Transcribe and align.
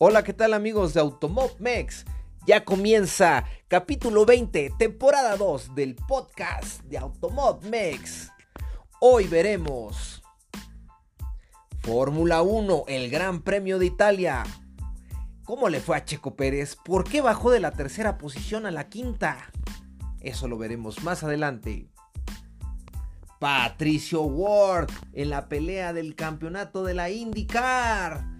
Hola, 0.00 0.22
¿qué 0.22 0.32
tal 0.32 0.54
amigos 0.54 0.94
de 0.94 1.00
Automobmex? 1.00 2.04
Ya 2.46 2.64
comienza 2.64 3.44
capítulo 3.66 4.24
20, 4.24 4.74
temporada 4.78 5.36
2 5.36 5.74
del 5.74 5.96
podcast 5.96 6.84
de 6.84 6.98
Automobmex. 6.98 8.30
Hoy 9.00 9.26
veremos 9.26 10.22
Fórmula 11.80 12.42
1, 12.42 12.84
el 12.86 13.10
Gran 13.10 13.42
Premio 13.42 13.80
de 13.80 13.86
Italia. 13.86 14.44
¿Cómo 15.42 15.68
le 15.68 15.80
fue 15.80 15.96
a 15.96 16.04
Checo 16.04 16.36
Pérez? 16.36 16.76
¿Por 16.76 17.02
qué 17.02 17.20
bajó 17.20 17.50
de 17.50 17.58
la 17.58 17.72
tercera 17.72 18.18
posición 18.18 18.66
a 18.66 18.70
la 18.70 18.88
quinta? 18.88 19.50
Eso 20.20 20.46
lo 20.46 20.58
veremos 20.58 21.02
más 21.02 21.24
adelante. 21.24 21.90
Patricio 23.40 24.22
Ward 24.22 24.92
en 25.12 25.30
la 25.30 25.48
pelea 25.48 25.92
del 25.92 26.14
campeonato 26.14 26.84
de 26.84 26.94
la 26.94 27.10
IndyCar. 27.10 28.37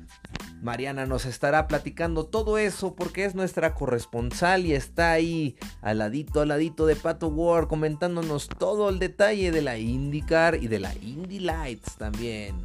Mariana 0.62 1.06
nos 1.06 1.24
estará 1.24 1.68
platicando 1.68 2.26
todo 2.26 2.58
eso 2.58 2.94
porque 2.94 3.24
es 3.24 3.34
nuestra 3.34 3.74
corresponsal 3.74 4.66
y 4.66 4.74
está 4.74 5.12
ahí 5.12 5.56
al 5.82 5.98
ladito, 5.98 6.44
ladito 6.44 6.86
de 6.86 6.96
Pato 6.96 7.28
Ward 7.28 7.68
comentándonos 7.68 8.48
todo 8.48 8.88
el 8.88 8.98
detalle 8.98 9.52
de 9.52 9.62
la 9.62 9.78
IndyCar 9.78 10.56
y 10.56 10.68
de 10.68 10.80
la 10.80 10.94
Indy 10.96 11.38
Lights 11.38 11.96
también. 11.96 12.56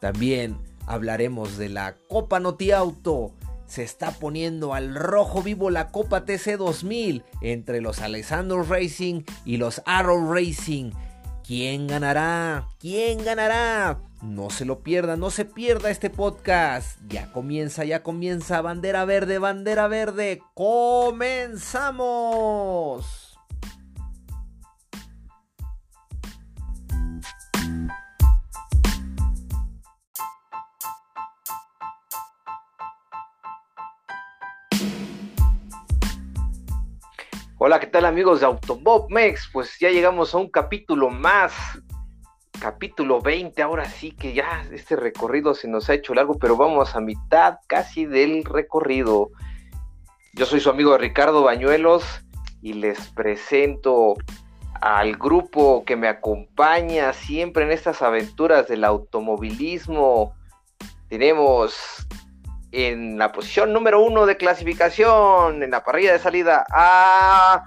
También 0.00 0.56
hablaremos 0.86 1.58
de 1.58 1.68
la 1.68 1.96
Copa 2.08 2.38
Noti 2.38 2.70
Auto. 2.70 3.32
Se 3.66 3.82
está 3.82 4.12
poniendo 4.12 4.72
al 4.74 4.94
rojo 4.94 5.42
vivo 5.42 5.68
la 5.68 5.88
Copa 5.90 6.24
TC 6.24 6.56
2000 6.56 7.24
entre 7.42 7.80
los 7.80 8.00
Alessandro 8.00 8.62
Racing 8.62 9.22
y 9.44 9.56
los 9.56 9.82
Arrow 9.84 10.32
Racing. 10.32 10.92
¿Quién 11.44 11.86
ganará? 11.86 12.68
¿Quién 12.78 13.24
ganará? 13.24 13.98
No 14.22 14.50
se 14.50 14.64
lo 14.64 14.80
pierda, 14.80 15.16
no 15.16 15.30
se 15.30 15.44
pierda 15.44 15.90
este 15.90 16.10
podcast. 16.10 16.98
Ya 17.08 17.30
comienza, 17.30 17.84
ya 17.84 18.02
comienza. 18.02 18.60
Bandera 18.62 19.04
verde, 19.04 19.38
bandera 19.38 19.86
verde. 19.86 20.42
Comenzamos. 20.54 21.78
Hola, 37.60 37.78
¿qué 37.78 37.86
tal 37.86 38.04
amigos 38.04 38.40
de 38.40 38.46
Autobob 38.46 39.10
Mex? 39.10 39.48
Pues 39.52 39.78
ya 39.78 39.90
llegamos 39.90 40.34
a 40.34 40.38
un 40.38 40.48
capítulo 40.48 41.08
más 41.10 41.52
capítulo 42.60 43.20
20, 43.20 43.60
ahora 43.62 43.86
sí 43.86 44.12
que 44.12 44.34
ya 44.34 44.66
este 44.72 44.96
recorrido 44.96 45.54
se 45.54 45.68
nos 45.68 45.88
ha 45.88 45.94
hecho 45.94 46.14
largo, 46.14 46.38
pero 46.38 46.56
vamos 46.56 46.94
a 46.94 47.00
mitad 47.00 47.58
casi 47.66 48.06
del 48.06 48.44
recorrido. 48.44 49.30
Yo 50.34 50.46
soy 50.46 50.60
su 50.60 50.70
amigo 50.70 50.96
Ricardo 50.98 51.42
Bañuelos 51.42 52.04
y 52.62 52.74
les 52.74 53.08
presento 53.08 54.16
al 54.80 55.16
grupo 55.16 55.84
que 55.84 55.96
me 55.96 56.08
acompaña 56.08 57.12
siempre 57.12 57.64
en 57.64 57.72
estas 57.72 58.02
aventuras 58.02 58.68
del 58.68 58.84
automovilismo. 58.84 60.34
Tenemos 61.08 62.06
en 62.70 63.18
la 63.18 63.32
posición 63.32 63.72
número 63.72 64.00
uno 64.00 64.26
de 64.26 64.36
clasificación, 64.36 65.62
en 65.62 65.70
la 65.70 65.82
parrilla 65.82 66.12
de 66.12 66.18
salida, 66.18 66.64
a 66.70 67.64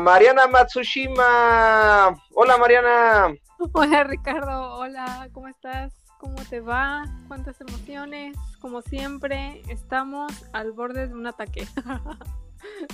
Mariana 0.00 0.46
Matsushima. 0.46 2.14
Hola 2.34 2.56
Mariana. 2.56 3.34
Hola 3.72 4.04
Ricardo, 4.04 4.78
hola, 4.78 5.28
¿cómo 5.32 5.48
estás? 5.48 5.92
¿Cómo 6.18 6.36
te 6.48 6.60
va? 6.60 7.04
¿Cuántas 7.28 7.60
emociones? 7.60 8.36
Como 8.60 8.80
siempre, 8.80 9.62
estamos 9.68 10.32
al 10.52 10.72
borde 10.72 11.08
de 11.08 11.14
un 11.14 11.26
ataque. 11.26 11.66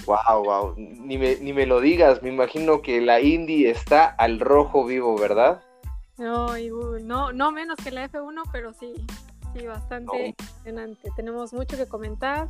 Wow, 0.07 0.45
wow, 0.45 0.75
ni 0.77 1.19
me, 1.19 1.37
ni 1.37 1.53
me 1.53 1.67
lo 1.67 1.81
digas, 1.81 2.23
me 2.23 2.29
imagino 2.29 2.83
que 2.83 3.01
la 3.01 3.21
Indy 3.21 3.67
está 3.67 4.07
al 4.07 4.39
rojo 4.39 4.85
vivo, 4.85 5.19
¿verdad? 5.19 5.61
No, 6.19 6.57
no, 7.03 7.33
no 7.33 7.51
menos 7.51 7.77
que 7.83 7.91
la 7.91 8.09
F1, 8.09 8.43
pero 8.53 8.73
sí, 8.75 8.95
sí, 9.53 9.67
bastante 9.67 10.37
emocionante. 10.39 11.11
Tenemos 11.17 11.53
mucho 11.53 11.77
que 11.77 11.87
comentar, 11.87 12.49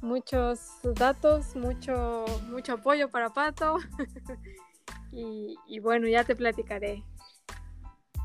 muchos 0.00 0.78
datos, 0.94 1.54
mucho, 1.54 2.24
mucho 2.48 2.74
apoyo 2.74 3.10
para 3.10 3.28
Pato. 3.28 3.76
y, 5.12 5.54
y 5.66 5.80
bueno, 5.80 6.08
ya 6.08 6.24
te 6.24 6.34
platicaré. 6.34 7.04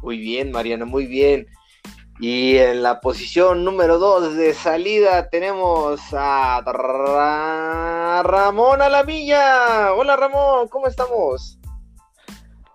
Muy 0.02 0.20
bien, 0.20 0.52
Mariana, 0.52 0.86
muy 0.86 1.08
bien. 1.08 1.48
Y 2.20 2.58
en 2.58 2.82
la 2.84 3.00
posición 3.00 3.64
número 3.64 4.00
2 4.00 4.36
de 4.36 4.54
salida 4.54 5.30
tenemos 5.30 6.02
a 6.14 6.62
Ramón 8.24 8.82
Alamilla. 8.82 9.94
Hola 9.94 10.16
Ramón, 10.16 10.68
¿cómo 10.68 10.88
estamos? 10.88 11.60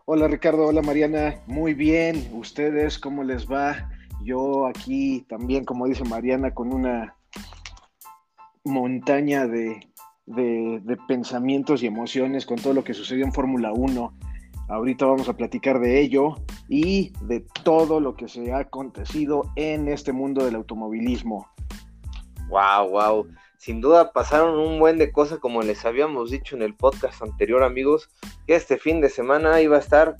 Hola 0.04 0.28
Ricardo, 0.28 0.66
hola 0.66 0.82
Mariana, 0.82 1.40
muy 1.46 1.74
bien. 1.74 2.28
¿Ustedes 2.32 2.98
cómo 2.98 3.24
les 3.24 3.50
va? 3.50 3.88
Yo 4.24 4.66
aquí 4.66 5.24
también, 5.28 5.64
como 5.64 5.86
dice 5.86 6.04
Mariana, 6.04 6.52
con 6.54 6.72
una 6.72 7.16
montaña 8.64 9.46
de, 9.46 9.80
de 10.26 10.98
pensamientos 11.08 11.82
y 11.82 11.86
emociones 11.86 12.46
con 12.46 12.58
todo 12.58 12.74
lo 12.74 12.84
que 12.84 12.94
sucedió 12.94 13.24
en 13.24 13.32
Fórmula 13.32 13.72
1 13.72 14.31
Ahorita 14.72 15.04
vamos 15.04 15.28
a 15.28 15.36
platicar 15.36 15.80
de 15.80 16.00
ello 16.00 16.36
y 16.66 17.12
de 17.26 17.44
todo 17.62 18.00
lo 18.00 18.16
que 18.16 18.26
se 18.26 18.52
ha 18.52 18.60
acontecido 18.60 19.42
en 19.54 19.86
este 19.86 20.14
mundo 20.14 20.46
del 20.46 20.54
automovilismo. 20.54 21.46
Wow, 22.48 22.88
wow. 22.88 23.26
Sin 23.58 23.82
duda 23.82 24.14
pasaron 24.14 24.58
un 24.58 24.78
buen 24.78 24.96
de 24.96 25.12
cosas 25.12 25.40
como 25.40 25.60
les 25.60 25.84
habíamos 25.84 26.30
dicho 26.30 26.56
en 26.56 26.62
el 26.62 26.74
podcast 26.74 27.20
anterior, 27.20 27.62
amigos, 27.62 28.08
que 28.46 28.54
este 28.54 28.78
fin 28.78 29.02
de 29.02 29.10
semana 29.10 29.60
iba 29.60 29.76
a 29.76 29.80
estar 29.80 30.16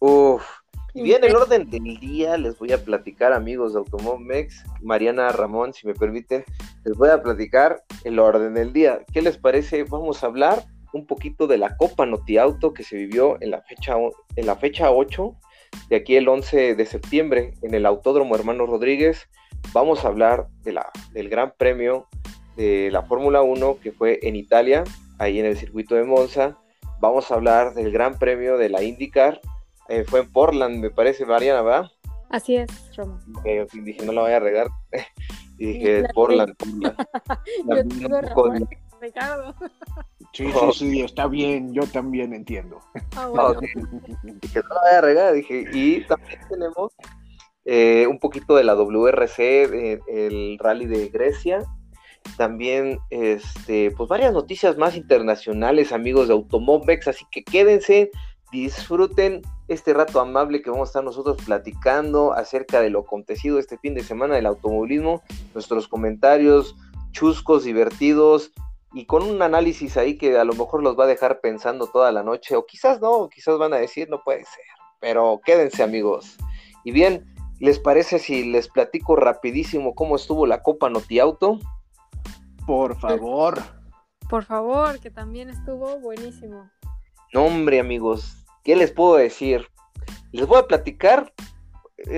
uff. 0.00 0.44
Y 0.92 1.02
bien, 1.02 1.24
el 1.24 1.34
orden 1.34 1.70
del 1.70 1.98
día 1.98 2.36
les 2.36 2.58
voy 2.58 2.72
a 2.72 2.84
platicar, 2.84 3.32
amigos 3.32 3.72
de 3.72 3.78
Automomex, 3.78 4.62
Mariana 4.82 5.30
Ramón, 5.30 5.72
si 5.72 5.86
me 5.86 5.94
permiten, 5.94 6.44
les 6.84 6.98
voy 6.98 7.08
a 7.08 7.22
platicar 7.22 7.82
el 8.04 8.18
orden 8.18 8.52
del 8.52 8.74
día. 8.74 9.00
¿Qué 9.10 9.22
les 9.22 9.38
parece? 9.38 9.84
Vamos 9.84 10.22
a 10.22 10.26
hablar 10.26 10.64
un 10.92 11.06
poquito 11.06 11.46
de 11.46 11.58
la 11.58 11.76
Copa 11.76 12.06
Notiauto 12.06 12.72
que 12.72 12.82
se 12.82 12.96
vivió 12.96 13.40
en 13.40 13.50
la 13.50 13.62
fecha, 13.62 13.96
en 14.36 14.46
la 14.46 14.56
fecha 14.56 14.90
8, 14.90 15.34
de 15.88 15.96
aquí 15.96 16.16
el 16.16 16.28
11 16.28 16.74
de 16.74 16.86
septiembre, 16.86 17.54
en 17.62 17.74
el 17.74 17.86
Autódromo 17.86 18.34
Hermano 18.34 18.66
Rodríguez. 18.66 19.28
Vamos 19.72 20.04
a 20.04 20.08
hablar 20.08 20.46
de 20.62 20.72
la, 20.72 20.90
del 21.12 21.28
Gran 21.28 21.52
Premio 21.56 22.06
de 22.56 22.90
la 22.90 23.02
Fórmula 23.02 23.42
1 23.42 23.78
que 23.82 23.92
fue 23.92 24.18
en 24.22 24.36
Italia, 24.36 24.84
ahí 25.18 25.38
en 25.38 25.46
el 25.46 25.56
circuito 25.56 25.94
de 25.94 26.04
Monza. 26.04 26.56
Vamos 27.00 27.30
a 27.30 27.34
hablar 27.34 27.74
del 27.74 27.92
Gran 27.92 28.18
Premio 28.18 28.56
de 28.56 28.70
la 28.70 28.82
IndyCar, 28.82 29.40
eh, 29.88 30.04
fue 30.04 30.20
en 30.20 30.32
Portland, 30.32 30.78
me 30.78 30.90
parece, 30.90 31.26
Mariana, 31.26 31.62
¿verdad? 31.62 31.90
Así 32.30 32.56
es, 32.56 32.68
Roma. 32.96 33.20
dije, 33.72 34.04
no 34.04 34.12
la 34.12 34.22
voy 34.22 34.32
a 34.32 34.40
regar. 34.40 34.68
y 35.58 35.66
dije, 35.66 36.04
Portland. 36.14 36.54
Portland. 38.34 38.68
Ricardo. 39.00 39.54
Sí, 40.32 40.52
sí, 40.52 40.72
sí, 40.74 41.00
está 41.00 41.26
bien, 41.26 41.72
yo 41.72 41.86
también 41.86 42.34
entiendo. 42.34 42.80
Ah, 43.16 43.26
bueno. 43.26 43.60
Dije, 44.22 44.60
no 44.60 44.74
la 44.74 44.80
voy 44.80 44.90
a 44.96 45.00
regar, 45.00 45.32
dije, 45.32 45.64
y 45.72 46.04
también 46.04 46.40
tenemos 46.48 46.92
eh, 47.64 48.06
un 48.06 48.18
poquito 48.18 48.54
de 48.54 48.64
la 48.64 48.74
WRC, 48.74 50.00
el 50.08 50.58
rally 50.58 50.86
de 50.86 51.08
Grecia, 51.08 51.64
también, 52.36 52.98
este, 53.10 53.92
pues 53.92 54.08
varias 54.08 54.32
noticias 54.32 54.76
más 54.76 54.96
internacionales, 54.96 55.92
amigos 55.92 56.28
de 56.28 56.34
Automovex, 56.34 57.08
así 57.08 57.24
que 57.30 57.44
quédense, 57.44 58.10
disfruten 58.52 59.42
este 59.68 59.94
rato 59.94 60.20
amable 60.20 60.62
que 60.62 60.70
vamos 60.70 60.88
a 60.88 60.90
estar 60.90 61.04
nosotros 61.04 61.38
platicando 61.44 62.32
acerca 62.32 62.80
de 62.80 62.90
lo 62.90 63.00
acontecido 63.00 63.58
este 63.58 63.78
fin 63.78 63.94
de 63.94 64.02
semana 64.02 64.36
del 64.36 64.46
automovilismo, 64.46 65.22
nuestros 65.54 65.88
comentarios 65.88 66.76
chuscos, 67.12 67.64
divertidos, 67.64 68.52
y 68.96 69.04
con 69.04 69.22
un 69.22 69.42
análisis 69.42 69.98
ahí 69.98 70.16
que 70.16 70.38
a 70.38 70.44
lo 70.44 70.54
mejor 70.54 70.82
los 70.82 70.98
va 70.98 71.04
a 71.04 71.06
dejar 71.06 71.40
pensando 71.42 71.86
toda 71.86 72.10
la 72.12 72.22
noche, 72.22 72.56
o 72.56 72.64
quizás 72.64 72.98
no, 72.98 73.28
quizás 73.28 73.58
van 73.58 73.74
a 73.74 73.76
decir, 73.76 74.08
no 74.08 74.22
puede 74.24 74.38
ser, 74.46 74.64
pero 75.00 75.38
quédense 75.44 75.82
amigos. 75.82 76.38
Y 76.82 76.92
bien, 76.92 77.26
¿les 77.60 77.78
parece 77.78 78.18
si 78.18 78.44
les 78.44 78.68
platico 78.68 79.14
rapidísimo 79.14 79.94
cómo 79.94 80.16
estuvo 80.16 80.46
la 80.46 80.62
Copa 80.62 80.88
Notiauto? 80.88 81.58
Por 82.66 82.98
favor. 82.98 83.58
Por 84.30 84.44
favor, 84.44 84.98
que 84.98 85.10
también 85.10 85.50
estuvo 85.50 85.98
buenísimo. 85.98 86.70
No, 87.34 87.44
hombre 87.44 87.80
amigos, 87.80 88.46
¿qué 88.64 88.76
les 88.76 88.92
puedo 88.92 89.16
decir? 89.16 89.68
Les 90.32 90.46
voy 90.46 90.58
a 90.58 90.66
platicar 90.66 91.34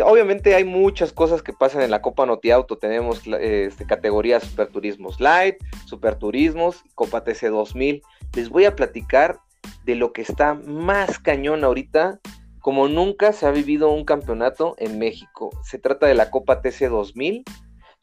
obviamente 0.04 0.54
hay 0.54 0.64
muchas 0.64 1.12
cosas 1.12 1.42
que 1.42 1.52
pasan 1.52 1.82
en 1.82 1.90
la 1.90 2.02
Copa 2.02 2.26
Noti 2.26 2.50
Auto. 2.50 2.78
Tenemos 2.78 3.22
este, 3.26 3.86
categorías 3.86 4.44
Superturismos 4.44 5.20
Light, 5.20 5.56
Superturismos, 5.86 6.84
Copa 6.94 7.24
TC 7.24 7.48
2000. 7.48 8.02
Les 8.34 8.48
voy 8.48 8.64
a 8.64 8.76
platicar 8.76 9.40
de 9.84 9.94
lo 9.94 10.12
que 10.12 10.22
está 10.22 10.54
más 10.54 11.18
cañón 11.18 11.64
ahorita, 11.64 12.20
como 12.60 12.88
nunca 12.88 13.32
se 13.32 13.46
ha 13.46 13.50
vivido 13.50 13.90
un 13.90 14.04
campeonato 14.04 14.74
en 14.78 14.98
México. 14.98 15.50
Se 15.62 15.78
trata 15.78 16.06
de 16.06 16.14
la 16.14 16.30
Copa 16.30 16.60
TC 16.60 16.88
2000. 16.88 17.44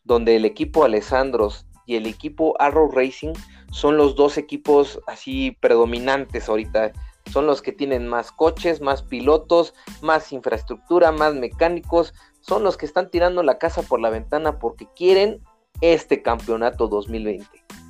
donde 0.04 0.36
el 0.36 0.46
equipo 0.46 0.84
Alessandros 0.84 1.66
y 1.88 1.96
el 1.96 2.06
equipo 2.06 2.56
Arrow 2.60 2.92
Racing 2.92 3.34
son 3.72 3.98
los 3.98 4.16
dos 4.16 4.38
equipos 4.38 5.00
así 5.08 5.58
predominantes 5.60 6.48
ahorita. 6.48 6.94
Son 7.32 7.48
los 7.48 7.62
que 7.62 7.72
tienen 7.72 8.08
más 8.08 8.32
coches, 8.32 8.82
más 8.82 9.02
pilotos, 9.04 9.74
más 10.02 10.32
infraestructura, 10.32 11.12
más 11.12 11.34
mecánicos. 11.34 12.14
Son 12.42 12.64
los 12.64 12.78
que 12.78 12.86
están 12.86 13.10
tirando 13.10 13.44
la 13.44 13.58
casa 13.58 13.82
por 13.82 14.00
la 14.00 14.10
ventana 14.10 14.60
porque 14.60 14.88
quieren 14.96 15.42
este 15.82 16.22
campeonato 16.22 16.88
2020. 16.88 17.46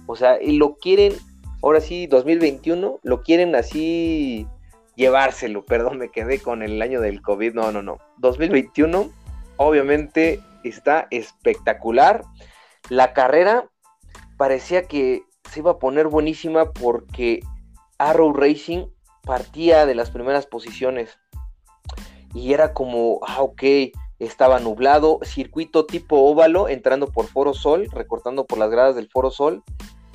O 0.07 0.15
sea, 0.15 0.41
y 0.41 0.57
lo 0.57 0.75
quieren, 0.75 1.13
ahora 1.61 1.81
sí, 1.81 2.07
2021, 2.07 2.99
lo 3.01 3.23
quieren 3.23 3.55
así 3.55 4.47
llevárselo. 4.95 5.65
Perdón, 5.65 5.97
me 5.97 6.09
quedé 6.09 6.39
con 6.39 6.63
el 6.63 6.81
año 6.81 7.01
del 7.01 7.21
COVID. 7.21 7.53
No, 7.53 7.71
no, 7.71 7.81
no. 7.81 7.97
2021, 8.17 9.09
obviamente, 9.57 10.39
está 10.63 11.07
espectacular. 11.11 12.23
La 12.89 13.13
carrera 13.13 13.69
parecía 14.37 14.83
que 14.83 15.23
se 15.49 15.59
iba 15.59 15.71
a 15.71 15.79
poner 15.79 16.07
buenísima 16.07 16.71
porque 16.71 17.41
Arrow 17.97 18.33
Racing 18.33 18.87
partía 19.25 19.85
de 19.85 19.95
las 19.95 20.09
primeras 20.11 20.45
posiciones. 20.45 21.17
Y 22.33 22.53
era 22.53 22.73
como, 22.73 23.19
ah, 23.27 23.41
ok, 23.41 23.63
estaba 24.19 24.59
nublado, 24.59 25.19
circuito 25.23 25.85
tipo 25.85 26.17
óvalo, 26.29 26.69
entrando 26.69 27.07
por 27.07 27.27
Foro 27.27 27.53
Sol, 27.53 27.87
recortando 27.91 28.45
por 28.45 28.57
las 28.57 28.69
gradas 28.69 28.95
del 28.95 29.09
Foro 29.09 29.31
Sol. 29.31 29.63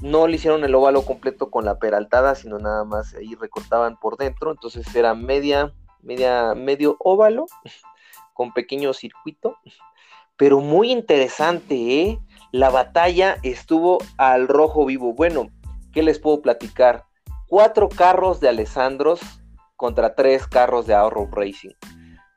No 0.01 0.27
le 0.27 0.37
hicieron 0.37 0.65
el 0.65 0.75
óvalo 0.75 1.03
completo 1.03 1.51
con 1.51 1.65
la 1.65 1.79
peraltada, 1.79 2.35
sino 2.35 2.59
nada 2.59 2.85
más 2.85 3.15
ahí 3.15 3.35
recortaban 3.35 3.99
por 3.99 4.17
dentro. 4.17 4.51
Entonces 4.51 4.95
era 4.95 5.15
media, 5.15 5.75
media, 6.03 6.55
medio 6.55 6.97
óvalo, 7.01 7.47
con 8.33 8.53
pequeño 8.53 8.95
circuito. 8.95 9.57
Pero 10.37 10.61
muy 10.61 10.91
interesante, 10.91 11.75
¿eh? 12.01 12.19
La 12.51 12.71
batalla 12.71 13.37
estuvo 13.43 13.99
al 14.17 14.49
rojo 14.49 14.87
vivo. 14.87 15.13
Bueno, 15.13 15.49
¿qué 15.93 16.03
les 16.03 16.19
puedo 16.19 16.41
platicar? 16.41 17.05
Cuatro 17.51 17.89
carros 17.89 18.39
de 18.39 18.49
Alessandros 18.49 19.19
contra 19.75 20.15
tres 20.15 20.47
carros 20.47 20.87
de 20.87 20.95
Arrow 20.95 21.29
Racing. 21.33 21.75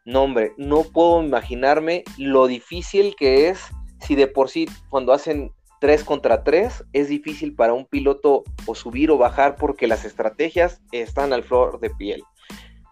No, 0.06 0.24
hombre, 0.24 0.54
no 0.58 0.82
puedo 0.86 1.22
imaginarme 1.22 2.04
lo 2.18 2.48
difícil 2.48 3.16
que 3.16 3.48
es 3.48 3.60
si 4.00 4.16
de 4.16 4.26
por 4.26 4.50
sí 4.50 4.68
cuando 4.90 5.14
hacen 5.14 5.54
tres 5.80 6.04
contra 6.04 6.44
tres 6.44 6.84
es 6.94 7.10
difícil 7.10 7.54
para 7.54 7.74
un 7.76 7.86
piloto 7.86 8.44
o 8.66 8.74
subir 8.74 9.12
o 9.12 9.20
bajar 9.20 9.56
porque 9.56 9.86
las 9.86 10.04
estrategias 10.04 10.82
están 10.92 11.32
al 11.32 11.44
flor 11.44 11.80
de 11.80 11.92
piel. 11.92 12.24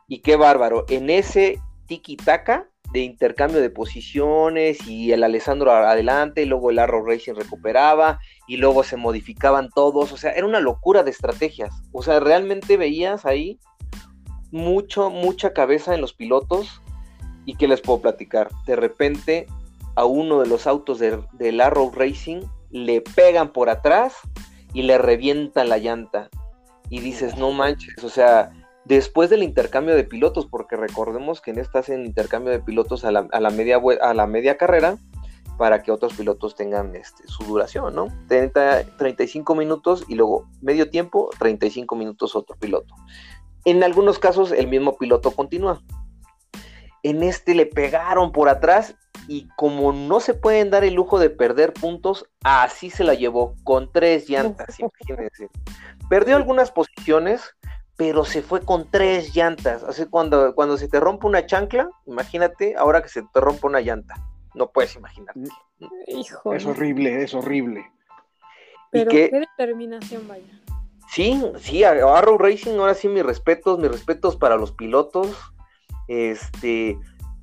Y 0.08 0.20
qué 0.20 0.36
bárbaro, 0.36 0.86
en 0.90 1.10
ese 1.10 1.60
tiki-taka 1.88 2.70
de 2.92 3.02
intercambio 3.02 3.62
de 3.62 3.70
posiciones 3.70 4.86
y 4.88 5.12
el 5.12 5.24
Alessandro 5.24 5.72
adelante, 5.72 6.42
y 6.42 6.46
luego 6.46 6.72
el 6.72 6.80
Arrow 6.80 7.06
Racing 7.06 7.34
recuperaba 7.34 8.20
y 8.48 8.58
luego 8.58 8.84
se 8.84 8.98
modificaban 8.98 9.70
todos, 9.74 10.12
o 10.12 10.18
sea, 10.18 10.32
era 10.32 10.46
una 10.46 10.60
locura 10.60 11.04
de 11.04 11.12
estrategias, 11.12 11.74
o 11.92 12.04
sea, 12.04 12.20
realmente 12.20 12.78
veías 12.78 13.26
ahí 13.26 13.60
mucho, 14.52 15.10
mucha 15.10 15.54
cabeza 15.54 15.94
en 15.94 16.02
los 16.02 16.14
pilotos 16.14 16.82
y 17.46 17.56
que 17.56 17.68
les 17.68 17.82
puedo 17.82 18.02
platicar, 18.02 18.50
de 18.66 18.76
repente 18.76 19.48
a 19.96 20.06
uno 20.06 20.40
de 20.42 20.48
los 20.48 20.68
autos 20.68 21.00
del 21.00 21.62
Arrow 21.62 21.92
Racing 21.94 22.42
le 22.72 23.02
pegan 23.02 23.52
por 23.52 23.70
atrás 23.70 24.16
y 24.74 24.84
le 24.84 24.98
revientan 24.98 25.70
la 25.70 25.78
llanta. 25.78 26.30
Y 26.90 27.00
dices, 27.00 27.38
no 27.38 27.52
manches, 27.52 28.04
o 28.04 28.10
sea, 28.10 28.52
después 28.96 29.30
del 29.30 29.44
intercambio 29.44 29.96
de 29.96 30.04
pilotos, 30.04 30.48
porque 30.48 30.76
recordemos 30.76 31.40
que 31.40 31.52
en 31.52 31.60
esta 31.60 31.80
hacen 31.80 32.06
intercambio 32.06 32.52
de 32.52 32.60
pilotos 32.60 33.06
a 33.06 33.12
la, 33.12 33.50
media, 33.52 33.80
a 34.02 34.14
la 34.14 34.28
media 34.28 34.58
carrera 34.58 34.98
para 35.58 35.82
que 35.82 35.92
otros 35.92 36.14
pilotos 36.14 36.56
tengan 36.56 36.94
este, 36.96 37.26
su 37.28 37.44
duración, 37.46 37.96
¿no? 37.96 38.08
30, 38.28 38.98
35 38.98 39.56
minutos 39.56 40.04
y 40.10 40.16
luego 40.16 40.50
medio 40.62 40.90
tiempo, 40.90 41.30
35 41.40 41.96
minutos 41.96 42.36
otro 42.36 42.58
piloto. 42.58 42.94
En 43.64 43.82
algunos 43.84 44.20
casos 44.20 44.52
el 44.52 44.68
mismo 44.68 44.98
piloto 44.98 45.32
continúa. 45.32 45.82
En 47.04 47.24
este 47.24 47.56
le 47.56 47.68
pegaron 47.68 48.34
por 48.34 48.50
atrás 48.50 48.96
y 49.28 49.48
como 49.56 49.94
no 49.94 50.20
se 50.20 50.34
pueden 50.34 50.70
dar 50.70 50.84
el 50.84 50.96
lujo 50.96 51.18
de 51.18 51.30
perder 51.30 51.72
puntos, 51.72 52.26
así 52.44 52.90
se 52.90 53.06
la 53.06 53.14
llevó 53.14 53.56
con 53.64 53.90
tres 53.92 54.30
llantas, 54.30 54.80
imagínense. 54.82 55.50
Perdió 56.10 56.36
algunas 56.36 56.72
posiciones, 56.72 57.56
pero 57.98 58.26
se 58.26 58.42
fue 58.42 58.62
con 58.62 58.90
tres 58.90 59.36
llantas. 59.36 59.84
Así 59.84 60.06
cuando, 60.06 60.56
cuando 60.56 60.78
se 60.78 60.88
te 60.88 61.00
rompe 61.00 61.28
una 61.28 61.46
chancla, 61.46 61.90
imagínate 62.06 62.76
ahora 62.76 63.02
que 63.02 63.10
se 63.10 63.22
te 63.22 63.40
rompe 63.40 63.68
una 63.68 63.82
llanta. 63.82 64.16
No 64.54 64.72
puedes 64.72 64.96
imaginarte. 64.96 65.50
Hijo. 66.08 66.54
Es 66.54 66.66
horrible, 66.66 67.24
es 67.24 67.34
horrible. 67.34 67.90
Pero 68.92 69.12
qué 69.12 69.30
determinación, 69.32 70.28
vaya. 70.28 70.44
Sí, 71.12 71.44
sí, 71.60 71.84
Arrow 71.84 72.38
Racing, 72.38 72.78
ahora 72.78 72.94
sí 72.94 73.08
mis 73.08 73.26
respetos, 73.26 73.80
mis 73.80 73.92
respetos 73.92 74.36
para 74.38 74.56
los 74.56 74.72
pilotos. 74.72 75.36
Este, 76.08 76.98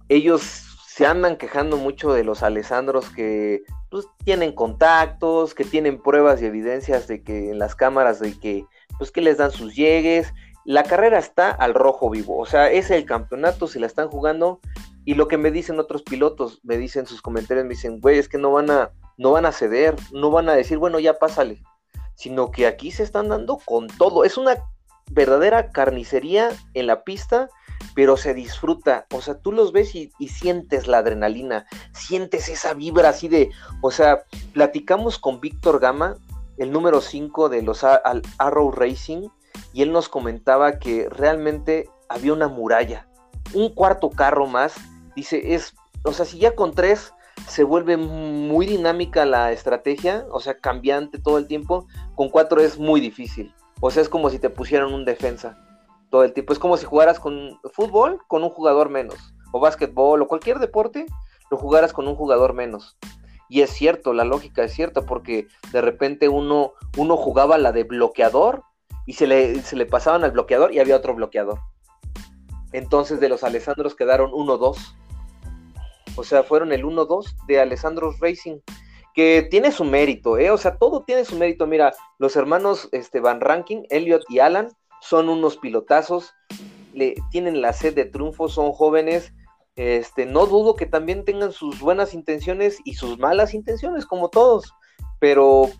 ellos 0.09 0.43
se 0.87 1.07
andan 1.07 1.37
quejando 1.37 1.77
mucho 1.77 2.13
de 2.13 2.25
los 2.25 2.43
Alessandros 2.43 3.09
que 3.11 3.63
pues, 3.91 4.07
tienen 4.25 4.53
contactos, 4.53 5.55
que 5.55 5.65
tienen 5.65 6.03
pruebas 6.03 6.43
y 6.43 6.47
evidencias 6.47 7.07
de 7.09 7.23
que 7.23 7.51
en 7.51 7.59
las 7.59 7.75
cámaras 7.75 8.21
de 8.21 8.39
que 8.39 8.65
pues 8.99 9.11
que 9.11 9.21
les 9.21 9.39
dan 9.39 9.51
sus 9.51 9.75
llegues. 9.75 10.33
La 10.65 10.83
carrera 10.83 11.19
está 11.19 11.51
al 11.51 11.75
rojo 11.75 12.11
vivo, 12.11 12.39
o 12.39 12.47
sea, 12.47 12.71
es 12.71 12.91
el 12.91 13.07
campeonato, 13.07 13.67
se 13.67 13.81
la 13.81 13.87
están 13.87 14.09
jugando. 14.09 14.61
Y 15.05 15.15
lo 15.15 15.27
que 15.27 15.39
me 15.39 15.51
dicen 15.51 15.81
otros 15.81 16.03
pilotos, 16.03 16.61
me 16.63 16.77
dicen 16.77 17.07
sus 17.07 17.23
comentarios, 17.23 17.65
me 17.65 17.71
dicen, 17.71 18.01
güey, 18.01 18.19
es 18.19 18.29
que 18.29 18.37
no 18.37 18.53
van 18.53 18.71
a, 18.71 18.91
no 19.17 19.33
van 19.33 19.47
a 19.47 19.53
ceder, 19.53 19.97
no 20.13 20.31
van 20.31 20.51
a 20.51 20.55
decir, 20.55 20.77
bueno, 20.77 20.99
ya 20.99 21.15
pásale, 21.15 21.63
sino 22.15 22.51
que 22.51 22.67
aquí 22.67 22.91
se 22.91 23.05
están 23.05 23.31
dando 23.31 23.59
con 23.65 23.87
todo, 23.87 24.25
es 24.25 24.37
una 24.37 24.63
verdadera 25.11 25.71
carnicería 25.71 26.51
en 26.75 26.87
la 26.87 27.05
pista, 27.05 27.49
pero 27.95 28.17
se 28.17 28.35
disfruta, 28.35 29.07
o 29.13 29.23
sea, 29.23 29.39
tú 29.39 29.53
los 29.53 29.73
ves 29.73 29.95
y, 29.95 30.13
y 30.19 30.29
sientes 30.29 30.87
la 30.87 30.99
adrenalina, 30.99 31.67
sientes 31.95 32.49
esa 32.49 32.75
vibra 32.75 33.09
así 33.09 33.29
de, 33.29 33.51
o 33.81 33.91
sea, 33.91 34.25
platicamos 34.53 35.19
con 35.19 35.41
Víctor 35.41 35.81
Gama, 35.81 36.17
el 36.59 36.73
número 36.73 37.01
5 37.01 37.49
de 37.49 37.63
los 37.63 37.85
Arrow 37.85 38.71
Racing, 38.71 39.29
y 39.73 39.83
él 39.83 39.93
nos 39.93 40.09
comentaba 40.09 40.79
que 40.79 41.09
realmente 41.09 41.89
había 42.09 42.33
una 42.33 42.49
muralla, 42.49 43.09
un 43.55 43.75
cuarto 43.75 44.11
carro 44.11 44.47
más, 44.47 44.75
dice, 45.15 45.55
es, 45.55 45.75
o 46.05 46.13
sea, 46.13 46.25
si 46.25 46.39
ya 46.39 46.55
con 46.55 46.73
tres 46.73 47.13
se 47.47 47.65
vuelve 47.65 47.97
muy 47.97 48.67
dinámica 48.67 49.25
la 49.25 49.53
estrategia, 49.53 50.27
o 50.31 50.41
sea, 50.41 50.59
cambiante 50.59 51.19
todo 51.19 51.39
el 51.39 51.47
tiempo, 51.47 51.87
con 52.15 52.29
cuatro 52.29 52.61
es 52.61 52.79
muy 52.79 53.01
difícil, 53.01 53.55
o 53.81 53.91
sea, 53.91 54.03
es 54.03 54.09
como 54.09 54.31
si 54.31 54.39
te 54.39 54.51
pusieran 54.51 54.93
un 54.93 55.05
defensa 55.05 55.57
todo 56.11 56.25
el 56.25 56.33
tiempo, 56.33 56.53
es 56.53 56.59
como 56.59 56.77
si 56.77 56.87
jugaras 56.87 57.21
con 57.21 57.61
fútbol 57.73 58.21
con 58.27 58.43
un 58.43 58.51
jugador 58.51 58.89
menos, 58.89 59.35
o 59.53 59.61
básquetbol, 59.61 60.23
o 60.23 60.29
cualquier 60.29 60.59
deporte, 60.59 61.07
lo 61.51 61.57
jugaras 61.57 61.93
con 61.93 62.09
un 62.09 62.17
jugador 62.17 62.55
menos. 62.55 62.97
Y 63.49 63.63
es 63.63 63.71
cierto, 63.71 64.13
la 64.13 64.25
lógica 64.25 64.65
es 64.65 64.73
cierta, 64.73 65.03
porque 65.03 65.47
de 65.73 65.81
repente 65.81 66.29
uno, 66.29 66.73
uno 66.97 67.17
jugaba 67.17 67.59
la 67.59 67.73
de 67.73 67.85
bloqueador 67.85 68.63
y 69.07 69.15
se 69.15 69.27
le, 69.27 69.63
se 69.63 69.77
le 69.77 69.87
pasaban 69.87 70.25
al 70.25 70.33
bloqueador 70.33 70.73
y 70.73 70.81
había 70.81 70.97
otro 70.97 71.15
bloqueador. 71.15 71.59
Entonces 72.73 73.21
de 73.21 73.29
los 73.29 73.45
Alessandros 73.45 73.95
quedaron 73.95 74.31
1-2. 74.33 74.77
O 76.17 76.25
sea, 76.25 76.43
fueron 76.43 76.73
el 76.73 76.85
1-2 76.85 77.47
de 77.47 77.61
Alessandros 77.61 78.19
Racing, 78.21 78.59
que 79.15 79.47
tiene 79.51 79.73
su 79.73 79.85
mérito, 79.85 80.37
¿eh? 80.37 80.51
O 80.51 80.59
sea, 80.59 80.77
todo 80.77 81.05
tiene 81.05 81.25
su 81.25 81.37
mérito. 81.37 81.67
Mira, 81.67 81.95
los 82.19 82.37
hermanos 82.37 82.89
este, 82.93 83.21
Van 83.21 83.41
Ranking, 83.41 83.85
Elliot 83.89 84.25
y 84.29 84.41
Alan, 84.41 84.69
son 85.01 85.29
unos 85.29 85.57
pilotazos, 85.57 86.35
le, 86.93 87.15
tienen 87.31 87.61
la 87.61 87.73
sed 87.73 87.95
de 87.95 88.05
triunfo, 88.05 88.49
son 88.49 88.73
jóvenes. 88.73 89.33
Este, 89.79 90.27
no 90.27 90.47
dudo 90.47 90.75
que 90.75 90.87
también 90.87 91.25
tengan 91.25 91.53
sus 91.53 91.79
buenas 91.79 92.13
intenciones 92.13 92.81
y 92.85 92.95
sus 92.95 93.17
malas 93.17 93.55
intenciones, 93.55 94.07
como 94.07 94.29
todos, 94.29 94.75
pero 95.21 95.71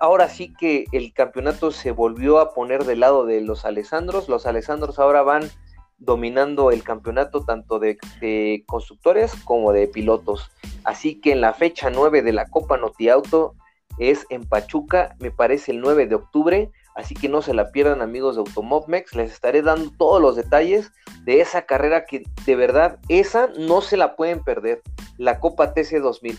ahora 0.00 0.30
sí 0.30 0.54
que 0.58 0.86
el 0.90 1.12
campeonato 1.12 1.70
se 1.70 1.90
volvió 1.90 2.38
a 2.38 2.54
poner 2.54 2.84
del 2.84 3.00
lado 3.00 3.26
de 3.26 3.42
los 3.42 3.66
Alessandros. 3.66 4.30
Los 4.30 4.46
Alessandros 4.46 4.98
ahora 4.98 5.20
van 5.20 5.50
dominando 5.98 6.70
el 6.70 6.82
campeonato 6.82 7.44
tanto 7.44 7.78
de, 7.78 7.98
constructores 8.64 9.34
como 9.44 9.74
de 9.74 9.86
pilotos. 9.86 10.50
Así 10.82 11.20
que 11.20 11.32
en 11.32 11.42
la 11.42 11.52
fecha 11.52 11.90
9 11.90 12.22
de 12.22 12.32
la 12.32 12.46
Copa 12.46 12.78
Noti 12.78 13.10
Auto 13.10 13.54
es 13.98 14.24
en 14.30 14.48
Pachuca, 14.48 15.14
me 15.20 15.30
parece 15.30 15.72
el 15.72 15.82
9 15.82 16.06
de 16.06 16.14
octubre. 16.14 16.70
Así 16.94 17.14
que 17.14 17.28
no 17.28 17.42
se 17.42 17.54
la 17.54 17.70
pierdan 17.70 18.02
amigos 18.02 18.36
de 18.36 18.40
Automobmex, 18.40 19.14
les 19.14 19.32
estaré 19.32 19.62
dando 19.62 19.90
todos 19.98 20.22
los 20.22 20.36
detalles 20.36 20.92
de 21.24 21.40
esa 21.40 21.62
carrera 21.62 22.04
que 22.04 22.22
de 22.46 22.56
verdad, 22.56 22.98
esa 23.08 23.48
no 23.58 23.80
se 23.80 23.96
la 23.96 24.14
pueden 24.14 24.44
perder, 24.44 24.80
la 25.18 25.40
Copa 25.40 25.72
TC 25.74 26.00
2000. 26.00 26.38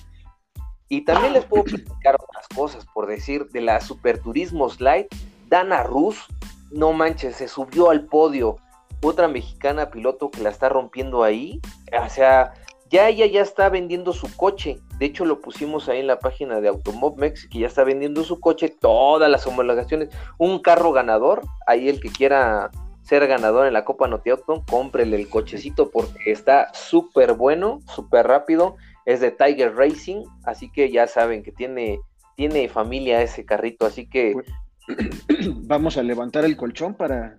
Y 0.88 1.04
también 1.04 1.34
les 1.34 1.46
puedo 1.46 1.64
platicar 1.64 2.16
otras 2.16 2.48
cosas, 2.56 2.86
por 2.94 3.08
decir, 3.08 3.48
de 3.50 3.62
la 3.62 3.82
Superturismo 3.82 4.70
Slide, 4.70 5.08
Dana 5.50 5.84
Rus, 5.84 6.26
no 6.72 6.94
manches, 6.94 7.36
se 7.36 7.48
subió 7.48 7.90
al 7.90 8.06
podio. 8.06 8.58
Otra 9.02 9.28
mexicana 9.28 9.90
piloto 9.90 10.32
que 10.32 10.42
la 10.42 10.50
está 10.50 10.70
rompiendo 10.70 11.24
ahí. 11.24 11.60
O 12.02 12.10
sea, 12.10 12.54
ya 12.90 13.10
ella 13.10 13.26
ya 13.26 13.42
está 13.42 13.70
vendiendo 13.70 14.14
su 14.14 14.34
coche. 14.36 14.80
De 15.00 15.08
hecho, 15.08 15.26
lo 15.26 15.42
pusimos 15.42 15.90
ahí 15.90 16.00
en 16.00 16.08
la 16.08 16.20
página 16.20 16.62
de 16.62 16.68
Automobmex, 16.70 17.48
que 17.48 17.60
ya 17.60 17.68
está 17.68 17.84
vendiendo 17.84 18.24
su 18.24 18.40
coche, 18.40 18.70
todas 18.70 19.30
las 19.30 19.46
homologaciones, 19.48 20.10
un 20.38 20.60
carro 20.60 20.92
ganador. 20.92 21.42
Ahí 21.68 21.90
el 21.90 22.00
que 22.00 22.10
quiera 22.10 22.70
ser 23.02 23.28
ganador 23.28 23.68
en 23.68 23.74
la 23.74 23.86
Copa 23.86 24.08
Noti 24.08 24.32
Auto, 24.32 24.64
cómprele 24.70 25.16
el 25.18 25.30
cochecito 25.30 25.92
porque 25.92 26.32
está 26.32 26.74
súper 26.74 27.34
bueno, 27.34 27.80
súper 27.94 28.28
rápido. 28.28 28.78
Es 29.06 29.20
de 29.20 29.32
Tiger 29.32 29.76
Racing, 29.76 30.24
así 30.44 30.72
que 30.72 30.92
ya 30.92 31.06
saben 31.08 31.44
que 31.44 31.52
tiene, 31.52 32.00
tiene 32.36 32.68
familia 32.68 33.22
ese 33.22 33.46
carrito, 33.46 33.86
así 33.86 34.08
que... 34.08 34.34
Pues, 34.34 34.48
vamos 35.68 35.98
a 35.98 36.04
levantar 36.04 36.46
el 36.46 36.58
colchón 36.58 36.96
para, 36.96 37.38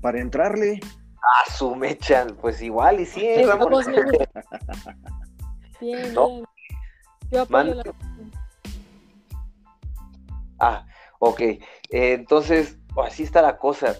para 0.00 0.20
entrarle. 0.20 0.80
Ah, 1.26 1.50
su 1.50 1.74
mecha, 1.74 2.26
pues 2.40 2.60
igual 2.60 3.00
y 3.00 3.06
sí, 3.06 3.24
¿eh? 3.24 3.46
vamos. 3.46 3.86
bien, 3.86 4.04
bien. 5.80 6.14
Yo 7.30 7.42
apoyo 7.42 7.74
la... 7.74 7.82
Ah, 10.60 10.86
ok. 11.18 11.40
Eh, 11.40 11.60
entonces, 11.90 12.78
así 13.02 13.22
está 13.22 13.42
la 13.42 13.58
cosa. 13.58 13.96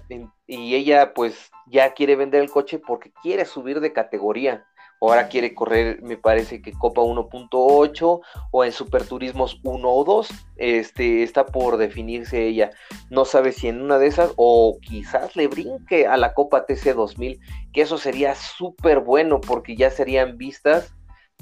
Y 0.47 0.75
ella, 0.75 1.15
pues, 1.15 1.51
ya 1.67 1.95
quiere 1.95 2.17
vender 2.17 2.43
el 2.43 2.51
coche 2.51 2.79
porque 2.79 3.13
quiere 3.23 3.45
subir 3.45 3.81
de 3.81 3.93
categoría. 3.93 4.67
Ahora 5.09 5.29
quiere 5.29 5.55
correr, 5.55 6.03
me 6.03 6.17
parece 6.17 6.63
que 6.63 6.73
Copa 6.73 7.03
1.8 7.03 8.21
o 8.51 8.65
en 8.65 8.73
Superturismos 8.73 9.61
1 9.63 9.89
o 9.89 10.05
2. 10.05 10.29
Este, 10.57 11.23
está 11.23 11.45
por 11.47 11.77
definirse 11.77 12.47
ella. 12.47 12.71
No 13.11 13.25
sabe 13.25 13.53
si 13.53 13.69
en 13.69 13.83
una 13.83 13.99
de 13.99 14.07
esas 14.07 14.33
o 14.37 14.79
quizás 14.81 15.37
le 15.37 15.47
brinque 15.49 16.07
a 16.07 16.17
la 16.17 16.33
Copa 16.33 16.65
TC 16.65 16.95
2000, 16.95 17.39
que 17.73 17.83
eso 17.83 17.99
sería 17.99 18.35
súper 18.35 19.01
bueno 19.01 19.41
porque 19.41 19.77
ya 19.77 19.91
serían 19.91 20.39
vistas 20.39 20.95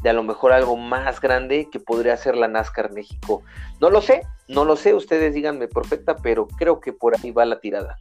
de 0.03 0.11
a 0.11 0.13
lo 0.13 0.25
mejor 0.25 0.53
algo 0.53 0.77
más 0.77 1.21
grande 1.21 1.69
que 1.71 1.79
podría 1.79 2.17
ser 2.17 2.37
la 2.37 2.49
NASCAR 2.49 2.93
México. 2.93 3.43
No 3.81 3.91
lo 3.91 4.03
sé, 4.03 4.23
no 4.49 4.65
lo 4.65 4.75
sé, 4.77 4.95
ustedes 4.95 5.35
díganme 5.35 5.69
perfecta, 5.69 6.17
pero 6.17 6.49
creo 6.49 6.81
que 6.81 6.93
por 6.93 7.15
ahí 7.17 7.31
va 7.31 7.45
la 7.45 7.61
tirada. 7.61 7.97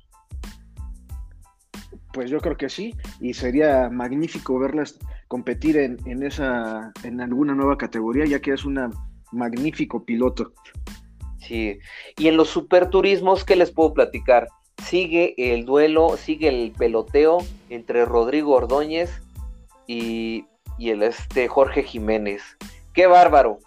Pues 2.13 2.29
yo 2.29 2.39
creo 2.39 2.57
que 2.57 2.69
sí, 2.69 2.93
y 3.19 3.33
sería 3.33 3.89
magnífico 3.89 4.59
verlas 4.59 4.99
competir 5.27 5.77
en, 5.77 5.97
en, 6.05 6.23
esa, 6.23 6.91
en 7.03 7.21
alguna 7.21 7.55
nueva 7.55 7.77
categoría, 7.77 8.25
ya 8.25 8.41
que 8.41 8.51
es 8.51 8.65
un 8.65 8.93
magnífico 9.31 10.03
piloto. 10.03 10.51
Sí, 11.39 11.79
y 12.17 12.27
en 12.27 12.37
los 12.37 12.49
superturismos, 12.49 13.43
¿qué 13.45 13.55
les 13.55 13.71
puedo 13.71 13.93
platicar? 13.93 14.47
Sigue 14.83 15.33
el 15.37 15.65
duelo, 15.65 16.17
sigue 16.17 16.49
el 16.49 16.71
peloteo 16.71 17.39
entre 17.69 18.05
Rodrigo 18.05 18.53
Ordóñez 18.53 19.21
y, 19.87 20.45
y 20.77 20.89
el 20.89 21.03
este 21.03 21.47
Jorge 21.47 21.83
Jiménez. 21.83 22.41
¡Qué 22.93 23.07
bárbaro! 23.07 23.59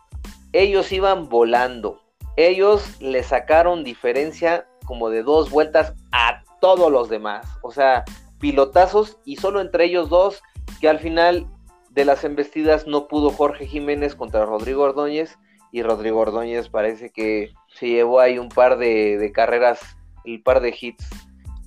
Ellos 0.53 0.93
iban 0.93 1.29
volando. 1.29 2.01
Ellos 2.37 3.01
le 3.01 3.23
sacaron 3.23 3.85
diferencia 3.85 4.67
como 4.85 5.09
de 5.09 5.23
dos 5.23 5.51
vueltas 5.51 5.95
a 6.13 6.43
todos 6.61 6.91
los 6.91 7.09
demás. 7.09 7.47
O 7.63 7.73
sea, 7.73 8.05
pilotazos 8.45 9.17
y 9.25 9.37
solo 9.37 9.63
entre 9.63 9.87
ellos 9.87 10.11
dos, 10.11 10.43
que 10.79 10.91
al 10.91 10.99
final 10.99 11.47
de 11.89 12.05
las 12.05 12.25
embestidas 12.25 12.87
no 12.87 13.09
pudo 13.09 13.31
Jorge 13.31 13.67
Jiménez 13.67 14.15
contra 14.15 14.45
Rodrigo 14.45 14.83
Ordóñez 14.83 15.39
y 15.73 15.83
Rodrigo 15.83 16.19
Ordóñez 16.19 16.69
parece 16.69 17.09
que 17.09 17.55
se 17.75 17.89
llevó 17.89 18.21
ahí 18.21 18.39
un 18.39 18.51
par 18.51 18.77
de, 18.77 19.33
carreras, 19.35 19.81
el 20.27 20.43
par 20.43 20.61
de 20.61 20.77
hits. 20.79 21.09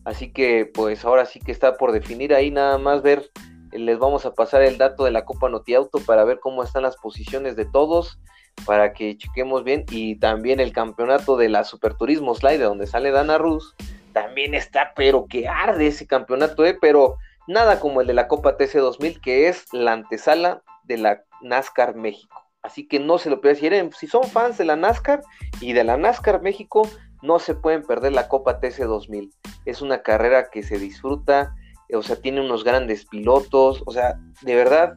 Así 0.05 0.31
que 0.31 0.69
pues 0.71 1.03
ahora 1.03 1.25
sí 1.25 1.39
que 1.39 1.51
está 1.51 1.77
por 1.77 1.93
definir 1.93 2.31
ahí 2.35 2.51
nada 2.51 2.77
más 2.77 3.01
ver, 3.01 3.31
les 3.71 3.97
vamos 3.97 4.27
a 4.27 4.35
pasar 4.35 4.61
el 4.61 4.77
dato 4.77 5.03
de 5.03 5.09
la 5.09 5.25
Copa 5.25 5.49
Notiauto 5.49 5.97
para 6.05 6.25
ver 6.25 6.39
cómo 6.39 6.61
están 6.61 6.83
las 6.83 6.97
posiciones 6.97 7.55
de 7.55 7.65
todos, 7.65 8.19
para 8.67 8.93
que 8.93 9.17
chequemos 9.17 9.63
bien 9.63 9.83
y 9.89 10.17
también 10.17 10.59
el 10.59 10.73
campeonato 10.73 11.37
de 11.37 11.49
la 11.49 11.63
Superturismo 11.63 12.35
Slide 12.35 12.61
donde 12.61 12.85
sale 12.85 13.09
Dana 13.09 13.39
Ruz 13.39 13.73
también 14.21 14.55
está, 14.55 14.93
pero 14.95 15.27
que 15.27 15.47
arde 15.47 15.87
ese 15.87 16.07
campeonato, 16.07 16.65
¿eh? 16.65 16.75
pero 16.81 17.17
nada 17.47 17.79
como 17.79 18.01
el 18.01 18.07
de 18.07 18.15
la 18.15 18.27
Copa 18.27 18.57
TC 18.57 18.79
2000, 18.79 19.21
que 19.21 19.47
es 19.47 19.71
la 19.71 19.93
antesala 19.93 20.63
de 20.85 20.97
la 20.97 21.23
NASCAR 21.43 21.95
México. 21.95 22.43
Así 22.63 22.87
que 22.87 22.99
no 22.99 23.19
se 23.19 23.29
lo 23.29 23.39
puede 23.39 23.53
decir, 23.53 23.91
si 23.95 24.07
son 24.07 24.23
fans 24.23 24.57
de 24.57 24.65
la 24.65 24.75
NASCAR 24.75 25.21
y 25.61 25.73
de 25.73 25.83
la 25.83 25.97
NASCAR 25.97 26.41
México, 26.41 26.81
no 27.21 27.37
se 27.37 27.53
pueden 27.53 27.83
perder 27.83 28.13
la 28.13 28.27
Copa 28.27 28.59
TC 28.59 28.85
2000. 28.85 29.31
Es 29.65 29.83
una 29.83 30.01
carrera 30.01 30.49
que 30.49 30.63
se 30.63 30.79
disfruta, 30.79 31.53
o 31.93 32.01
sea, 32.01 32.15
tiene 32.15 32.41
unos 32.41 32.63
grandes 32.63 33.05
pilotos, 33.05 33.83
o 33.85 33.91
sea, 33.91 34.19
de 34.41 34.55
verdad, 34.55 34.95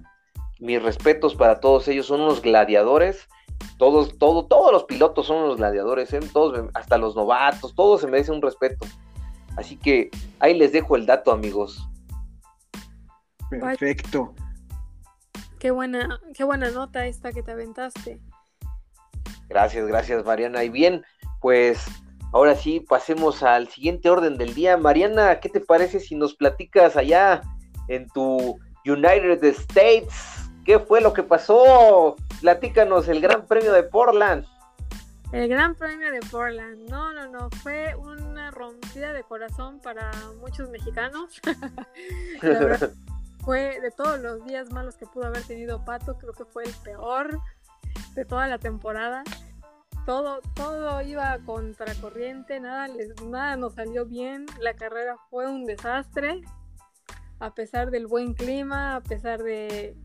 mis 0.61 0.83
respetos 0.83 1.35
para 1.35 1.61
todos 1.61 1.87
ellos, 1.89 2.07
son 2.07 2.23
unos 2.23 2.41
gladiadores 2.41 3.29
todos, 3.77 4.19
todo, 4.19 4.45
todos 4.47 4.73
los 4.73 4.85
pilotos 4.85 5.27
son 5.27 5.39
unos 5.39 5.57
gladiadores, 5.57 6.13
¿eh? 6.13 6.21
todos, 6.33 6.69
hasta 6.75 6.99
los 6.99 7.17
novatos, 7.17 7.75
todos 7.75 8.01
se 8.01 8.07
merecen 8.07 8.37
un 8.37 8.43
respeto. 8.43 8.87
Así 9.57 9.77
que 9.77 10.11
ahí 10.39 10.57
les 10.57 10.73
dejo 10.73 10.97
el 10.97 11.07
dato, 11.07 11.33
amigos. 11.33 11.87
Perfecto. 13.51 14.35
Qué 15.59 15.71
buena, 15.71 16.21
qué 16.35 16.45
buena 16.45 16.71
nota 16.71 17.07
esta 17.07 17.33
que 17.33 17.43
te 17.43 17.53
aventaste. 17.53 18.21
Gracias, 19.49 19.87
gracias, 19.87 20.25
Mariana. 20.25 20.65
Y 20.65 20.69
bien, 20.69 21.05
pues 21.41 21.85
ahora 22.33 22.55
sí, 22.55 22.81
pasemos 22.81 23.43
al 23.43 23.69
siguiente 23.69 24.09
orden 24.09 24.39
del 24.39 24.55
día. 24.55 24.77
Mariana, 24.77 25.41
¿qué 25.41 25.49
te 25.49 25.61
parece 25.61 26.01
si 26.01 26.15
nos 26.15 26.35
platicas 26.35 26.97
allá 26.97 27.43
en 27.89 28.09
tu 28.09 28.59
United 28.87 29.43
States? 29.45 30.49
¿Qué 30.65 30.79
fue 30.79 31.01
lo 31.01 31.13
que 31.13 31.23
pasó? 31.23 32.17
Platícanos 32.41 33.09
el 33.09 33.21
Gran 33.21 33.47
Premio 33.47 33.73
de 33.73 33.83
Portland. 33.83 34.47
El 35.33 35.49
Gran 35.49 35.77
Premio 35.77 36.11
de 36.11 36.21
Portland. 36.29 36.91
No, 36.91 37.13
no, 37.13 37.29
no. 37.29 37.51
Fue 37.63 37.95
una 37.95 38.51
rompida 38.51 39.13
de 39.13 39.23
corazón 39.23 39.79
para 39.81 40.11
muchos 40.41 40.69
mexicanos. 40.71 41.41
fue 43.45 43.81
de 43.81 43.91
todos 43.93 44.19
los 44.19 44.45
días 44.45 44.73
malos 44.73 44.97
que 44.97 45.07
pudo 45.07 45.27
haber 45.27 45.45
tenido 45.45 45.85
Pato. 45.85 46.19
Creo 46.19 46.33
que 46.33 46.45
fue 46.45 46.65
el 46.65 46.75
peor 46.83 47.41
de 48.15 48.25
toda 48.25 48.49
la 48.49 48.59
temporada. 48.59 49.23
Todo, 50.05 50.41
todo 50.55 51.01
iba 51.03 51.39
contracorriente, 51.47 52.59
nada, 52.59 52.89
nada 53.25 53.55
nos 53.55 53.75
salió 53.75 54.07
bien. 54.07 54.47
La 54.61 54.75
carrera 54.75 55.17
fue 55.31 55.49
un 55.49 55.65
desastre. 55.65 56.41
A 57.39 57.55
pesar 57.55 57.93
del 57.93 58.09
buen 58.09 58.35
clima, 58.35 58.97
a 58.97 59.01
pesar 59.01 59.45
de, 59.45 59.97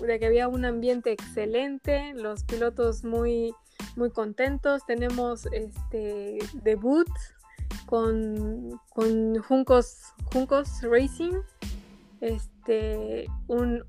de 0.00 0.18
que 0.18 0.26
había 0.26 0.48
un 0.48 0.64
ambiente 0.64 1.12
excelente, 1.12 2.12
los 2.14 2.42
pilotos 2.42 3.04
muy 3.04 3.54
muy 3.96 4.10
contentos. 4.10 4.84
Tenemos 4.86 5.46
este 5.52 6.38
debut 6.62 7.08
con, 7.86 8.80
con 8.90 9.38
Juncos, 9.42 10.12
Juncos 10.32 10.82
Racing. 10.82 11.34
Este, 12.20 13.26
un, 13.46 13.84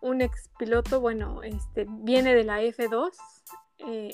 un 0.00 0.20
ex 0.20 0.50
piloto, 0.58 1.00
bueno, 1.00 1.42
este, 1.42 1.86
viene 1.88 2.34
de 2.34 2.44
la 2.44 2.62
F2, 2.62 3.10
eh, 3.78 4.12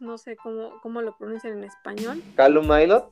no 0.00 0.18
sé 0.18 0.36
cómo, 0.36 0.80
cómo 0.82 1.02
lo 1.02 1.16
pronuncian 1.16 1.58
en 1.58 1.64
español. 1.64 2.22
Callum 2.36 2.70
Aylot. 2.70 3.10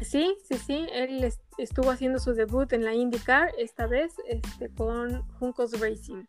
Sí, 0.00 0.36
sí, 0.46 0.58
sí, 0.58 0.86
él 0.92 1.32
estuvo 1.56 1.90
haciendo 1.90 2.18
su 2.18 2.34
debut 2.34 2.72
en 2.72 2.84
la 2.84 2.94
IndyCar, 2.94 3.50
esta 3.58 3.86
vez 3.86 4.14
este, 4.28 4.68
con 4.74 5.22
Juncos 5.38 5.80
Racing. 5.80 6.24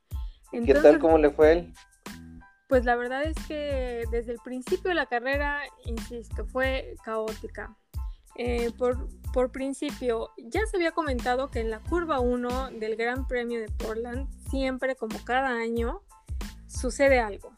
¿Qué 0.52 0.74
tal? 0.76 1.00
¿Cómo 1.00 1.18
le 1.18 1.30
fue 1.32 1.52
él? 1.52 1.74
Pues 2.68 2.84
la 2.84 2.96
verdad 2.96 3.24
es 3.24 3.36
que 3.48 4.04
desde 4.12 4.32
el 4.32 4.40
principio 4.40 4.90
de 4.90 4.96
la 4.96 5.06
carrera, 5.06 5.62
insisto, 5.86 6.46
fue 6.46 6.96
caótica. 7.04 7.76
Eh, 8.38 8.72
por, 8.78 9.08
por, 9.32 9.52
principio, 9.52 10.32
ya 10.38 10.60
se 10.66 10.76
había 10.76 10.92
comentado 10.92 11.50
que 11.50 11.62
en 11.62 11.70
la 11.70 11.80
curva 11.80 12.20
1 12.20 12.72
del 12.72 12.98
Gran 12.98 13.28
Premio 13.28 13.62
de 13.62 13.70
Portland, 13.70 14.28
siempre 14.50 14.96
como 14.96 15.24
cada 15.24 15.50
año, 15.50 16.02
sucede 16.68 17.20
algo. 17.20 17.54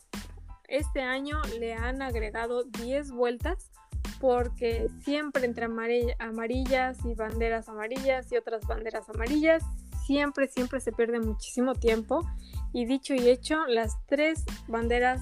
Este 0.68 1.02
año 1.02 1.42
le 1.60 1.74
han 1.74 2.02
agregado 2.02 2.64
10 2.64 3.12
vueltas 3.12 3.72
porque 4.20 4.88
siempre 5.04 5.46
entre 5.46 5.66
amarillas 5.66 6.98
y 7.06 7.14
banderas 7.14 7.70
amarillas 7.70 8.32
y 8.32 8.38
otras 8.38 8.66
banderas 8.68 9.10
amarillas, 9.10 9.64
siempre, 10.08 10.48
siempre 10.48 10.80
se 10.80 10.94
pierde 10.94 11.20
muchísimo 11.20 11.76
tiempo 11.76 12.26
y 12.72 12.86
dicho 12.86 13.14
y 13.14 13.28
hecho, 13.30 13.66
las 13.68 13.98
tres 14.08 14.46
banderas 14.68 15.22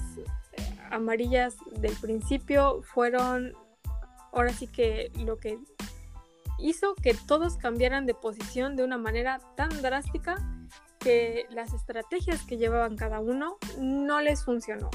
eh, 0.52 0.78
amarillas 0.90 1.56
del 1.72 1.94
principio 1.96 2.82
fueron 2.82 3.52
ahora 4.32 4.52
sí 4.52 4.68
que 4.68 5.10
lo 5.16 5.38
que 5.38 5.58
hizo 6.58 6.94
que 6.94 7.14
todos 7.26 7.56
cambiaran 7.56 8.06
de 8.06 8.14
posición 8.14 8.76
de 8.76 8.84
una 8.84 8.96
manera 8.96 9.40
tan 9.56 9.70
drástica 9.82 10.36
que 11.00 11.46
las 11.50 11.72
estrategias 11.72 12.42
que 12.42 12.56
llevaban 12.56 12.96
cada 12.96 13.20
uno 13.20 13.58
no 13.78 14.20
les 14.20 14.44
funcionó. 14.44 14.90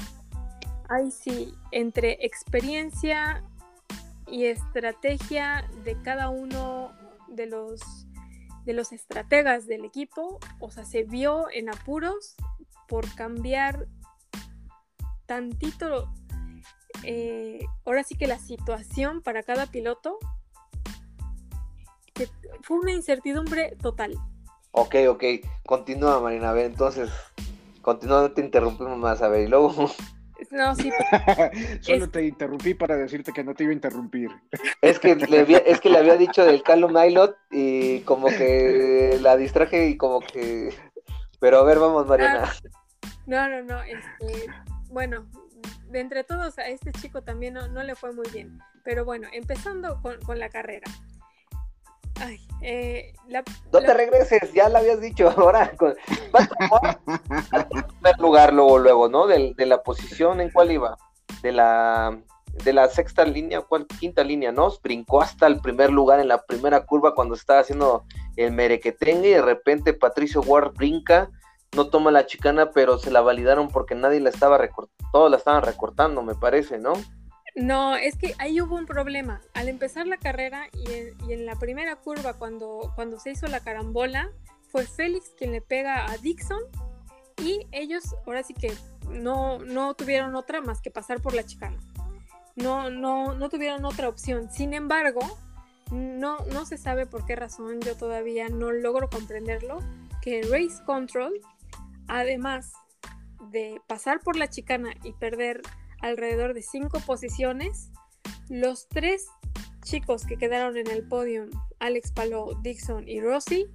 Ahí 0.88 1.10
sí, 1.10 1.54
entre 1.70 2.18
experiencia 2.24 3.44
y 4.26 4.46
estrategia 4.46 5.68
de 5.84 6.00
cada 6.02 6.30
uno 6.30 6.92
de 7.28 7.46
los 7.46 8.06
de 8.64 8.72
los 8.72 8.92
estrategas 8.92 9.66
del 9.66 9.84
equipo, 9.84 10.38
o 10.60 10.70
sea, 10.70 10.84
se 10.84 11.02
vio 11.04 11.50
en 11.50 11.68
apuros 11.68 12.36
por 12.88 13.12
cambiar 13.14 13.88
tantito, 15.26 16.12
eh, 17.04 17.60
ahora 17.84 18.04
sí 18.04 18.16
que 18.16 18.26
la 18.26 18.38
situación 18.38 19.22
para 19.22 19.42
cada 19.42 19.66
piloto, 19.66 20.18
fue 22.62 22.78
una 22.78 22.92
incertidumbre 22.92 23.76
total. 23.80 24.14
Ok, 24.70 24.96
ok, 25.08 25.24
continúa 25.66 26.20
Marina, 26.20 26.50
a 26.50 26.52
ver, 26.52 26.66
entonces, 26.66 27.10
continúa, 27.80 28.22
no 28.22 28.32
te 28.32 28.42
interrumpimos 28.42 28.98
más, 28.98 29.22
a 29.22 29.28
ver, 29.28 29.46
y 29.46 29.48
luego... 29.48 29.90
No, 30.50 30.74
sí. 30.74 30.90
Solo 31.80 32.10
te 32.10 32.26
interrumpí 32.26 32.74
para 32.74 32.96
decirte 32.96 33.32
que 33.32 33.44
no 33.44 33.54
te 33.54 33.64
iba 33.64 33.70
a 33.70 33.74
interrumpir. 33.74 34.30
Es 34.80 34.98
que 34.98 35.14
le 35.14 35.40
había, 35.40 35.58
es 35.58 35.80
que 35.80 35.90
le 35.90 35.98
había 35.98 36.16
dicho 36.16 36.44
del 36.44 36.62
Callum 36.62 36.92
Nylot 36.92 37.36
y 37.50 38.00
como 38.00 38.28
que 38.28 39.18
la 39.20 39.36
distraje 39.36 39.88
y 39.88 39.96
como 39.96 40.20
que... 40.20 40.74
Pero 41.40 41.58
a 41.58 41.64
ver, 41.64 41.78
vamos, 41.78 42.06
Mariana. 42.06 42.44
Ah, 42.44 42.52
no, 43.26 43.48
no, 43.48 43.62
no. 43.62 43.82
Este, 43.82 44.46
bueno, 44.88 45.26
de 45.92 46.00
entre 46.00 46.24
todos 46.24 46.58
a 46.58 46.68
este 46.68 46.92
chico 46.92 47.22
también 47.22 47.54
no, 47.54 47.82
le 47.82 47.94
fue 47.94 48.12
muy 48.12 48.28
bien. 48.32 48.58
Pero 48.84 49.04
bueno, 49.04 49.28
empezando 49.32 50.00
con, 50.02 50.38
la 50.38 50.48
carrera. 50.48 50.90
Ay, 52.22 52.40
eh, 52.60 53.12
no 53.72 53.80
te 53.80 53.94
regreses, 53.94 54.52
ya 54.52 54.68
lo 54.68 54.78
habías 54.78 55.00
dicho. 55.00 55.28
Ahora, 55.36 55.72
con, 55.76 55.94
primer 57.68 58.18
lugar 58.18 58.52
luego, 58.52 58.78
luego, 58.78 59.08
¿no? 59.08 59.26
De, 59.26 59.54
de, 59.56 59.66
la 59.66 59.82
posición 59.82 60.40
en 60.40 60.50
cuál 60.50 60.70
iba, 60.70 60.96
de 61.42 61.52
la 61.52 62.16
de 62.64 62.72
la 62.72 62.88
sexta 62.88 63.24
línea, 63.24 63.62
cuál 63.62 63.86
quinta 63.86 64.22
línea, 64.22 64.52
¿no? 64.52 64.70
Brincó 64.82 65.22
hasta 65.22 65.46
el 65.46 65.60
primer 65.60 65.90
lugar 65.90 66.20
en 66.20 66.28
la 66.28 66.42
primera 66.42 66.84
curva 66.84 67.14
cuando 67.14 67.34
estaba 67.34 67.60
haciendo 67.60 68.04
el 68.36 68.52
merequetengue 68.52 69.30
y 69.30 69.32
de 69.32 69.42
repente 69.42 69.94
Patricio 69.94 70.42
Ward 70.42 70.74
brinca 70.74 71.30
no 71.74 71.88
toma 71.88 72.10
la 72.10 72.26
chicana, 72.26 72.70
pero 72.70 72.98
se 72.98 73.10
la 73.10 73.22
validaron 73.22 73.68
porque 73.68 73.94
nadie 73.94 74.20
la 74.20 74.28
estaba 74.28 74.58
recortando, 74.58 75.10
todos 75.10 75.30
la 75.30 75.38
estaban 75.38 75.62
recortando, 75.62 76.22
me 76.22 76.34
parece, 76.34 76.78
¿no? 76.78 76.92
No, 77.54 77.96
es 77.96 78.16
que 78.16 78.34
ahí 78.38 78.60
hubo 78.60 78.76
un 78.76 78.86
problema. 78.86 79.42
Al 79.54 79.68
empezar 79.68 80.06
la 80.06 80.16
carrera 80.16 80.68
y 80.72 81.32
en, 81.32 81.44
la 81.44 81.56
primera 81.56 81.96
curva, 81.96 82.34
cuando, 82.34 82.92
cuando 82.94 83.18
se 83.18 83.32
hizo 83.32 83.46
la 83.46 83.60
carambola, 83.60 84.30
fue 84.68 84.86
Félix 84.86 85.30
quien 85.36 85.52
le 85.52 85.60
pega 85.60 86.10
a 86.10 86.16
Dixon 86.16 86.62
y 87.42 87.66
ellos 87.72 88.14
ahora 88.26 88.42
sí 88.42 88.54
que 88.54 88.72
no, 89.10 89.58
no 89.58 89.94
tuvieron 89.94 90.34
otra 90.34 90.60
más 90.62 90.80
que 90.80 90.90
pasar 90.90 91.20
por 91.20 91.34
la 91.34 91.44
chicana. 91.44 91.78
No, 92.56 92.90
no, 92.90 93.34
no 93.34 93.48
tuvieron 93.50 93.84
otra 93.84 94.08
opción. 94.08 94.50
Sin 94.50 94.72
embargo, 94.72 95.20
no, 95.90 96.38
no 96.52 96.64
se 96.64 96.78
sabe 96.78 97.06
por 97.06 97.26
qué 97.26 97.36
razón, 97.36 97.80
yo 97.80 97.96
todavía 97.96 98.48
no 98.48 98.72
logro 98.72 99.10
comprenderlo, 99.10 99.80
que 100.22 100.42
Race 100.42 100.82
Control 100.86 101.40
Además 102.08 102.72
de 103.50 103.80
pasar 103.86 104.20
por 104.20 104.36
la 104.36 104.48
chicana 104.48 104.90
y 105.02 105.12
perder 105.12 105.62
alrededor 106.02 106.52
de 106.52 106.62
cinco 106.62 107.00
posiciones, 107.00 107.90
los 108.48 108.88
tres 108.88 109.26
chicos 109.82 110.26
que 110.26 110.36
quedaron 110.36 110.76
en 110.76 110.88
el 110.88 111.06
podio, 111.06 111.46
Alex 111.78 112.12
Palou, 112.12 112.60
Dixon 112.62 113.08
y 113.08 113.20
Rossi, 113.20 113.66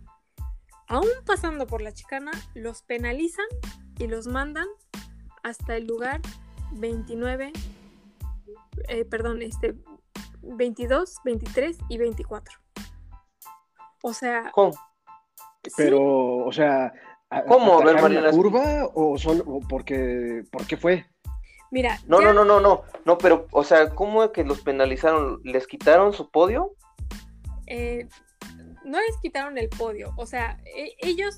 aún 0.87 1.07
pasando 1.25 1.65
por 1.67 1.81
la 1.81 1.93
chicana, 1.93 2.31
los 2.53 2.83
penalizan 2.83 3.47
y 3.97 4.07
los 4.07 4.27
mandan 4.27 4.67
hasta 5.43 5.75
el 5.75 5.87
lugar 5.87 6.21
29, 6.73 7.51
eh, 8.89 9.05
perdón, 9.05 9.41
este 9.41 9.75
22, 10.41 11.15
23 11.23 11.77
y 11.89 11.97
24. 11.97 12.59
O 14.03 14.13
sea... 14.13 14.51
Pero, 15.75 16.45
o 16.45 16.51
sea, 16.53 16.93
¿Cómo? 17.47 17.79
A 17.79 17.83
ver, 17.83 18.01
Mariana. 18.01 18.31
curva 18.31 18.89
o 18.93 19.17
solo 19.17 19.59
porque 19.67 20.43
por 20.49 20.65
qué 20.65 20.77
fue? 20.77 21.05
Mira, 21.71 21.99
no, 22.07 22.21
no, 22.21 22.33
no, 22.33 22.45
no, 22.45 22.59
no, 22.59 22.83
no, 23.05 23.17
pero, 23.17 23.47
o 23.51 23.63
sea, 23.63 23.89
¿cómo 23.89 24.23
es 24.23 24.31
que 24.31 24.43
los 24.43 24.61
penalizaron? 24.61 25.41
¿Les 25.43 25.67
quitaron 25.67 26.13
su 26.13 26.29
podio? 26.29 26.73
Eh, 27.65 28.07
no 28.85 28.99
les 28.99 29.17
quitaron 29.21 29.57
el 29.57 29.67
podio, 29.69 30.13
o 30.15 30.25
sea, 30.25 30.59
e, 30.65 30.95
ellos, 30.99 31.37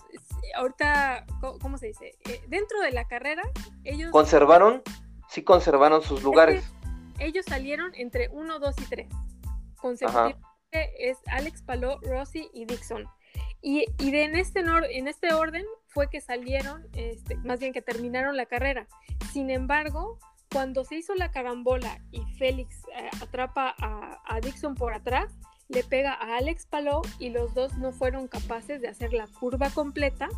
ahorita, 0.56 1.26
¿cómo 1.62 1.78
se 1.78 1.88
dice? 1.88 2.16
Eh, 2.26 2.42
dentro 2.48 2.80
de 2.82 2.92
la 2.92 3.06
carrera, 3.06 3.42
ellos... 3.84 4.12
¿Conservaron? 4.12 4.84
Sí, 5.30 5.44
conservaron 5.44 6.02
sus 6.04 6.22
lugares. 6.22 6.64
ellos 7.20 7.46
salieron 7.46 7.92
entre 7.96 8.30
1, 8.30 8.60
2 8.60 8.76
y 8.82 8.86
3. 8.86 9.08
Consecutivamente 9.78 10.50
es 11.00 11.18
Alex 11.28 11.64
Paló, 11.64 12.00
Rossi 12.02 12.50
y 12.54 12.66
Dixon. 12.66 13.06
Y, 13.62 13.86
de 13.98 14.24
en, 14.24 14.36
este, 14.36 14.62
en 14.62 15.08
este 15.08 15.34
orden 15.34 15.66
fue 15.90 16.10
que 16.10 16.22
salieron, 16.22 16.88
este, 16.94 17.36
más 17.38 17.60
bien 17.60 17.74
que 17.74 17.82
terminaron 17.82 18.38
la 18.38 18.46
carrera. 18.46 18.88
Sin 19.32 19.50
embargo, 19.50 20.20
cuando 20.52 20.84
se 20.84 20.96
hizo 20.96 21.14
la 21.16 21.32
carambola 21.32 22.00
y 22.12 22.22
Félix 22.38 22.84
eh, 22.96 23.10
atrapa 23.22 23.76
a, 23.78 24.40
Dixon 24.42 24.76
por 24.76 24.94
atrás, 24.94 25.32
le 25.68 25.84
pega 25.84 26.14
a 26.14 26.38
Alex 26.38 26.66
Palou 26.66 27.02
y 27.20 27.30
los 27.30 27.54
dos 27.54 27.78
no 27.78 27.92
fueron 27.92 28.28
capaces 28.28 28.82
de 28.82 28.88
hacer 28.88 29.14
la 29.14 29.28
curva 29.28 29.70
completa 29.70 30.30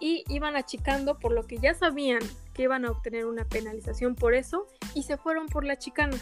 y 0.00 0.24
iban 0.28 0.56
achicando 0.56 1.18
por 1.18 1.32
lo 1.32 1.46
que 1.46 1.58
ya 1.58 1.74
sabían 1.74 2.20
que 2.52 2.62
iban 2.62 2.84
a 2.84 2.90
obtener 2.90 3.26
una 3.26 3.44
penalización 3.44 4.16
por 4.16 4.34
eso 4.34 4.66
y 4.94 5.04
se 5.04 5.16
fueron 5.16 5.46
por 5.46 5.64
la 5.64 5.76
chicana. 5.78 6.16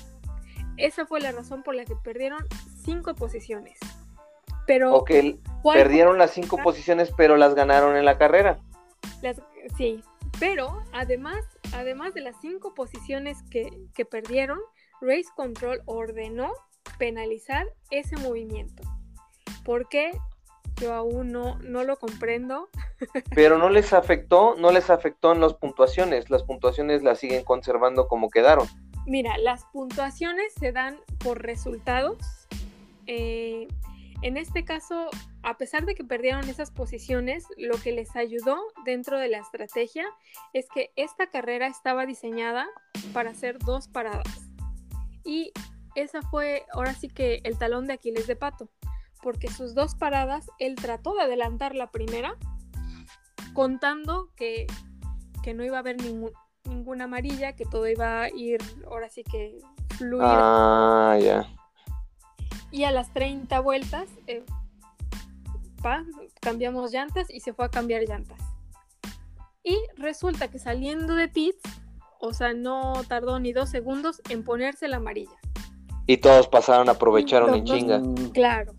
Esa 0.76 1.06
fue 1.06 1.20
la 1.20 1.32
razón 1.32 1.62
por 1.62 1.74
la 1.74 1.84
que 1.84 1.96
perdieron 1.96 2.44
cinco 2.84 3.14
posiciones. 3.14 3.78
Pero 4.72 5.04
perdieron 5.62 6.16
las 6.16 6.30
cinco 6.30 6.56
posiciones, 6.56 7.12
pero 7.14 7.36
las 7.36 7.54
ganaron 7.54 7.94
en 7.94 8.06
la 8.06 8.16
carrera. 8.16 8.58
sí, 9.76 10.02
pero 10.40 10.82
además, 10.94 11.44
además 11.74 12.14
de 12.14 12.22
las 12.22 12.40
cinco 12.40 12.72
posiciones 12.72 13.42
que, 13.50 13.70
perdieron, 14.06 14.58
Race 15.02 15.28
Control 15.36 15.82
ordenó 15.84 16.52
penalizar 16.98 17.66
ese 17.90 18.16
movimiento. 18.16 18.82
¿Por 19.62 19.90
qué? 19.90 20.12
Yo 20.80 20.94
aún 20.94 21.32
no, 21.32 21.58
no 21.58 21.84
lo 21.84 21.98
comprendo. 21.98 22.70
Pero 23.34 23.58
no 23.58 23.68
les 23.68 23.92
afectó, 23.92 24.54
no 24.56 24.72
les 24.72 24.88
afectó 24.88 25.32
en 25.32 25.40
las 25.40 25.52
puntuaciones. 25.52 26.30
Las 26.30 26.44
puntuaciones 26.44 27.02
las 27.02 27.18
siguen 27.18 27.44
conservando 27.44 28.08
como 28.08 28.30
quedaron. 28.30 28.66
Mira, 29.06 29.36
las 29.36 29.64
puntuaciones 29.66 30.54
se 30.58 30.72
dan 30.72 30.98
por 31.18 31.42
resultados. 31.42 32.16
Eh, 33.06 33.68
en 34.22 34.36
este 34.36 34.64
caso, 34.64 35.10
a 35.42 35.56
pesar 35.58 35.84
de 35.84 35.94
que 35.96 36.04
perdieron 36.04 36.48
esas 36.48 36.70
posiciones, 36.70 37.44
lo 37.56 37.76
que 37.76 37.90
les 37.90 38.14
ayudó 38.14 38.56
dentro 38.84 39.18
de 39.18 39.28
la 39.28 39.38
estrategia 39.38 40.04
es 40.52 40.66
que 40.72 40.92
esta 40.94 41.26
carrera 41.26 41.66
estaba 41.66 42.06
diseñada 42.06 42.66
para 43.12 43.30
hacer 43.30 43.58
dos 43.58 43.88
paradas. 43.88 44.48
Y 45.24 45.52
esa 45.96 46.22
fue 46.22 46.64
ahora 46.72 46.94
sí 46.94 47.08
que 47.08 47.40
el 47.42 47.58
talón 47.58 47.86
de 47.88 47.94
Aquiles 47.94 48.28
de 48.28 48.36
Pato, 48.36 48.70
porque 49.22 49.48
sus 49.48 49.74
dos 49.74 49.96
paradas, 49.96 50.46
él 50.60 50.76
trató 50.76 51.14
de 51.14 51.22
adelantar 51.22 51.74
la 51.74 51.90
primera, 51.90 52.36
contando 53.54 54.30
que, 54.36 54.66
no 55.52 55.64
iba 55.64 55.76
a 55.76 55.80
haber 55.80 55.96
ninguna 56.64 57.04
amarilla, 57.04 57.54
que 57.54 57.64
todo 57.64 57.88
iba 57.88 58.22
a 58.22 58.30
ir 58.30 58.60
ahora 58.86 59.08
sí 59.08 59.24
que 59.24 59.58
fluir. 59.96 60.22
Ah, 60.24 61.18
ya 61.20 61.44
y 62.72 62.84
a 62.84 62.90
las 62.90 63.12
30 63.12 63.60
vueltas 63.60 64.08
eh, 64.26 64.44
cambiamos 66.40 66.90
llantas 66.90 67.30
y 67.30 67.40
se 67.40 67.52
fue 67.52 67.66
a 67.66 67.68
cambiar 67.68 68.02
llantas. 68.02 68.38
Y 69.62 69.78
resulta 69.96 70.48
que 70.48 70.58
saliendo 70.58 71.14
de 71.14 71.28
pits, 71.28 71.62
o 72.18 72.32
sea, 72.32 72.54
no 72.54 72.94
tardó 73.06 73.38
ni 73.38 73.52
dos 73.52 73.68
segundos 73.68 74.20
en 74.28 74.44
ponerse 74.44 74.88
la 74.88 74.96
amarilla. 74.96 75.36
Y 76.06 76.16
todos 76.16 76.48
pasaron, 76.48 76.88
aprovecharon 76.88 77.54
en 77.54 77.64
chinga. 77.64 78.02
Claro. 78.32 78.72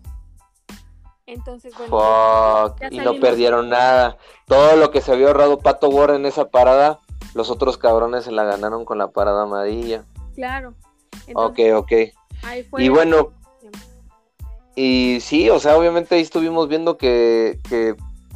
Entonces, 1.26 1.72
bueno. 1.88 2.74
y 2.90 2.98
no 2.98 3.18
perdieron 3.18 3.70
nada. 3.70 4.18
Todo 4.46 4.76
lo 4.76 4.90
que 4.90 5.00
se 5.00 5.12
había 5.12 5.28
ahorrado 5.28 5.58
Pato 5.58 5.88
Ward 5.88 6.16
en 6.16 6.26
esa 6.26 6.50
parada, 6.50 7.00
los 7.34 7.50
otros 7.50 7.78
cabrones 7.78 8.24
se 8.24 8.32
la 8.32 8.44
ganaron 8.44 8.84
con 8.84 8.98
la 8.98 9.08
parada 9.08 9.44
amarilla. 9.44 10.04
Claro. 10.34 10.74
ok, 11.34 11.60
ok. 11.76 11.92
y 12.76 12.88
bueno, 12.90 13.32
y 14.76 15.18
sí, 15.20 15.50
o 15.50 15.58
sea, 15.60 15.76
obviamente 15.76 16.16
ahí 16.16 16.22
estuvimos 16.22 16.68
viendo 16.68 16.98
que, 16.98 17.60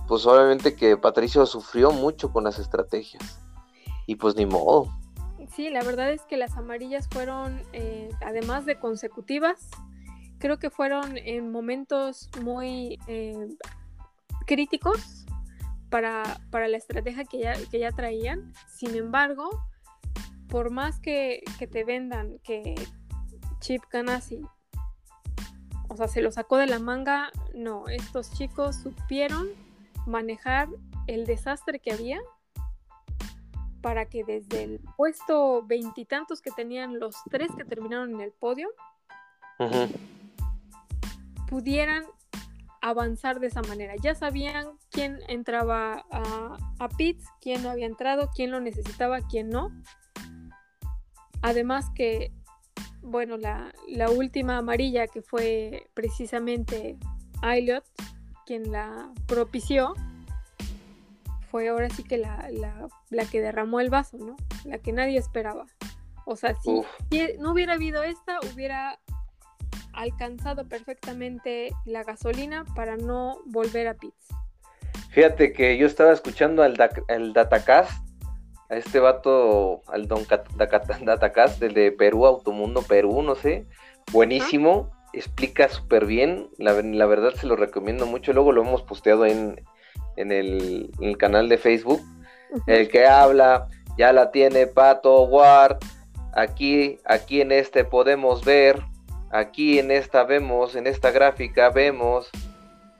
pues 0.06 0.24
obviamente 0.26 0.74
que 0.74 0.96
Patricio 0.96 1.44
sufrió 1.46 1.90
mucho 1.90 2.32
con 2.32 2.44
las 2.44 2.58
estrategias. 2.58 3.40
Y 4.06 4.16
pues 4.16 4.36
ni 4.36 4.46
modo. 4.46 4.88
Sí, 5.54 5.68
la 5.70 5.82
verdad 5.82 6.12
es 6.12 6.22
que 6.22 6.36
las 6.36 6.56
amarillas 6.56 7.08
fueron, 7.08 7.62
eh, 7.72 8.08
además 8.24 8.64
de 8.64 8.78
consecutivas, 8.78 9.68
creo 10.38 10.58
que 10.58 10.70
fueron 10.70 11.18
en 11.18 11.50
momentos 11.50 12.30
muy 12.40 12.98
eh, 13.08 13.48
críticos 14.46 15.26
para, 15.90 16.40
la 16.52 16.76
estrategia 16.76 17.24
que 17.24 17.40
ya, 17.40 17.54
que 17.70 17.80
ya 17.80 17.90
traían. 17.90 18.52
Sin 18.68 18.94
embargo, 18.94 19.50
por 20.48 20.70
más 20.70 21.00
que, 21.00 21.42
que 21.58 21.66
te 21.66 21.84
vendan 21.84 22.38
que 22.44 22.76
Chip 23.60 23.82
Ganassi 23.90 24.40
o 25.88 25.96
sea, 25.96 26.08
se 26.08 26.22
lo 26.22 26.30
sacó 26.30 26.56
de 26.56 26.66
la 26.66 26.78
manga. 26.78 27.30
No, 27.54 27.88
estos 27.88 28.32
chicos 28.32 28.76
supieron 28.76 29.48
manejar 30.06 30.68
el 31.06 31.26
desastre 31.26 31.80
que 31.80 31.92
había 31.92 32.20
para 33.80 34.06
que 34.06 34.24
desde 34.24 34.64
el 34.64 34.80
puesto 34.96 35.62
veintitantos 35.64 36.40
que 36.40 36.50
tenían 36.50 36.98
los 36.98 37.14
tres 37.30 37.50
que 37.56 37.64
terminaron 37.64 38.14
en 38.14 38.20
el 38.20 38.32
podio, 38.32 38.68
pudieran 41.48 42.04
avanzar 42.80 43.40
de 43.40 43.48
esa 43.48 43.62
manera. 43.62 43.94
Ya 44.02 44.14
sabían 44.14 44.66
quién 44.90 45.20
entraba 45.28 46.04
a, 46.10 46.56
a 46.78 46.88
pits, 46.88 47.24
quién 47.40 47.62
no 47.62 47.70
había 47.70 47.86
entrado, 47.86 48.30
quién 48.34 48.50
lo 48.50 48.60
necesitaba, 48.60 49.20
quién 49.20 49.48
no. 49.48 49.70
Además 51.40 51.86
que, 51.94 52.32
bueno, 53.08 53.36
la, 53.36 53.72
la 53.88 54.10
última 54.10 54.58
amarilla 54.58 55.06
que 55.06 55.22
fue 55.22 55.88
precisamente 55.94 56.96
Elliot, 57.42 57.84
quien 58.46 58.70
la 58.72 59.12
propició, 59.26 59.94
fue 61.50 61.68
ahora 61.68 61.88
sí 61.90 62.02
que 62.04 62.18
la, 62.18 62.48
la, 63.10 63.24
que 63.26 63.40
derramó 63.40 63.80
el 63.80 63.90
vaso, 63.90 64.18
¿no? 64.18 64.36
La 64.64 64.78
que 64.78 64.92
nadie 64.92 65.18
esperaba. 65.18 65.66
O 66.24 66.36
sea, 66.36 66.54
si 66.60 66.70
no 67.38 67.52
hubiera 67.52 67.74
habido 67.74 68.02
esta, 68.02 68.38
hubiera 68.52 68.98
alcanzado 69.94 70.68
perfectamente 70.68 71.70
la 71.86 72.04
gasolina 72.04 72.64
para 72.76 72.96
no 72.96 73.38
volver 73.46 73.88
a 73.88 73.94
pits. 73.94 74.28
Fíjate 75.10 75.52
que 75.52 75.76
yo 75.78 75.86
estaba 75.86 76.12
escuchando 76.12 76.62
al, 76.62 76.76
Datacast, 77.32 77.90
a 78.68 78.76
este 78.76 79.00
vato, 79.00 79.82
al 79.86 80.08
Don 80.08 80.26
Datacast, 80.56 81.60
del 81.60 81.74
de 81.74 81.92
Perú, 81.92 82.26
Automundo 82.26 82.82
Perú, 82.82 83.22
no 83.22 83.34
sé, 83.34 83.66
buenísimo, 84.12 84.90
explica 85.12 85.68
súper 85.68 86.06
bien, 86.06 86.48
la, 86.58 86.72
verdad 86.72 87.34
se 87.34 87.46
lo 87.46 87.56
recomiendo 87.56 88.06
mucho, 88.06 88.32
luego 88.32 88.52
lo 88.52 88.62
hemos 88.62 88.82
posteado 88.82 89.26
en, 89.26 89.64
en, 90.16 90.32
el, 90.32 90.90
canal 91.18 91.48
de 91.48 91.58
Facebook, 91.58 92.00
el 92.66 92.88
que 92.88 93.06
habla, 93.06 93.68
ya 93.96 94.12
la 94.12 94.30
tiene 94.30 94.66
Pato 94.66 95.22
Ward, 95.22 95.78
aquí, 96.34 96.98
aquí 97.04 97.40
en 97.40 97.52
este 97.52 97.84
podemos 97.84 98.44
ver 98.44 98.82
Aquí 99.30 99.78
en 99.78 99.90
esta 99.90 100.24
vemos, 100.24 100.74
en 100.74 100.86
esta 100.86 101.10
gráfica 101.10 101.68
vemos 101.68 102.30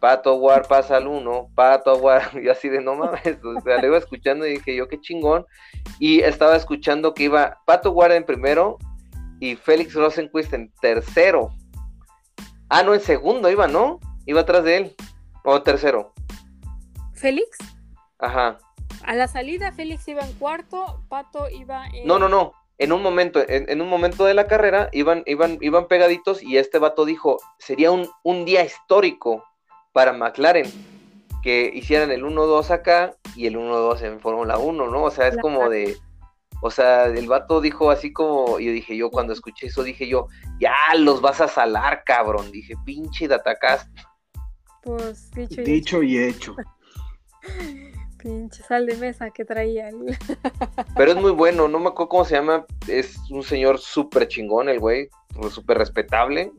Pato 0.00 0.36
War 0.36 0.66
pasa 0.66 0.96
al 0.96 1.06
1, 1.06 1.50
Pato 1.54 1.96
War, 1.96 2.30
y 2.42 2.48
así 2.48 2.68
de 2.68 2.80
no 2.80 2.94
mames, 2.94 3.38
o 3.44 3.60
sea, 3.60 3.78
le 3.80 3.88
iba 3.88 3.98
escuchando 3.98 4.46
y 4.46 4.54
dije 4.54 4.76
yo 4.76 4.88
qué 4.88 5.00
chingón, 5.00 5.46
y 5.98 6.20
estaba 6.20 6.56
escuchando 6.56 7.14
que 7.14 7.24
iba 7.24 7.58
Pato 7.66 7.90
War 7.92 8.12
en 8.12 8.24
primero 8.24 8.78
y 9.40 9.56
Félix 9.56 9.94
Rosenquist 9.94 10.52
en 10.52 10.72
tercero. 10.80 11.50
Ah, 12.68 12.82
no, 12.82 12.94
en 12.94 13.00
segundo 13.00 13.50
iba, 13.50 13.66
¿no? 13.66 14.00
Iba 14.26 14.42
atrás 14.42 14.64
de 14.64 14.76
él, 14.76 14.96
o 15.44 15.62
tercero. 15.62 16.12
¿Félix? 17.14 17.58
Ajá. 18.18 18.58
A 19.04 19.14
la 19.14 19.26
salida 19.28 19.72
Félix 19.72 20.06
iba 20.08 20.22
en 20.22 20.32
cuarto, 20.34 21.02
Pato 21.08 21.48
iba 21.48 21.86
en... 21.94 22.06
No, 22.06 22.18
no, 22.18 22.28
no, 22.28 22.52
en 22.78 22.92
un 22.92 23.02
momento, 23.02 23.40
en, 23.48 23.80
un 23.80 23.88
momento 23.88 24.24
de 24.24 24.34
la 24.34 24.46
carrera, 24.46 24.88
iban, 24.92 25.22
iban, 25.26 25.58
iban 25.60 25.88
pegaditos 25.88 26.42
y 26.42 26.58
este 26.58 26.78
vato 26.78 27.04
dijo, 27.04 27.38
sería 27.58 27.90
un, 27.90 28.08
un 28.22 28.44
día 28.44 28.64
histórico 28.64 29.44
para 29.98 30.12
McLaren 30.12 30.70
que 31.42 31.72
hicieran 31.74 32.12
el 32.12 32.22
1-2 32.22 32.70
acá 32.70 33.16
y 33.34 33.48
el 33.48 33.56
1-2 33.56 34.02
en 34.02 34.20
Fórmula 34.20 34.56
1, 34.56 34.88
¿no? 34.88 35.02
O 35.02 35.10
sea, 35.10 35.26
es 35.26 35.36
como 35.38 35.68
de, 35.68 35.96
o 36.62 36.70
sea, 36.70 37.06
el 37.06 37.26
vato 37.26 37.60
dijo 37.60 37.90
así 37.90 38.12
como, 38.12 38.60
yo 38.60 38.70
dije 38.70 38.96
yo 38.96 39.10
cuando 39.10 39.32
escuché 39.32 39.66
eso, 39.66 39.82
dije 39.82 40.06
yo, 40.06 40.28
ya 40.60 40.76
los 40.96 41.20
vas 41.20 41.40
a 41.40 41.48
salar, 41.48 42.04
cabrón, 42.04 42.52
dije, 42.52 42.74
pinche 42.84 43.26
de 43.26 43.34
atacaste. 43.34 44.00
Pues 44.84 45.32
dicho 45.32 45.62
y 45.62 45.64
dicho 45.64 46.00
Y 46.04 46.18
hecho. 46.18 46.54
Pinche 48.22 48.62
sal 48.62 48.86
de 48.86 48.96
mesa 48.98 49.30
que 49.30 49.44
traía 49.44 49.88
él. 49.88 50.16
Pero 50.96 51.10
es 51.10 51.16
muy 51.16 51.32
bueno, 51.32 51.66
no 51.66 51.80
me 51.80 51.88
acuerdo 51.88 52.08
cómo 52.08 52.24
se 52.24 52.36
llama. 52.36 52.64
Es 52.86 53.16
un 53.30 53.42
señor 53.42 53.80
súper 53.80 54.28
chingón, 54.28 54.68
el 54.68 54.78
güey, 54.78 55.08
súper 55.50 55.78
respetable. 55.78 56.52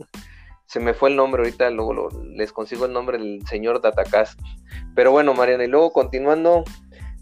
Se 0.69 0.79
me 0.79 0.93
fue 0.93 1.09
el 1.09 1.15
nombre 1.15 1.41
ahorita, 1.41 1.71
luego 1.71 2.09
les 2.35 2.53
consigo 2.53 2.85
el 2.85 2.93
nombre 2.93 3.17
del 3.17 3.41
señor 3.47 3.81
Datacast. 3.81 4.39
Pero 4.93 5.11
bueno, 5.11 5.33
Mariana, 5.33 5.63
y 5.63 5.67
luego 5.67 5.91
continuando 5.91 6.63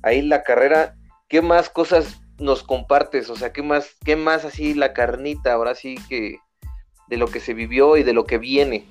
ahí 0.03 0.21
la 0.21 0.43
carrera, 0.43 0.97
¿qué 1.29 1.41
más 1.41 1.69
cosas 1.69 2.19
nos 2.39 2.61
compartes? 2.61 3.29
O 3.29 3.37
sea, 3.37 3.53
¿qué 3.53 3.63
más, 3.63 3.95
qué 4.03 4.17
más 4.17 4.43
así 4.43 4.73
la 4.73 4.91
carnita, 4.91 5.53
ahora 5.53 5.75
sí 5.75 5.95
que 6.09 6.39
de 7.07 7.15
lo 7.15 7.27
que 7.27 7.39
se 7.39 7.53
vivió 7.53 7.95
y 7.95 8.03
de 8.03 8.11
lo 8.11 8.25
que 8.25 8.37
viene? 8.37 8.83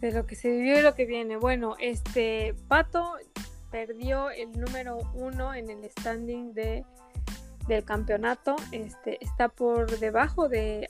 De 0.00 0.10
lo 0.10 0.26
que 0.26 0.34
se 0.34 0.48
vivió 0.48 0.78
y 0.78 0.80
lo 0.80 0.94
que 0.94 1.04
viene. 1.04 1.36
Bueno, 1.36 1.76
este 1.80 2.54
Pato 2.68 3.16
perdió 3.70 4.30
el 4.30 4.50
número 4.52 5.00
uno 5.12 5.52
en 5.52 5.68
el 5.68 5.90
standing 5.90 6.54
de, 6.54 6.86
del 7.68 7.84
campeonato. 7.84 8.56
Este, 8.72 9.22
está 9.22 9.50
por 9.50 9.98
debajo 9.98 10.48
de, 10.48 10.88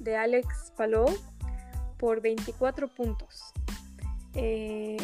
de 0.00 0.16
Alex 0.16 0.72
Palou 0.76 1.06
por 2.02 2.20
24 2.20 2.88
puntos. 2.88 3.54
Eh, 4.34 4.96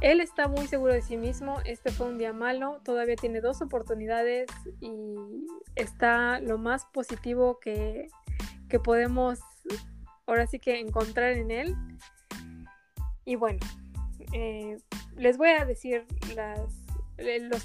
él 0.00 0.20
está 0.20 0.46
muy 0.46 0.68
seguro 0.68 0.94
de 0.94 1.02
sí 1.02 1.16
mismo. 1.16 1.58
Este 1.64 1.90
fue 1.90 2.06
un 2.06 2.18
día 2.18 2.32
malo. 2.32 2.80
Todavía 2.84 3.16
tiene 3.16 3.40
dos 3.40 3.60
oportunidades 3.62 4.46
y 4.80 4.92
está 5.74 6.38
lo 6.38 6.56
más 6.56 6.86
positivo 6.86 7.58
que, 7.58 8.06
que 8.68 8.78
podemos 8.78 9.40
ahora 10.28 10.46
sí 10.46 10.60
que 10.60 10.78
encontrar 10.78 11.32
en 11.32 11.50
él. 11.50 11.74
Y 13.24 13.34
bueno, 13.34 13.58
eh, 14.32 14.76
les 15.16 15.36
voy 15.36 15.48
a 15.48 15.64
decir 15.64 16.06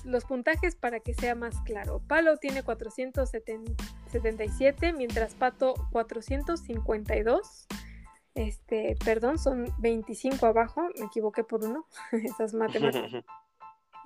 los, 0.05 0.25
puntajes 0.25 0.75
para 0.75 1.01
que 1.01 1.13
sea 1.13 1.35
más 1.35 1.55
claro. 1.65 2.01
Palo 2.07 2.37
tiene 2.37 2.63
477, 2.63 4.93
mientras 4.93 5.35
Pato 5.35 5.75
452. 5.91 7.67
Este, 8.35 8.95
perdón, 9.03 9.39
son 9.39 9.73
25 9.79 10.45
abajo, 10.45 10.89
me 10.99 11.05
equivoqué 11.05 11.43
por 11.43 11.63
uno, 11.63 11.85
esas 12.11 12.53
matemáticas. 12.53 13.23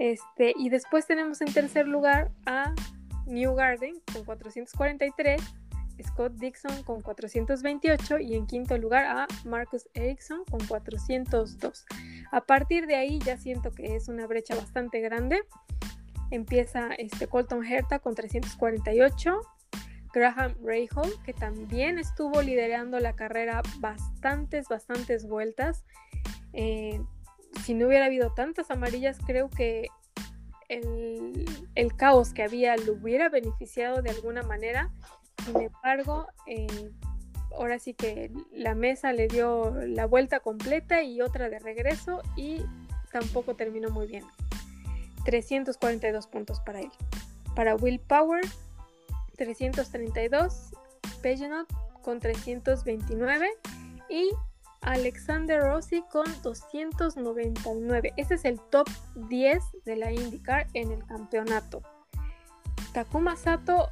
Este, 0.02 0.54
y 0.58 0.70
después 0.70 1.06
tenemos 1.08 1.42
en 1.42 1.52
tercer 1.52 1.86
lugar 1.86 2.32
a 2.46 2.74
New 3.26 3.54
Garden 3.54 4.02
con 4.13 4.24
443 4.24 5.42
Scott 6.04 6.34
Dixon 6.34 6.84
con 6.84 7.02
428 7.02 8.20
y 8.20 8.36
en 8.36 8.48
quinto 8.48 8.78
lugar 8.78 9.06
a 9.06 9.28
Marcus 9.46 9.88
Erickson 9.94 10.44
con 10.50 10.65
402. 10.65 11.86
A 12.32 12.42
partir 12.42 12.88
de 12.88 12.96
ahí 12.96 13.20
ya 13.20 13.38
siento 13.38 13.72
que 13.72 13.96
es 13.96 14.08
una 14.08 14.28
brecha 14.28 14.56
bastante 14.56 15.02
grande. 15.02 15.44
Empieza 16.32 16.89
este 16.98 17.28
Colton 17.28 17.65
Herta 17.65 18.00
con 18.00 18.15
348. 18.15 19.42
Graham 20.13 20.56
Rahal, 20.63 21.12
que 21.24 21.34
también 21.34 22.00
estuvo 22.00 22.41
liderando 22.41 23.00
la 23.00 23.15
carrera 23.15 23.62
bastantes, 23.80 24.67
bastantes 24.67 25.28
vueltas. 25.28 25.86
Eh, 26.54 27.02
si 27.63 27.74
no 27.74 27.88
hubiera 27.88 28.06
habido 28.06 28.34
tantas 28.34 28.72
amarillas, 28.72 29.17
creo 29.26 29.50
que 29.50 29.88
el, 30.67 31.45
caos 31.98 32.34
que 32.34 32.43
había 32.43 32.76
lo 32.78 32.93
hubiera 32.93 33.30
beneficiado 33.30 34.02
de 34.02 34.12
alguna 34.12 34.43
manera 34.43 34.91
sin 35.45 35.62
embargo, 35.62 36.28
eh, 36.45 36.91
ahora 37.56 37.80
sí 37.80 37.93
que 37.93 38.32
la 38.52 38.76
mesa 38.76 39.13
le 39.13 39.28
dio 39.28 39.72
la 39.72 40.06
vuelta 40.06 40.39
completa 40.39 41.04
y 41.04 41.22
otra 41.22 41.50
de 41.50 41.60
regreso 41.60 42.22
y 42.36 42.62
tampoco 43.12 43.56
terminó 43.56 43.89
muy 43.89 44.08
bien. 44.08 44.24
342 45.26 46.28
puntos 46.28 46.60
para 46.62 46.82
él. 46.82 46.91
Para 47.56 47.76
Will 47.76 48.00
Power, 48.00 48.41
332. 49.39 50.71
Pejenot 51.21 51.67
con 52.04 52.19
329. 52.19 53.49
Y 54.10 54.30
Alexander 54.82 55.62
Rossi 55.62 56.04
con 56.12 56.25
299. 56.41 58.13
Ese 58.17 58.36
es 58.36 58.45
el 58.45 58.60
top 58.69 58.88
10 59.15 59.63
de 59.86 59.95
la 59.95 60.12
IndyCar 60.12 60.67
en 60.73 60.91
el 60.91 61.06
campeonato. 61.06 61.82
Takuma 62.93 63.36
Sato 63.36 63.89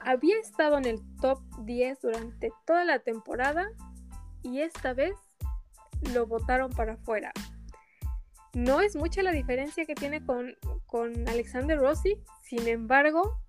había 0.00 0.38
estado 0.38 0.78
en 0.78 0.84
el 0.84 1.00
top 1.20 1.40
10 1.60 2.00
durante 2.02 2.52
toda 2.66 2.84
la 2.84 2.98
temporada 2.98 3.70
y 4.42 4.60
esta 4.60 4.92
vez 4.92 5.14
lo 6.12 6.26
votaron 6.26 6.70
para 6.70 6.94
afuera. 6.94 7.32
No 8.52 8.80
es 8.80 8.96
mucha 8.96 9.22
la 9.22 9.32
diferencia 9.32 9.84
que 9.84 9.94
tiene 9.94 10.24
con, 10.24 10.56
con 10.86 11.28
Alexander 11.28 11.78
Rossi, 11.78 12.18
sin 12.42 12.68
embargo, 12.68 13.40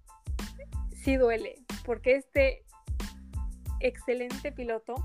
sí 1.06 1.18
duele, 1.18 1.60
porque 1.86 2.16
este 2.16 2.66
excelente 3.80 4.52
piloto, 4.52 4.96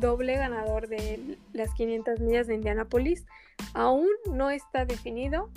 doble 0.00 0.36
ganador 0.36 0.88
de 0.88 1.38
las 1.52 1.72
500 1.74 2.20
millas 2.20 2.46
de 2.46 2.54
Indianapolis, 2.54 3.26
aún 3.74 4.08
no 4.30 4.48
está 4.48 4.86
definido 4.86 5.50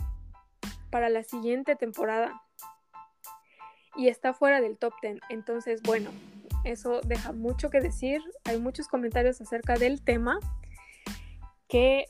para 0.89 1.07
la 1.07 1.23
siguiente 1.23 1.77
temporada 1.77 2.41
y 3.95 4.09
está 4.09 4.33
fuera 4.33 4.59
del 4.59 4.77
top 4.77 4.93
10. 5.01 5.19
Entonces, 5.29 5.81
bueno, 5.83 6.11
Eso 6.65 6.99
deja 7.01 7.31
mucho 7.31 7.69
que 7.69 7.79
decir. 7.79 8.21
Hay 8.45 8.59
muchos 8.59 8.87
comentarios 8.87 9.39
acerca 9.39 9.75
del 9.75 10.01
tema 10.01 10.39
que 11.67 12.07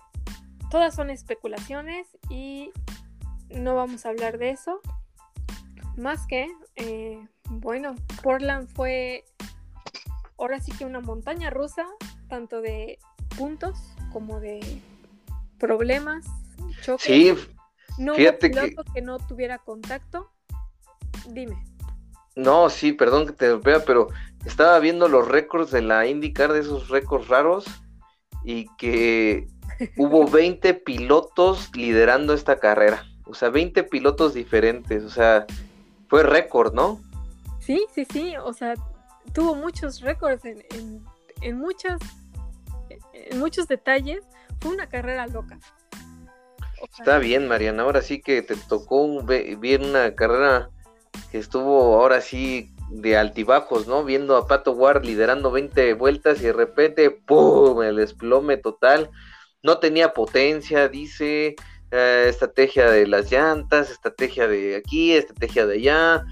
todas 0.71 0.95
son 0.95 1.09
especulaciones 1.09 2.07
y 2.29 2.71
no 3.49 3.75
vamos 3.75 4.05
a 4.05 4.09
hablar 4.09 4.37
de 4.37 4.51
eso. 4.51 4.79
Más 5.97 6.25
que, 6.25 6.47
eh, 6.77 7.27
bueno, 7.49 7.95
Portland 8.23 8.67
fue 8.75 9.25
ahora 10.37 10.59
sí 10.59 10.71
que 10.71 10.85
una 10.85 10.99
montaña 10.99 11.49
rusa, 11.49 11.85
tanto 12.29 12.61
de 12.61 12.99
puntos 13.37 13.77
como 14.11 14.39
de 14.39 14.59
problemas, 15.59 16.25
choques. 16.81 17.05
Sí, 17.05 17.33
no 17.97 18.15
fíjate 18.15 18.51
que... 18.51 18.75
que 18.93 19.01
no 19.01 19.19
tuviera 19.19 19.59
contacto. 19.59 20.31
Dime. 21.29 21.63
No, 22.35 22.69
sí, 22.69 22.91
perdón 22.91 23.27
que 23.27 23.33
te 23.33 23.53
vea, 23.55 23.83
pero 23.85 24.09
estaba 24.45 24.77
viendo 24.79 25.07
los 25.07 25.27
récords 25.27 25.71
de 25.71 25.81
la 25.81 26.05
IndyCar, 26.05 26.51
de 26.51 26.59
esos 26.59 26.89
récords 26.89 27.29
raros, 27.29 27.65
y 28.43 28.67
que 28.77 29.47
hubo 29.97 30.27
20 30.27 30.73
pilotos 30.73 31.71
liderando 31.75 32.33
esta 32.33 32.59
carrera. 32.59 33.05
O 33.25 33.33
sea, 33.33 33.49
20 33.49 33.83
pilotos 33.83 34.33
diferentes. 34.33 35.03
O 35.03 35.09
sea, 35.09 35.45
fue 36.09 36.23
récord, 36.23 36.73
¿no? 36.73 37.01
Sí, 37.65 37.85
sí, 37.93 38.05
sí. 38.11 38.35
O 38.37 38.53
sea, 38.53 38.75
tuvo 39.33 39.55
muchos 39.55 40.01
récords 40.01 40.45
en, 40.45 40.63
en, 41.41 41.57
muchas, 41.57 41.99
en 43.13 43.39
muchos 43.39 43.67
detalles. 43.67 44.23
Fue 44.61 44.71
una 44.71 44.87
carrera 44.87 45.27
loca. 45.27 45.57
Está 46.97 47.17
bien, 47.17 47.47
Mariana. 47.47 47.83
Ahora 47.83 48.01
sí 48.01 48.21
que 48.21 48.41
te 48.41 48.55
tocó 48.55 49.23
bien 49.23 49.85
una 49.85 50.13
carrera 50.13 50.69
que 51.31 51.39
estuvo 51.39 51.95
ahora 51.95 52.21
sí 52.21 52.71
de 52.89 53.17
altibajos, 53.17 53.87
¿no? 53.87 54.03
Viendo 54.03 54.37
a 54.37 54.47
Pato 54.47 54.73
Ward 54.73 55.03
liderando 55.03 55.51
20 55.51 55.93
vueltas 55.93 56.39
y 56.41 56.43
de 56.43 56.53
repente, 56.53 57.09
¡pum! 57.09 57.81
El 57.81 57.95
desplome 57.95 58.57
total. 58.57 59.09
No 59.63 59.79
tenía 59.79 60.13
potencia, 60.13 60.87
dice, 60.87 61.55
eh, 61.91 62.25
estrategia 62.29 62.91
de 62.91 63.07
las 63.07 63.31
llantas, 63.31 63.89
estrategia 63.89 64.47
de 64.47 64.75
aquí, 64.75 65.13
estrategia 65.13 65.65
de 65.65 65.75
allá. 65.75 66.25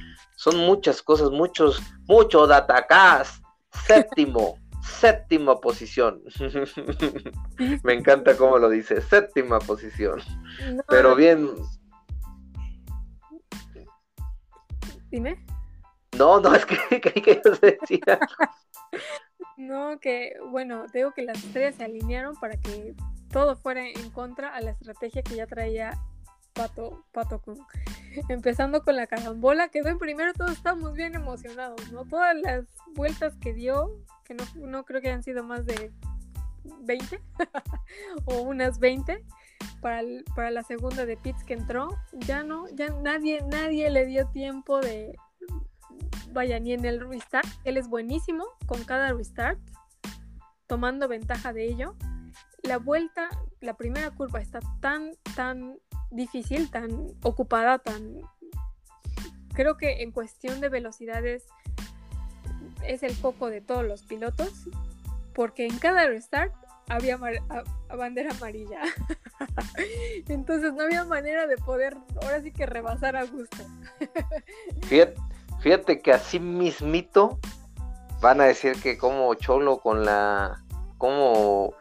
Son 0.44 0.58
muchas 0.58 1.02
cosas, 1.02 1.32
muchos, 1.32 1.82
mucho 2.06 2.46
datacast. 2.46 3.42
Séptimo, 3.88 4.60
séptima 4.84 5.56
posición. 5.62 6.22
Me 7.84 7.94
encanta 7.94 8.36
cómo 8.36 8.58
lo 8.58 8.70
dice, 8.70 9.00
séptima 9.00 9.60
posición. 9.60 10.20
Pero 10.90 11.16
bien. 11.16 11.50
Dime. 15.12 15.46
No, 16.18 16.42
no, 16.42 16.54
es 16.54 16.66
que 16.66 17.00
que 17.00 17.42
yo 17.46 17.52
decía. 17.62 18.20
No, 19.56 19.98
que 20.02 20.34
bueno, 20.50 20.88
digo 20.94 21.14
que 21.14 21.22
las 21.22 21.42
estrellas 21.42 21.76
se 21.76 21.86
alinearon 21.86 22.36
para 22.36 22.58
que 22.58 22.94
todo 23.32 23.56
fuera 23.56 23.88
en 23.88 24.10
contra 24.10 24.54
a 24.54 24.60
la 24.60 24.72
estrategia 24.72 25.24
que 25.24 25.38
ya 25.38 25.48
traía 25.48 25.98
Pato, 26.54 27.04
Pato 27.12 27.42
Kun. 27.42 27.58
Empezando 28.30 28.84
con 28.84 28.96
la 28.96 29.08
carambola, 29.08 29.70
que 29.70 29.80
en 29.80 29.98
primero 29.98 30.34
todos 30.34 30.52
estábamos 30.52 30.94
bien 30.94 31.16
emocionados, 31.16 31.92
¿no? 31.92 32.06
Todas 32.06 32.36
las 32.36 32.66
vueltas 32.96 33.36
que 33.38 33.54
dio, 33.54 34.00
que 34.24 34.34
no, 34.34 34.44
no 34.56 34.86
creo 34.86 35.02
que 35.02 35.10
hayan 35.10 35.24
sido 35.24 35.44
más 35.44 35.66
de 35.66 35.92
20 36.64 37.22
o 38.26 38.42
unas 38.42 38.80
20 38.80 39.26
para, 39.82 40.02
para 40.36 40.52
la 40.52 40.64
segunda 40.64 41.06
de 41.06 41.18
Pitts 41.18 41.44
que 41.44 41.54
entró, 41.54 41.98
ya 42.14 42.44
no, 42.44 42.68
ya 42.70 42.90
nadie, 42.90 43.42
nadie 43.50 43.90
le 43.90 44.06
dio 44.06 44.28
tiempo 44.28 44.80
de, 44.80 45.18
vaya, 46.32 46.60
ni 46.60 46.74
en 46.74 46.86
el 46.86 47.08
restart, 47.08 47.48
él 47.64 47.78
es 47.78 47.88
buenísimo 47.88 48.46
con 48.66 48.84
cada 48.84 49.14
restart, 49.14 49.60
tomando 50.68 51.08
ventaja 51.08 51.54
de 51.54 51.66
ello, 51.66 51.96
la 52.64 52.78
vuelta, 52.78 53.30
la 53.60 53.76
primera 53.76 54.10
curva 54.12 54.40
está 54.40 54.60
tan, 54.80 55.12
tan 55.36 55.78
difícil, 56.14 56.70
tan 56.70 57.08
ocupada, 57.24 57.80
tan... 57.80 58.22
Creo 59.54 59.78
que 59.78 60.02
en 60.02 60.12
cuestión 60.12 60.62
de 60.62 60.70
velocidades 60.70 61.46
es 62.86 63.04
el 63.04 63.14
foco 63.14 63.50
de 63.50 63.62
todos 63.62 63.84
los 63.84 64.04
pilotos, 64.04 64.52
porque 65.34 65.66
en 65.66 65.78
cada 65.78 66.08
restart 66.08 66.54
había 66.90 67.18
bandera 67.96 68.32
amarilla. 68.32 68.82
Entonces 70.28 70.74
no 70.74 70.84
había 70.84 71.06
manera 71.06 71.48
de 71.48 71.58
poder, 71.58 71.96
ahora 72.22 72.42
sí 72.42 72.52
que 72.52 72.66
rebasar 72.66 73.16
a 73.16 73.26
gusto. 73.26 73.58
fíjate, 74.82 75.16
fíjate 75.62 76.02
que 76.02 76.14
así 76.14 76.40
mismito 76.40 77.40
van 78.22 78.42
a 78.42 78.46
decir 78.46 78.82
que 78.82 78.98
como 78.98 79.34
Cholo 79.36 79.80
con 79.80 80.06
la, 80.06 80.64
como 80.98 81.74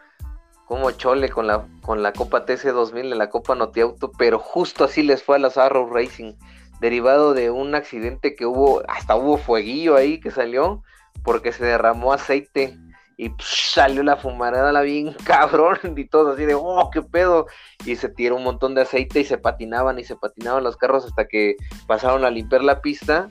como 0.73 0.91
Chole 0.93 1.29
con 1.29 1.47
la, 1.47 1.67
con 1.83 2.03
la 2.03 2.15
Copa 2.15 2.47
TC 2.47 2.73
2000 2.73 3.13
en 3.13 3.19
la 3.19 3.29
Copa 3.29 3.55
Notiauto, 3.55 4.11
pero 4.13 4.39
justo 4.39 4.85
así 4.85 5.03
les 5.03 5.23
fue 5.23 5.37
a 5.37 5.39
los 5.39 5.59
Arrow 5.59 5.93
Racing, 5.93 6.33
derivado 6.81 7.35
de 7.35 7.51
un 7.51 7.75
accidente 7.75 8.35
que 8.35 8.47
hubo, 8.47 8.83
hasta 8.89 9.15
hubo 9.15 9.37
fueguillo 9.37 9.97
ahí 9.97 10.19
que 10.19 10.31
salió, 10.31 10.83
porque 11.25 11.53
se 11.53 11.67
derramó 11.67 12.15
aceite 12.15 12.75
y 13.19 13.31
salió 13.39 14.03
la 14.03 14.17
fumarada 14.17 14.73
la 14.73 14.81
bien 14.81 15.13
cabrón 15.27 15.77
y 15.95 16.07
todo 16.07 16.33
así 16.33 16.47
de, 16.47 16.55
oh, 16.55 16.89
qué 16.91 17.03
pedo, 17.03 17.49
y 17.85 17.97
se 17.97 18.09
tiró 18.09 18.37
un 18.37 18.45
montón 18.45 18.75
de 18.75 18.81
aceite 18.81 19.21
y 19.21 19.25
se 19.27 19.37
patinaban 19.37 19.99
y 19.99 20.05
se 20.05 20.17
patinaban 20.17 20.65
los 20.65 20.79
carros 20.79 21.05
hasta 21.05 21.27
que 21.27 21.57
pasaron 21.87 22.25
a 22.25 22.31
limpiar 22.31 22.65
la 22.65 22.81
pista. 22.81 23.29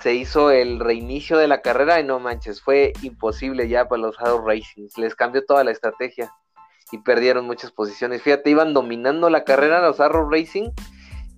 Se 0.00 0.12
hizo 0.12 0.50
el 0.50 0.80
reinicio 0.80 1.38
de 1.38 1.46
la 1.46 1.62
carrera 1.62 2.00
y 2.00 2.04
no 2.04 2.18
manches, 2.18 2.60
fue 2.60 2.94
imposible 3.02 3.68
ya 3.68 3.86
para 3.86 4.02
los 4.02 4.18
Arrow 4.18 4.44
Racing, 4.44 4.88
les 4.96 5.14
cambió 5.14 5.44
toda 5.44 5.62
la 5.62 5.70
estrategia 5.70 6.32
y 6.92 6.98
perdieron 6.98 7.46
muchas 7.46 7.70
posiciones. 7.70 8.22
Fíjate, 8.22 8.50
iban 8.50 8.74
dominando 8.74 9.30
la 9.30 9.44
carrera 9.44 9.80
los 9.80 10.00
Arrow 10.00 10.28
Racing 10.30 10.70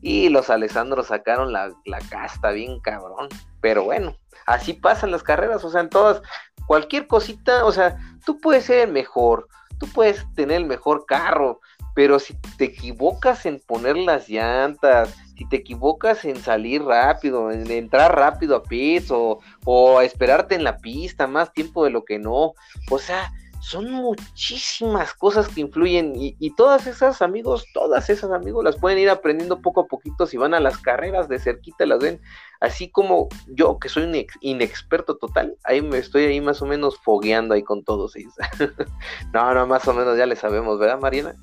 y 0.03 0.29
los 0.29 0.51
Alessandro 0.51 1.03
sacaron 1.03 1.53
la, 1.53 1.73
casta 2.11 2.51
bien 2.51 2.81
cabrón. 2.81 3.29
Pero 3.61 3.85
bueno, 3.85 4.17
así 4.47 4.73
pasan 4.73 5.11
las 5.11 5.23
carreras, 5.23 5.65
o 5.65 5.71
sea, 5.71 5.81
en 5.81 5.89
todas, 5.89 6.23
cualquier 6.67 7.07
cosita, 7.07 7.65
o 7.65 7.73
sea, 7.73 7.97
tú 8.25 8.41
puedes 8.41 8.65
ser 8.65 8.89
el 8.89 8.93
mejor, 8.93 9.49
tú 9.79 9.87
puedes 9.89 10.25
tener 10.35 10.59
el 10.59 10.67
mejor 10.67 11.07
carro, 11.07 11.61
pero 11.95 12.19
si 12.19 12.35
te 12.59 12.67
equivocas 12.67 13.47
en 13.47 13.61
poner 13.67 13.97
las 13.97 14.29
llantas, 14.29 15.15
si 15.37 15.49
te 15.49 15.57
equivocas 15.57 16.25
en 16.25 16.37
salir 16.37 16.83
rápido, 16.83 17.51
en 17.51 17.71
entrar 17.71 18.15
rápido 18.15 18.57
a 18.57 18.63
pits 18.63 19.11
o, 19.11 19.41
o 19.65 20.01
esperarte 20.01 20.55
en 20.55 20.65
la 20.65 20.79
pista 20.79 21.27
más 21.27 21.53
tiempo 21.53 21.85
de 21.85 21.91
lo 21.91 22.05
que 22.05 22.19
no, 22.19 22.53
o 22.91 22.99
sea, 22.99 23.33
son 23.67 23.91
muchísimas 23.91 25.13
cosas 25.13 25.49
que 25.49 25.61
influyen 25.61 26.13
y, 26.15 26.55
todas 26.55 26.87
esas 26.87 27.21
amigos, 27.21 27.67
todas 27.75 28.09
esas 28.11 28.31
amigos 28.31 28.63
las 28.63 28.77
pueden 28.77 29.01
ir 29.01 29.11
aprendiendo 29.11 29.61
poco 29.61 29.81
a 29.81 29.87
poquito 29.87 30.25
si 30.25 30.37
van 30.37 30.55
a 30.55 30.61
las 30.61 30.79
carreras 30.79 31.29
de 31.29 31.41
cerquita, 31.41 31.85
las 31.85 31.99
ven, 31.99 32.21
así 32.61 32.91
como 32.91 33.29
yo 33.49 33.79
que 33.79 33.89
soy 33.89 34.05
un 34.05 34.27
inexperto 34.41 35.17
total, 35.17 35.57
ahí 35.65 35.83
me 35.83 35.99
estoy 35.99 36.25
ahí 36.25 36.41
más 36.41 36.63
o 36.63 36.67
menos 36.67 36.99
fogueando 36.99 37.55
ahí 37.55 37.63
con 37.63 37.85
todos 37.85 38.17
ellos. 38.17 38.35
no, 39.33 39.55
no, 39.55 39.67
más 39.67 39.87
o 39.89 39.95
menos 39.95 40.17
ya 40.17 40.27
le 40.27 40.37
sabemos, 40.37 40.79
¿verdad 40.79 41.01
Mariana? 41.01 41.35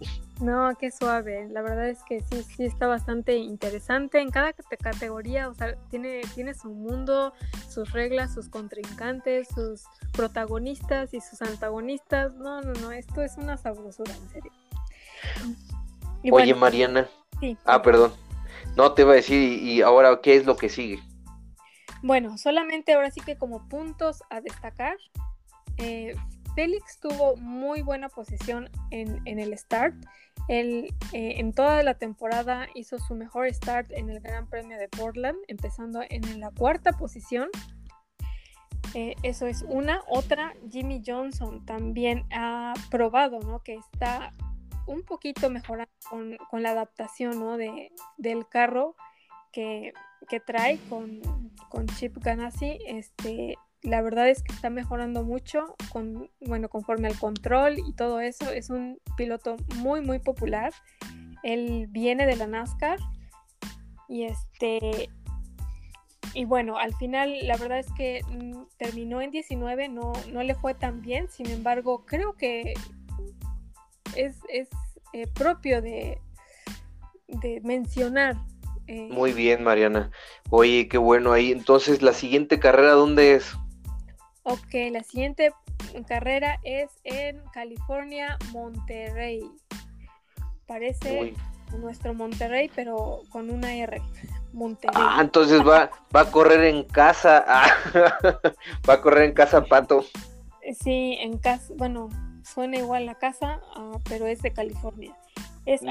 No, 0.41 0.75
qué 0.79 0.91
suave. 0.91 1.47
La 1.49 1.61
verdad 1.61 1.89
es 1.89 2.03
que 2.03 2.19
sí, 2.19 2.43
sí 2.43 2.65
está 2.65 2.87
bastante 2.87 3.37
interesante. 3.37 4.19
En 4.19 4.31
cada 4.31 4.53
categoría, 4.53 5.47
o 5.47 5.53
sea, 5.53 5.75
tiene, 5.89 6.21
tiene 6.33 6.53
su 6.53 6.69
mundo, 6.69 7.33
sus 7.69 7.91
reglas, 7.93 8.33
sus 8.33 8.49
contrincantes, 8.49 9.47
sus 9.53 9.83
protagonistas 10.11 11.13
y 11.13 11.21
sus 11.21 11.41
antagonistas. 11.41 12.33
No, 12.33 12.61
no, 12.61 12.73
no, 12.73 12.91
esto 12.91 13.21
es 13.21 13.37
una 13.37 13.57
sabrosura, 13.57 14.13
en 14.13 14.29
serio. 14.29 14.51
Oye, 16.31 16.55
Mariana. 16.55 17.07
Sí. 17.39 17.57
Ah, 17.65 17.81
perdón. 17.81 18.11
No 18.75 18.93
te 18.93 19.03
iba 19.03 19.11
a 19.11 19.15
decir, 19.15 19.61
y 19.61 19.81
ahora, 19.81 20.19
¿qué 20.21 20.35
es 20.35 20.45
lo 20.45 20.57
que 20.57 20.67
sigue? 20.67 20.99
Bueno, 22.01 22.37
solamente 22.37 22.93
ahora 22.93 23.11
sí 23.11 23.21
que 23.21 23.37
como 23.37 23.69
puntos 23.69 24.23
a 24.29 24.41
destacar, 24.41 24.97
eh, 25.77 26.15
Félix 26.55 26.99
tuvo 26.99 27.35
muy 27.37 27.81
buena 27.81 28.09
posición 28.09 28.69
en, 28.91 29.39
el 29.39 29.57
start. 29.57 29.95
Él 30.47 30.93
eh, 31.13 31.35
en 31.37 31.53
toda 31.53 31.83
la 31.83 31.93
temporada 31.93 32.67
hizo 32.73 32.99
su 32.99 33.15
mejor 33.15 33.51
start 33.53 33.91
en 33.91 34.09
el 34.09 34.19
Gran 34.19 34.49
Premio 34.49 34.77
de 34.77 34.89
Portland, 34.89 35.37
empezando 35.47 36.01
en 36.09 36.39
la 36.39 36.51
cuarta 36.51 36.93
posición. 36.93 37.49
Eh, 38.93 39.15
eso 39.23 39.47
es 39.47 39.63
una. 39.67 40.01
Otra, 40.07 40.53
Jimmy 40.69 41.01
Johnson 41.05 41.65
también 41.65 42.25
ha 42.31 42.73
probado 42.91 43.39
¿no? 43.39 43.63
que 43.63 43.75
está 43.75 44.31
un 44.87 45.03
poquito 45.03 45.49
mejorando 45.49 45.91
con, 46.49 46.63
la 46.63 46.71
adaptación 46.71 47.57
de, 47.57 47.91
del 48.17 48.47
carro 48.47 48.95
que, 49.51 49.93
trae 50.45 50.79
con, 50.89 51.21
con 51.69 51.87
Chip 51.87 52.17
Ganassi. 52.17 52.79
Este, 52.87 53.55
la 53.81 54.01
verdad 54.01 54.29
es 54.29 54.41
que 54.43 54.53
está 54.53 54.69
mejorando 54.69 55.23
mucho 55.23 55.75
con, 55.91 56.29
bueno, 56.41 56.69
conforme 56.69 57.07
al 57.07 57.19
control 57.19 57.79
y 57.79 57.93
todo 57.93 58.19
eso. 58.19 58.51
Es 58.51 58.69
un 58.69 58.99
piloto 59.17 59.57
muy, 59.75 60.01
muy 60.01 60.19
popular. 60.19 60.73
Él 61.43 61.87
viene 61.89 62.25
de 62.25 62.35
la 62.35 62.47
NASCAR 62.47 62.99
y 64.07 64.23
este 64.23 65.09
y 66.35 66.45
bueno, 66.45 66.77
al 66.77 66.95
final 66.95 67.45
la 67.45 67.57
verdad 67.57 67.79
es 67.79 67.91
que 67.95 68.21
mm, 68.27 68.63
terminó 68.77 69.21
en 69.21 69.29
19, 69.29 69.89
no, 69.89 70.13
no 70.31 70.41
le 70.41 70.55
fue 70.55 70.73
tan 70.73 71.01
bien, 71.01 71.29
sin 71.29 71.47
embargo, 71.49 72.05
creo 72.05 72.33
que 72.33 72.73
es, 74.15 74.37
es 74.49 74.67
eh, 75.13 75.27
propio 75.27 75.81
de, 75.81 76.19
de 77.27 77.61
mencionar. 77.61 78.35
Eh, 78.87 79.07
Muy 79.11 79.31
bien, 79.31 79.63
Mariana. 79.63 80.11
Oye, 80.49 80.87
qué 80.87 80.97
bueno 80.97 81.31
ahí. 81.31 81.51
Entonces, 81.51 82.01
la 82.01 82.13
siguiente 82.13 82.59
carrera, 82.59 82.91
¿dónde 82.91 83.35
es? 83.35 83.53
Ok, 84.43 84.73
la 84.91 85.03
siguiente 85.03 85.53
carrera 86.07 86.59
es 86.63 86.89
en 87.03 87.41
California, 87.53 88.37
Monterrey. 88.51 89.49
Parece 90.67 91.33
nuestro 91.77 92.13
Monterrey, 92.13 92.69
pero 92.75 93.21
con 93.29 93.49
una 93.49 93.73
R. 93.75 94.01
Monterrey. 94.51 94.95
Ah, 94.95 95.19
entonces 95.21 95.61
va, 95.61 95.89
va 96.15 96.21
a 96.21 96.31
correr 96.31 96.63
en 96.65 96.83
casa. 96.83 97.45
va 98.89 98.93
a 98.93 99.01
correr 99.01 99.23
en 99.23 99.33
casa, 99.33 99.63
Pato. 99.63 100.05
Sí, 100.83 101.17
en 101.19 101.37
casa, 101.37 101.73
bueno, 101.77 102.09
suena 102.43 102.77
igual 102.77 103.05
la 103.05 103.15
casa, 103.15 103.61
ah, 103.75 103.97
pero 104.07 104.25
es 104.25 104.41
de 104.41 104.53
California. 104.53 105.15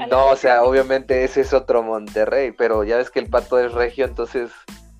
no, 0.09 0.27
o 0.27 0.35
sea, 0.35 0.63
obviamente 0.63 1.23
ese 1.23 1.41
es 1.41 1.53
otro 1.53 1.83
Monterrey, 1.83 2.51
pero 2.51 2.83
ya 2.83 2.97
ves 2.97 3.09
que 3.09 3.19
el 3.19 3.29
pato 3.29 3.59
es 3.59 3.73
regio, 3.73 4.05
entonces 4.05 4.51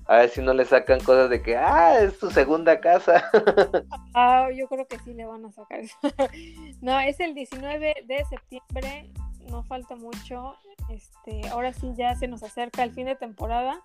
a 0.06 0.18
ver 0.18 0.30
si 0.30 0.42
no 0.42 0.52
le 0.52 0.64
sacan 0.64 1.00
cosas 1.00 1.30
de 1.30 1.40
que, 1.42 1.56
ah, 1.56 1.98
es 2.00 2.18
tu 2.18 2.30
segunda 2.30 2.80
casa. 2.80 3.24
ah, 4.14 4.48
yo 4.54 4.68
creo 4.68 4.86
que 4.86 4.98
sí 4.98 5.14
le 5.14 5.24
van 5.24 5.44
a 5.46 5.52
sacar 5.52 5.80
eso. 5.80 5.96
no, 6.82 6.98
es 7.00 7.20
el 7.20 7.34
19 7.34 7.94
de 8.06 8.24
septiembre, 8.26 9.10
no 9.50 9.62
falta 9.62 9.96
mucho. 9.96 10.56
Este, 10.90 11.48
ahora 11.48 11.72
sí 11.72 11.92
ya 11.96 12.14
se 12.16 12.28
nos 12.28 12.42
acerca 12.42 12.82
el 12.82 12.92
fin 12.92 13.06
de 13.06 13.16
temporada. 13.16 13.80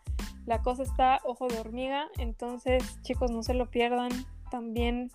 La 0.46 0.62
cosa 0.62 0.84
está 0.84 1.20
ojo 1.24 1.48
de 1.48 1.60
hormiga, 1.60 2.08
entonces 2.18 2.84
chicos 3.04 3.32
no 3.32 3.44
se 3.44 3.54
lo 3.54 3.68
pierdan. 3.68 4.10
También 4.52 5.12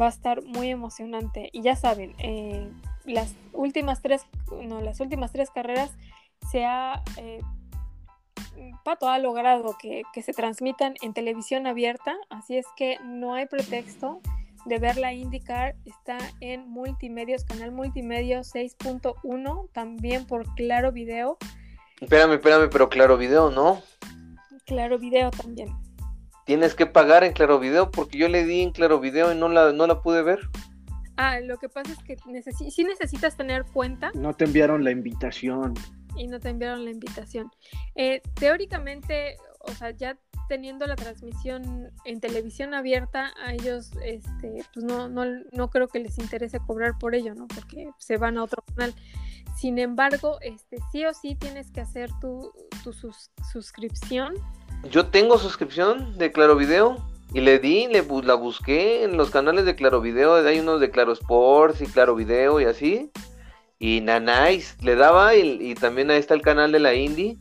va 0.00 0.06
a 0.06 0.10
estar 0.10 0.42
muy 0.44 0.70
emocionante. 0.70 1.50
Y 1.52 1.62
ya 1.62 1.76
saben, 1.76 2.14
eh, 2.18 2.70
las 3.04 3.34
últimas 3.52 4.02
tres, 4.02 4.26
no, 4.50 4.80
las 4.80 5.00
últimas 5.00 5.32
tres 5.32 5.50
carreras 5.50 5.90
se 6.50 6.64
ha 6.64 7.02
eh, 7.18 7.40
Pato 8.84 9.08
ha 9.08 9.18
logrado 9.18 9.76
que, 9.80 10.04
se 10.22 10.32
transmitan 10.32 10.94
en 11.02 11.12
televisión 11.12 11.66
abierta, 11.66 12.16
así 12.30 12.56
es 12.56 12.66
que 12.76 12.98
no 13.04 13.34
hay 13.34 13.46
pretexto 13.46 14.20
de 14.66 14.78
ver 14.78 14.96
la 14.96 15.12
IndyCar. 15.12 15.76
Está 15.84 16.18
en 16.40 16.68
multimedios, 16.68 17.44
canal 17.44 17.72
multimedios 17.72 18.54
6.1, 18.54 19.68
también 19.72 20.26
por 20.26 20.52
Claro 20.54 20.92
Video. 20.92 21.38
Espérame, 22.00 22.34
espérame, 22.34 22.68
pero 22.70 22.88
Claro 22.88 23.16
Video, 23.16 23.50
¿no? 23.50 23.80
Claro 24.66 24.98
Video 24.98 25.30
también 25.30 25.91
tienes 26.44 26.74
que 26.74 26.86
pagar 26.86 27.24
en 27.24 27.32
Claro 27.32 27.58
Video 27.58 27.90
porque 27.90 28.18
yo 28.18 28.28
le 28.28 28.44
di 28.44 28.60
en 28.60 28.72
Claro 28.72 29.00
Video 29.00 29.32
y 29.32 29.36
no 29.36 29.48
la, 29.48 29.72
no 29.72 29.86
la 29.86 30.02
pude 30.02 30.22
ver. 30.22 30.40
Ah, 31.16 31.40
lo 31.40 31.58
que 31.58 31.68
pasa 31.68 31.92
es 31.92 31.98
que 32.02 32.16
sí 32.70 32.84
necesitas 32.84 33.36
tener 33.36 33.64
cuenta. 33.64 34.10
No 34.14 34.34
te 34.34 34.44
enviaron 34.44 34.82
la 34.82 34.90
invitación. 34.90 35.74
Y 36.16 36.26
no 36.26 36.40
te 36.40 36.50
enviaron 36.50 36.84
la 36.84 36.90
invitación. 36.90 37.50
Eh, 37.94 38.22
teóricamente, 38.34 39.36
o 39.60 39.72
sea, 39.72 39.90
ya 39.90 40.18
teniendo 40.48 40.86
la 40.86 40.96
transmisión 40.96 41.90
en 42.04 42.20
televisión 42.20 42.74
abierta, 42.74 43.32
a 43.42 43.54
ellos, 43.54 43.92
este, 44.04 44.64
pues 44.74 44.84
no, 44.84 45.08
no, 45.08 45.24
no 45.52 45.70
creo 45.70 45.88
que 45.88 45.98
les 45.98 46.18
interese 46.18 46.58
cobrar 46.60 46.98
por 46.98 47.14
ello, 47.14 47.34
¿no? 47.34 47.46
Porque 47.46 47.88
se 47.98 48.16
van 48.16 48.36
a 48.36 48.42
otro 48.42 48.62
canal. 48.74 48.94
Sin 49.56 49.78
embargo, 49.78 50.38
este, 50.40 50.78
sí 50.90 51.04
o 51.04 51.14
sí 51.14 51.36
tienes 51.36 51.70
que 51.70 51.80
hacer 51.80 52.10
tu, 52.20 52.52
tu 52.82 52.92
suscripción 52.92 54.34
yo 54.90 55.06
tengo 55.06 55.38
suscripción 55.38 56.18
de 56.18 56.32
Claro 56.32 56.56
Video 56.56 56.96
y 57.32 57.40
le 57.40 57.58
di, 57.58 57.86
le, 57.86 58.04
la 58.24 58.34
busqué 58.34 59.04
en 59.04 59.16
los 59.16 59.30
canales 59.30 59.64
de 59.64 59.74
Claro 59.74 60.00
Video, 60.00 60.34
hay 60.34 60.60
unos 60.60 60.80
de 60.80 60.90
Claro 60.90 61.12
Sports 61.12 61.80
y 61.80 61.86
Claro 61.86 62.14
Video 62.14 62.60
y 62.60 62.64
así. 62.64 63.10
Y 63.78 64.00
Nanais 64.00 64.76
le 64.80 64.94
daba 64.94 65.34
y, 65.34 65.74
también 65.74 66.10
ahí 66.10 66.20
está 66.20 66.34
el 66.34 66.42
canal 66.42 66.70
de 66.70 66.78
la 66.78 66.94
Indie. 66.94 67.36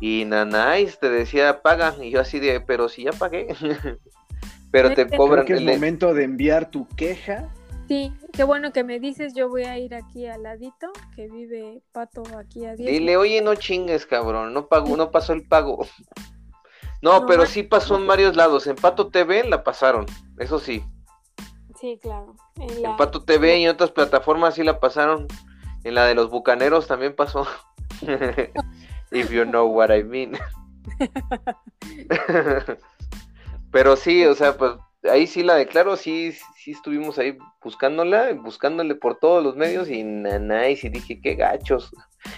Y 0.00 0.24
Nanais 0.26 0.98
te 0.98 1.08
decía 1.08 1.62
paga. 1.62 1.94
Y 2.02 2.10
yo 2.10 2.20
así 2.20 2.38
de, 2.38 2.60
pero 2.60 2.88
si 2.90 3.04
ya 3.04 3.12
pagué. 3.12 3.46
pero 4.70 4.92
te 4.92 5.08
cobran. 5.08 5.46
Creo 5.46 5.58
que 5.58 5.64
es 5.64 5.74
momento 5.74 6.12
de 6.12 6.24
enviar 6.24 6.70
tu 6.70 6.86
queja. 6.96 7.48
Sí, 7.88 8.12
qué 8.32 8.42
bueno 8.42 8.72
que 8.72 8.84
me 8.84 9.00
dices. 9.00 9.32
Yo 9.32 9.48
voy 9.48 9.62
a 9.62 9.78
ir 9.78 9.94
aquí 9.94 10.26
al 10.26 10.42
ladito, 10.42 10.92
que 11.14 11.28
vive 11.30 11.80
Pato 11.92 12.24
aquí 12.36 12.66
a 12.66 12.74
10. 12.74 12.90
Dile, 12.90 13.16
oye, 13.16 13.40
no 13.40 13.54
chingues, 13.54 14.04
cabrón. 14.04 14.52
No 14.52 14.66
pago, 14.66 14.96
no 14.98 15.10
pasó 15.10 15.32
el 15.32 15.46
pago. 15.46 15.86
No, 17.02 17.26
pero 17.26 17.46
sí 17.46 17.62
pasó 17.62 17.96
en 17.96 18.06
varios 18.06 18.36
lados. 18.36 18.66
En 18.66 18.76
Pato 18.76 19.08
TV 19.08 19.44
la 19.44 19.62
pasaron, 19.62 20.06
eso 20.38 20.58
sí. 20.58 20.84
Sí, 21.78 21.98
claro. 22.02 22.34
En, 22.56 22.96
Pato 22.96 23.22
TV 23.22 23.58
y 23.58 23.64
en 23.64 23.70
otras 23.70 23.90
plataformas 23.90 24.54
sí 24.54 24.62
la 24.62 24.80
pasaron. 24.80 25.26
En 25.84 25.94
la 25.94 26.04
de 26.06 26.14
los 26.14 26.30
bucaneros 26.30 26.86
también 26.86 27.14
pasó. 27.14 27.46
If 29.12 29.30
you 29.30 29.44
know 29.44 29.66
what 29.66 29.90
I 29.94 30.02
mean. 30.02 30.36
pero 33.70 33.96
sí, 33.96 34.24
o 34.24 34.34
sea, 34.34 34.56
pues 34.56 34.72
ahí 35.10 35.26
sí 35.26 35.42
la 35.42 35.54
declaro, 35.54 35.96
sí, 35.96 36.32
sí 36.56 36.72
estuvimos 36.72 37.18
ahí 37.18 37.38
buscándola, 37.62 38.32
buscándole 38.34 38.94
por 38.94 39.18
todos 39.18 39.42
los 39.42 39.56
medios 39.56 39.88
y 39.88 40.02
nice, 40.02 40.86
y 40.86 40.90
dije, 40.90 41.20
qué 41.20 41.34
gachos. 41.34 41.90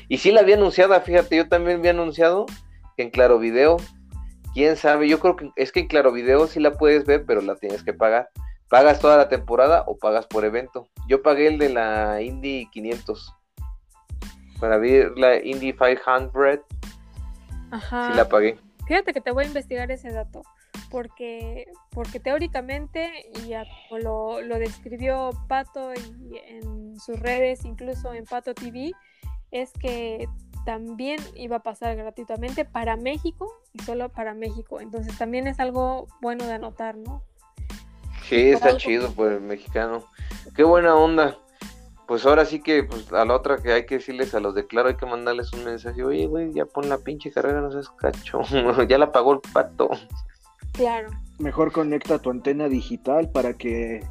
Y 0.08 0.18
sí 0.18 0.32
la 0.32 0.40
había 0.40 0.56
anunciada, 0.56 1.00
fíjate, 1.00 1.36
yo 1.36 1.48
también 1.48 1.78
había 1.78 1.92
anunciado 1.92 2.46
que 2.96 3.04
en 3.04 3.10
Claro 3.10 3.38
Video 3.38 3.78
quién 4.58 4.76
sabe, 4.76 5.08
yo 5.08 5.20
creo 5.20 5.36
que 5.36 5.52
es 5.54 5.70
que 5.70 5.78
en 5.78 5.86
Claro 5.86 6.10
Video 6.10 6.48
sí 6.48 6.58
la 6.58 6.72
puedes 6.72 7.06
ver, 7.06 7.24
pero 7.24 7.40
la 7.40 7.54
tienes 7.54 7.84
que 7.84 7.92
pagar. 7.92 8.28
¿Pagas 8.68 8.98
toda 8.98 9.16
la 9.16 9.28
temporada 9.28 9.84
o 9.86 9.96
pagas 9.96 10.26
por 10.26 10.44
evento? 10.44 10.88
Yo 11.06 11.22
pagué 11.22 11.46
el 11.46 11.58
de 11.58 11.68
la 11.68 12.20
Indy 12.20 12.68
500 12.72 13.36
para 14.58 14.78
ver 14.78 15.16
la 15.16 15.36
Indy 15.36 15.72
500. 15.72 16.64
Ajá. 17.70 18.10
Sí 18.10 18.16
la 18.16 18.28
pagué. 18.28 18.58
Fíjate 18.88 19.12
que 19.12 19.20
te 19.20 19.30
voy 19.30 19.44
a 19.44 19.46
investigar 19.46 19.92
ese 19.92 20.10
dato, 20.10 20.42
porque, 20.90 21.66
porque 21.90 22.18
teóricamente, 22.18 23.30
y 23.46 23.52
lo, 24.02 24.40
lo 24.40 24.58
describió 24.58 25.30
Pato 25.46 25.92
y 25.94 26.36
en 26.48 26.98
sus 26.98 27.20
redes, 27.20 27.64
incluso 27.64 28.12
en 28.12 28.24
Pato 28.24 28.54
TV, 28.54 28.90
es 29.52 29.72
que 29.74 30.28
también 30.64 31.20
iba 31.34 31.56
a 31.56 31.62
pasar 31.62 31.96
gratuitamente 31.96 32.64
para 32.64 32.96
México 32.96 33.50
y 33.72 33.82
solo 33.82 34.08
para 34.08 34.34
México. 34.34 34.80
Entonces 34.80 35.16
también 35.18 35.46
es 35.46 35.60
algo 35.60 36.06
bueno 36.20 36.46
de 36.46 36.54
anotar, 36.54 36.96
¿no? 36.96 37.22
Sí, 38.28 38.50
está 38.50 38.76
chido 38.76 39.10
por 39.12 39.32
el 39.32 39.40
mexicano. 39.40 40.04
Qué 40.54 40.62
buena 40.64 40.94
onda. 40.94 41.38
Pues 42.06 42.24
ahora 42.24 42.44
sí 42.44 42.60
que 42.60 42.84
pues, 42.84 43.12
a 43.12 43.24
la 43.24 43.34
otra 43.34 43.58
que 43.58 43.72
hay 43.72 43.86
que 43.86 43.96
decirles 43.96 44.34
a 44.34 44.40
los 44.40 44.54
de 44.54 44.66
Claro, 44.66 44.88
hay 44.88 44.96
que 44.96 45.06
mandarles 45.06 45.52
un 45.52 45.64
mensaje. 45.64 46.02
Oye, 46.02 46.26
güey, 46.26 46.52
ya 46.52 46.64
pon 46.64 46.88
la 46.88 46.98
pinche 46.98 47.30
carrera, 47.30 47.60
no 47.60 47.70
seas 47.70 47.90
cacho. 47.90 48.40
ya 48.88 48.98
la 48.98 49.12
pagó 49.12 49.34
el 49.34 49.40
pato. 49.52 49.90
Claro. 50.72 51.10
Mejor 51.38 51.72
conecta 51.72 52.18
tu 52.18 52.30
antena 52.30 52.68
digital 52.68 53.30
para 53.30 53.54
que... 53.54 54.04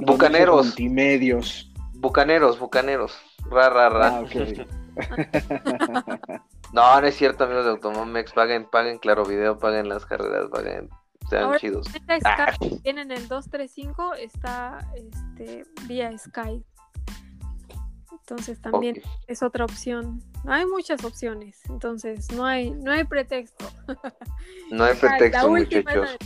Bucaneros. 0.00 0.66
Multimedios. 0.66 1.70
Bucaneros, 1.94 2.58
bucaneros. 2.58 3.16
Ra, 3.50 3.68
ra, 3.70 3.88
ra. 3.88 4.18
Ah, 4.18 4.24
no, 6.72 7.00
no 7.00 7.06
es 7.06 7.14
cierto, 7.16 7.44
amigos 7.44 7.64
de 7.64 7.70
Automomex. 7.72 8.32
Paguen, 8.32 8.66
paguen 8.66 8.98
Claro 8.98 9.24
Video, 9.24 9.58
paguen 9.58 9.88
las 9.88 10.06
carreras, 10.06 10.48
paguen. 10.50 10.90
Sean 11.28 11.56
chidos. 11.58 11.86
Ah. 12.24 12.52
Tienen 12.82 13.10
el 13.10 13.28
235, 13.28 14.14
está 14.14 14.78
este, 14.94 15.64
vía 15.86 16.16
Sky. 16.18 16.64
Entonces 18.12 18.60
también 18.60 19.02
es 19.26 19.42
otra 19.42 19.64
opción. 19.64 20.22
Hay 20.46 20.64
muchas 20.64 21.04
opciones, 21.04 21.60
entonces 21.68 22.32
no 22.32 22.46
hay, 22.46 22.70
no 22.70 22.90
hay 22.92 23.04
pretexto. 23.04 23.66
No 24.70 24.84
hay 24.84 24.94
pretexto, 25.00 25.48
muchachos. 25.48 26.16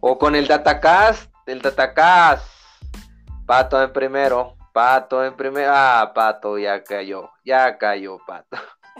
O 0.00 0.18
con 0.18 0.34
el 0.34 0.48
Datacast, 0.48 1.32
el 1.46 1.62
Datacast. 1.62 2.44
Pato 3.46 3.80
en 3.80 3.92
primero. 3.92 4.56
Pato 4.76 5.24
en 5.24 5.34
primera. 5.34 6.02
Ah, 6.02 6.12
Pato, 6.12 6.58
ya 6.58 6.84
cayó. 6.84 7.30
Ya 7.46 7.78
cayó, 7.78 8.18
Pato. 8.26 8.58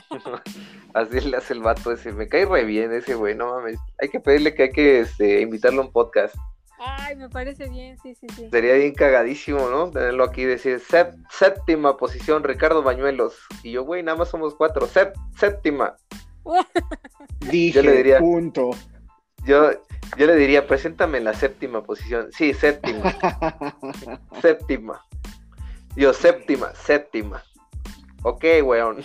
Así 0.95 1.21
le 1.21 1.37
hace 1.37 1.53
el 1.53 1.61
vato 1.61 1.93
ese. 1.93 2.13
Me 2.13 2.29
cae 2.29 2.47
re 2.47 2.65
bien 2.65 2.95
ese 2.95 3.15
güey, 3.15 3.35
no 3.35 3.53
mames. 3.53 3.79
Hay 4.01 4.09
que 4.09 4.19
pedirle 4.19 4.55
que 4.55 4.63
hay 4.63 4.71
que 4.71 5.01
este, 5.01 5.43
invitarlo 5.43 5.83
a 5.83 5.85
un 5.85 5.93
podcast. 5.93 6.35
Ay, 6.79 7.17
me 7.17 7.29
parece 7.29 7.69
bien, 7.69 7.99
sí, 7.99 8.15
sí, 8.15 8.27
sí. 8.35 8.49
Sería 8.51 8.73
bien 8.73 8.95
cagadísimo, 8.95 9.69
¿no? 9.69 9.91
Tenerlo 9.91 10.25
aquí 10.25 10.43
y 10.43 10.45
decir 10.47 10.81
séptima 11.29 11.99
posición, 11.99 12.43
Ricardo 12.43 12.83
Bañuelos. 12.83 13.37
Y 13.63 13.73
yo, 13.73 13.85
güey, 13.85 14.03
nada 14.03 14.17
más 14.17 14.31
somos 14.31 14.55
cuatro. 14.55 14.89
séptima. 15.37 15.95
Dije, 17.51 17.73
yo 17.73 17.83
le 17.83 17.93
diría, 17.93 18.19
punto. 18.19 18.71
Yo, 19.45 19.73
yo 20.17 20.27
le 20.27 20.37
diría, 20.37 20.67
preséntame 20.67 21.19
en 21.19 21.25
la 21.25 21.35
séptima 21.35 21.83
posición. 21.83 22.33
Sí, 22.33 22.55
séptima. 22.55 23.15
séptima. 24.41 25.03
Yo, 25.97 26.13
séptima, 26.13 26.75
séptima. 26.75 27.43
Ok, 28.23 28.45
weón. 28.63 29.05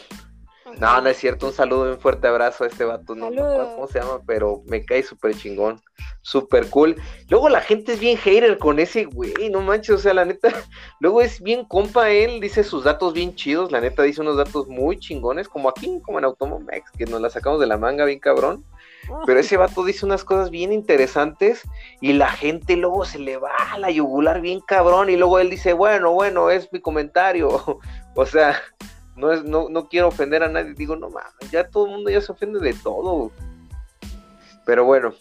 No, 0.80 1.02
no 1.02 1.10
es 1.10 1.18
cierto. 1.18 1.48
Un 1.48 1.54
saludo, 1.54 1.92
un 1.92 2.00
fuerte 2.00 2.28
abrazo 2.28 2.64
a 2.64 2.68
este 2.68 2.84
vato. 2.84 3.16
No, 3.16 3.30
no 3.30 3.44
cómo 3.76 3.88
se 3.88 4.00
llama, 4.00 4.20
pero 4.26 4.62
me 4.68 4.84
cae 4.84 5.02
súper 5.02 5.36
chingón. 5.36 5.82
Súper 6.22 6.70
cool. 6.70 6.96
Luego 7.30 7.50
la 7.50 7.62
gente 7.62 7.94
es 7.94 8.00
bien 8.00 8.18
hater 8.18 8.58
con 8.58 8.80
ese 8.80 9.06
güey, 9.06 9.50
no 9.50 9.62
manches. 9.62 9.96
O 9.96 10.00
sea, 10.00 10.14
la 10.14 10.26
neta, 10.26 10.50
luego 11.00 11.22
es 11.22 11.42
bien 11.42 11.66
compa 11.66 12.10
él. 12.10 12.42
Dice 12.42 12.64
sus 12.64 12.84
datos 12.84 13.14
bien 13.14 13.36
chidos. 13.36 13.72
La 13.72 13.80
neta 13.80 14.04
dice 14.04 14.22
unos 14.22 14.38
datos 14.38 14.68
muy 14.68 15.00
chingones, 15.00 15.48
como 15.48 15.70
aquí, 15.70 16.02
como 16.04 16.20
en 16.20 16.26
Automomex, 16.26 16.92
que 16.92 17.06
nos 17.06 17.22
la 17.22 17.30
sacamos 17.30 17.60
de 17.60 17.68
la 17.68 17.78
manga 17.78 18.06
bien 18.06 18.20
cabrón. 18.20 18.66
Pero 19.26 19.40
ese 19.40 19.58
vato 19.58 19.84
dice 19.84 20.06
unas 20.06 20.24
cosas 20.24 20.50
bien 20.50 20.72
interesantes 20.72 21.64
y 22.00 22.14
la 22.14 22.30
gente 22.30 22.76
luego 22.76 23.06
se 23.06 23.20
le 23.20 23.38
va 23.38 23.52
a 23.72 23.78
la 23.78 23.92
yugular 23.92 24.42
bien 24.42 24.62
cabrón 24.62 25.10
y 25.10 25.18
luego 25.18 25.40
él 25.40 25.50
dice, 25.50 25.74
bueno, 25.74 26.12
bueno, 26.12 26.50
es 26.50 26.72
mi 26.72 26.80
comentario. 26.80 27.80
o 28.16 28.26
sea, 28.26 28.56
no, 29.16 29.32
es, 29.32 29.44
no, 29.44 29.70
no 29.70 29.88
quiero 29.88 30.08
ofender 30.08 30.44
a 30.44 30.50
nadie. 30.50 30.74
Digo, 30.74 30.96
no 30.96 31.10
mames, 31.10 31.52
ya 31.52 31.68
todo 31.68 31.86
el 31.86 31.92
mundo 31.92 32.10
ya 32.10 32.22
se 32.22 32.32
ofende 32.32 32.60
de 32.60 32.74
todo. 32.74 33.32
Pero 34.66 34.86
bueno, 34.86 35.14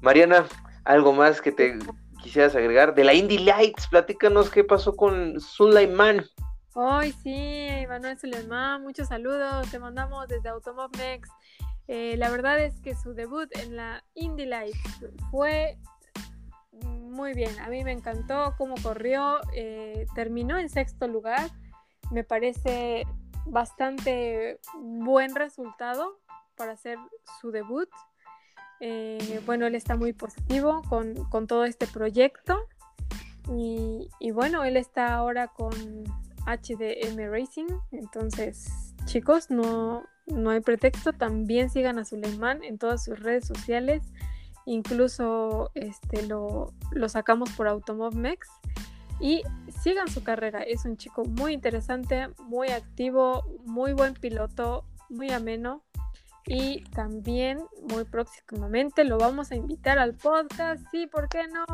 Mariana, 0.00 0.46
algo 0.84 1.12
más 1.12 1.40
que 1.40 1.52
te 1.52 1.78
quisieras 2.22 2.54
agregar 2.56 2.94
de 2.94 3.04
la 3.04 3.14
Indie 3.14 3.40
Lights, 3.40 3.88
platícanos 3.88 4.50
qué 4.50 4.64
pasó 4.64 4.96
con 4.96 5.40
Sulaiman. 5.40 6.24
Ay, 6.74 7.12
sí, 7.22 7.68
Manuel 7.88 8.18
Sulaiman, 8.18 8.82
muchos 8.82 9.08
saludos, 9.08 9.70
te 9.70 9.78
mandamos 9.78 10.28
desde 10.28 10.48
Automob 10.48 10.94
Next. 10.96 11.32
Eh, 11.88 12.16
la 12.16 12.30
verdad 12.30 12.60
es 12.60 12.80
que 12.80 12.94
su 12.94 13.14
debut 13.14 13.48
en 13.56 13.76
la 13.76 14.04
Indie 14.14 14.46
Lights 14.46 14.78
fue 15.30 15.78
muy 16.82 17.34
bien, 17.34 17.58
a 17.60 17.68
mí 17.68 17.82
me 17.82 17.92
encantó 17.92 18.54
cómo 18.56 18.76
corrió, 18.82 19.40
eh, 19.52 20.06
terminó 20.14 20.58
en 20.58 20.68
sexto 20.68 21.08
lugar 21.08 21.50
me 22.10 22.24
parece 22.24 23.06
bastante 23.46 24.60
buen 24.80 25.34
resultado 25.34 26.18
para 26.56 26.72
hacer 26.72 26.98
su 27.40 27.50
debut. 27.50 27.88
Eh, 28.80 29.40
bueno, 29.46 29.66
él 29.66 29.74
está 29.74 29.96
muy 29.96 30.12
positivo 30.12 30.82
con, 30.88 31.46
todo 31.46 31.64
este 31.64 31.86
proyecto. 31.86 32.58
Y, 33.50 34.30
bueno, 34.32 34.64
él 34.64 34.76
está 34.76 35.14
ahora 35.14 35.48
con 35.48 35.72
HDM 36.46 37.30
Racing. 37.30 37.68
Entonces, 37.92 38.94
chicos, 39.06 39.50
no, 39.50 40.04
no 40.32 40.50
hay 40.50 40.60
pretexto. 40.60 41.12
También 41.12 41.70
sigan 41.70 41.98
a 41.98 42.04
Suleiman 42.04 42.62
en 42.62 42.78
todas 42.78 43.04
sus 43.04 43.18
redes 43.20 43.46
sociales. 43.46 44.02
Incluso 44.64 45.70
este, 45.74 46.26
lo, 46.26 46.72
lo 46.92 47.08
sacamos 47.08 47.50
por 47.52 47.68
AutomovMex 47.68 48.48
y 49.20 49.42
sigan 49.82 50.08
su 50.08 50.22
carrera. 50.22 50.62
Es 50.62 50.84
un 50.84 50.96
chico 50.96 51.24
muy 51.24 51.52
interesante, 51.52 52.28
muy 52.44 52.68
activo, 52.68 53.44
muy 53.64 53.92
buen 53.92 54.14
piloto, 54.14 54.84
muy 55.08 55.30
ameno. 55.30 55.82
Y 56.46 56.84
también 56.94 57.60
muy 57.90 58.04
próximamente 58.04 59.04
lo 59.04 59.18
vamos 59.18 59.50
a 59.52 59.56
invitar 59.56 59.98
al 59.98 60.14
podcast. 60.14 60.82
Sí, 60.90 61.06
¿por 61.06 61.28
qué 61.28 61.42
no? 61.48 61.66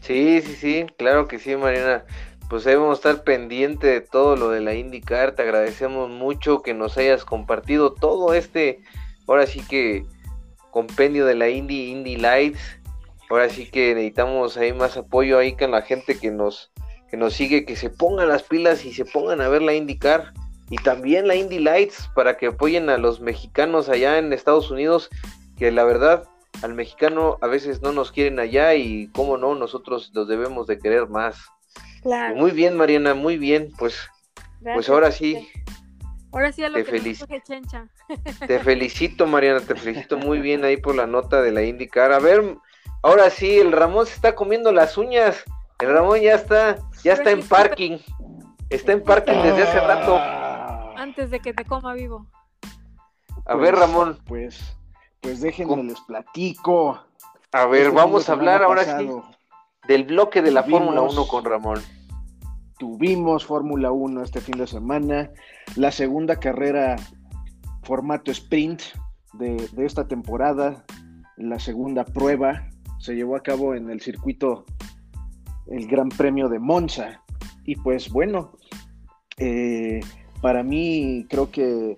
Sí, 0.00 0.40
sí, 0.40 0.54
sí, 0.54 0.86
claro 0.98 1.26
que 1.26 1.38
sí, 1.38 1.56
Mariana. 1.56 2.04
Pues 2.48 2.64
debemos 2.64 2.98
estar 2.98 3.24
pendiente 3.24 3.86
de 3.86 4.00
todo 4.00 4.36
lo 4.36 4.50
de 4.50 4.60
la 4.60 4.74
IndyCar. 4.74 5.34
Te 5.34 5.42
agradecemos 5.42 6.10
mucho 6.10 6.62
que 6.62 6.74
nos 6.74 6.98
hayas 6.98 7.24
compartido 7.24 7.92
todo 7.92 8.34
este, 8.34 8.80
ahora 9.26 9.46
sí 9.46 9.62
que 9.68 10.04
compendio 10.70 11.26
de 11.26 11.34
la 11.34 11.48
Indy, 11.48 11.90
Indy 11.90 12.16
Lights 12.16 12.82
ahora 13.32 13.48
sí 13.48 13.66
que 13.66 13.94
necesitamos 13.94 14.58
ahí 14.58 14.74
más 14.74 14.96
apoyo 14.98 15.38
ahí 15.38 15.56
con 15.56 15.70
la 15.70 15.80
gente 15.80 16.18
que 16.18 16.30
nos, 16.30 16.70
que 17.10 17.16
nos 17.16 17.32
sigue, 17.32 17.64
que 17.64 17.76
se 17.76 17.88
pongan 17.88 18.28
las 18.28 18.42
pilas 18.42 18.84
y 18.84 18.92
se 18.92 19.06
pongan 19.06 19.40
a 19.40 19.48
ver 19.48 19.62
la 19.62 19.74
IndyCar 19.74 20.34
y 20.68 20.76
también 20.76 21.26
la 21.26 21.34
Indy 21.34 21.58
Lights 21.58 22.10
para 22.14 22.36
que 22.36 22.48
apoyen 22.48 22.90
a 22.90 22.98
los 22.98 23.20
mexicanos 23.20 23.88
allá 23.88 24.18
en 24.18 24.34
Estados 24.34 24.70
Unidos, 24.70 25.08
que 25.56 25.72
la 25.72 25.84
verdad 25.84 26.24
al 26.60 26.74
mexicano 26.74 27.38
a 27.40 27.46
veces 27.46 27.80
no 27.80 27.92
nos 27.92 28.12
quieren 28.12 28.38
allá 28.38 28.74
y 28.74 29.08
cómo 29.08 29.38
no, 29.38 29.54
nosotros 29.54 30.10
los 30.12 30.28
debemos 30.28 30.66
de 30.66 30.78
querer 30.78 31.08
más. 31.08 31.46
Muy 32.04 32.50
bien, 32.50 32.76
Mariana, 32.76 33.14
muy 33.14 33.38
bien, 33.38 33.70
pues, 33.78 34.08
pues 34.62 34.88
ahora 34.88 35.12
sí. 35.12 35.48
Ahora 36.32 36.50
sí 36.50 36.64
a 36.64 36.68
lo 36.68 36.82
te 36.82 36.84
que 36.84 37.42
Chencha. 37.42 37.88
Te 38.46 38.58
felicito, 38.58 39.26
Mariana, 39.26 39.60
te 39.60 39.74
felicito 39.74 40.16
muy 40.16 40.40
bien 40.40 40.64
ahí 40.64 40.76
por 40.76 40.94
la 40.94 41.06
nota 41.06 41.42
de 41.42 41.52
la 41.52 41.62
IndyCar. 41.62 42.12
A 42.12 42.18
ver, 42.18 42.56
Ahora 43.02 43.30
sí, 43.30 43.58
el 43.58 43.72
Ramón 43.72 44.06
se 44.06 44.14
está 44.14 44.36
comiendo 44.36 44.70
las 44.70 44.96
uñas. 44.96 45.42
El 45.80 45.92
Ramón 45.92 46.20
ya 46.20 46.36
está, 46.36 46.78
ya 47.02 47.14
está 47.14 47.32
en 47.32 47.42
parking. 47.42 47.98
Está 48.70 48.92
en 48.92 49.02
parking 49.02 49.42
desde 49.42 49.64
hace 49.64 49.80
rato. 49.80 50.16
Antes 50.96 51.30
de 51.30 51.40
que 51.40 51.52
te 51.52 51.64
coma 51.64 51.94
vivo. 51.94 52.28
A 53.44 53.56
ver, 53.56 53.74
pues, 53.74 53.80
Ramón. 53.80 54.18
Pues, 54.24 54.76
pues 55.20 55.40
déjenme 55.40 55.82
les 55.82 56.00
platico. 56.02 57.02
A 57.50 57.66
ver, 57.66 57.90
vamos 57.90 58.28
a 58.28 58.34
hablar 58.34 58.62
ahora 58.62 58.84
sí 58.98 59.10
del 59.86 60.04
bloque 60.04 60.42
de 60.42 60.50
la 60.50 60.62
Fórmula 60.62 61.02
1 61.02 61.26
con 61.26 61.44
Ramón. 61.44 61.80
Tuvimos 62.78 63.44
Fórmula 63.44 63.92
1 63.92 64.22
este 64.22 64.40
fin 64.40 64.58
de 64.58 64.66
semana. 64.66 65.30
La 65.76 65.90
segunda 65.90 66.36
carrera 66.36 66.96
formato 67.82 68.30
sprint 68.30 68.82
de, 69.34 69.68
de 69.72 69.86
esta 69.86 70.06
temporada. 70.06 70.84
La 71.36 71.58
segunda 71.58 72.04
prueba 72.04 72.68
se 72.98 73.14
llevó 73.14 73.36
a 73.36 73.42
cabo 73.42 73.74
en 73.74 73.90
el 73.90 74.00
circuito 74.00 74.64
el 75.66 75.86
Gran 75.86 76.08
Premio 76.08 76.48
de 76.48 76.58
Monza. 76.58 77.22
Y 77.64 77.76
pues 77.76 78.10
bueno, 78.10 78.52
eh, 79.38 80.00
para 80.40 80.62
mí 80.62 81.26
creo 81.28 81.50
que 81.50 81.96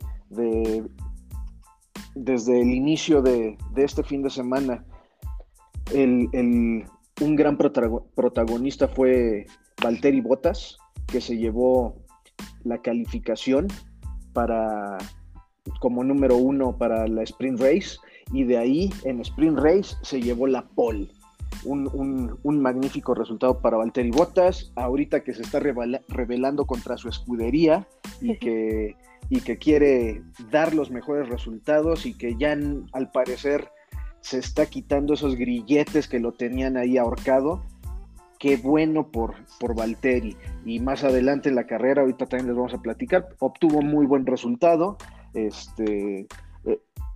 desde 2.15 2.61
el 2.61 2.71
inicio 2.71 3.23
de, 3.23 3.57
este 3.77 4.03
fin 4.03 4.23
de 4.23 4.31
semana, 4.31 4.85
un 7.21 7.37
gran 7.37 7.57
protagonista 7.57 8.89
fue 8.89 9.47
Valtteri 9.83 10.21
Bottas, 10.21 10.79
que 11.07 11.21
se 11.21 11.37
llevó 11.37 11.97
la 12.65 12.79
calificación 12.79 13.69
para 14.33 14.99
como 15.81 16.05
número 16.05 16.37
uno 16.37 16.77
para 16.77 17.07
la 17.09 17.23
sprint 17.23 17.61
race 17.61 17.99
y 18.33 18.45
de 18.45 18.59
ahí 18.59 18.91
en 19.05 19.21
Sprint 19.21 19.59
Race 19.59 19.97
se 20.03 20.21
llevó 20.21 20.47
la 20.47 20.67
pole. 20.69 21.09
Un, 21.65 22.39
magnífico 22.61 23.15
resultado 23.15 23.61
para 23.61 23.77
Valtteri 23.79 24.11
Bottas, 24.11 24.73
ahorita 24.77 25.23
que 25.23 25.33
se 25.33 25.43
está 25.43 25.61
revelando 25.61 26.67
contra 26.67 26.97
su 26.99 27.09
escudería 27.09 27.87
y 28.21 28.37
que, 28.39 28.97
y 29.31 29.41
que 29.41 29.57
quiere 29.57 30.23
dar 30.51 30.75
los 30.75 30.91
mejores 30.91 31.29
resultados 31.29 32.05
y 32.07 32.15
que 32.15 32.37
ya 32.37 32.57
al 32.93 33.11
parecer 33.13 33.69
se 34.25 34.39
está 34.39 34.65
quitando 34.65 35.13
esos 35.13 35.37
grilletes 35.37 36.09
que 36.09 36.19
lo 36.19 36.33
tenían 36.33 36.79
ahí 36.79 36.97
ahorcado. 36.97 37.63
Qué 38.39 38.57
bueno 38.57 39.11
por, 39.11 39.35
por 39.61 39.77
Valtteri. 39.77 40.35
Y 40.65 40.81
más 40.81 41.05
adelante 41.05 41.51
en 41.51 41.57
la 41.57 41.67
carrera, 41.67 42.01
ahorita 42.01 42.25
también 42.25 42.47
les 42.47 42.57
vamos 42.57 42.73
a 42.73 42.81
platicar, 42.81 43.29
obtuvo 43.39 43.83
muy 43.83 44.07
buen 44.07 44.25
resultado. 44.25 44.97
Este, 45.35 46.27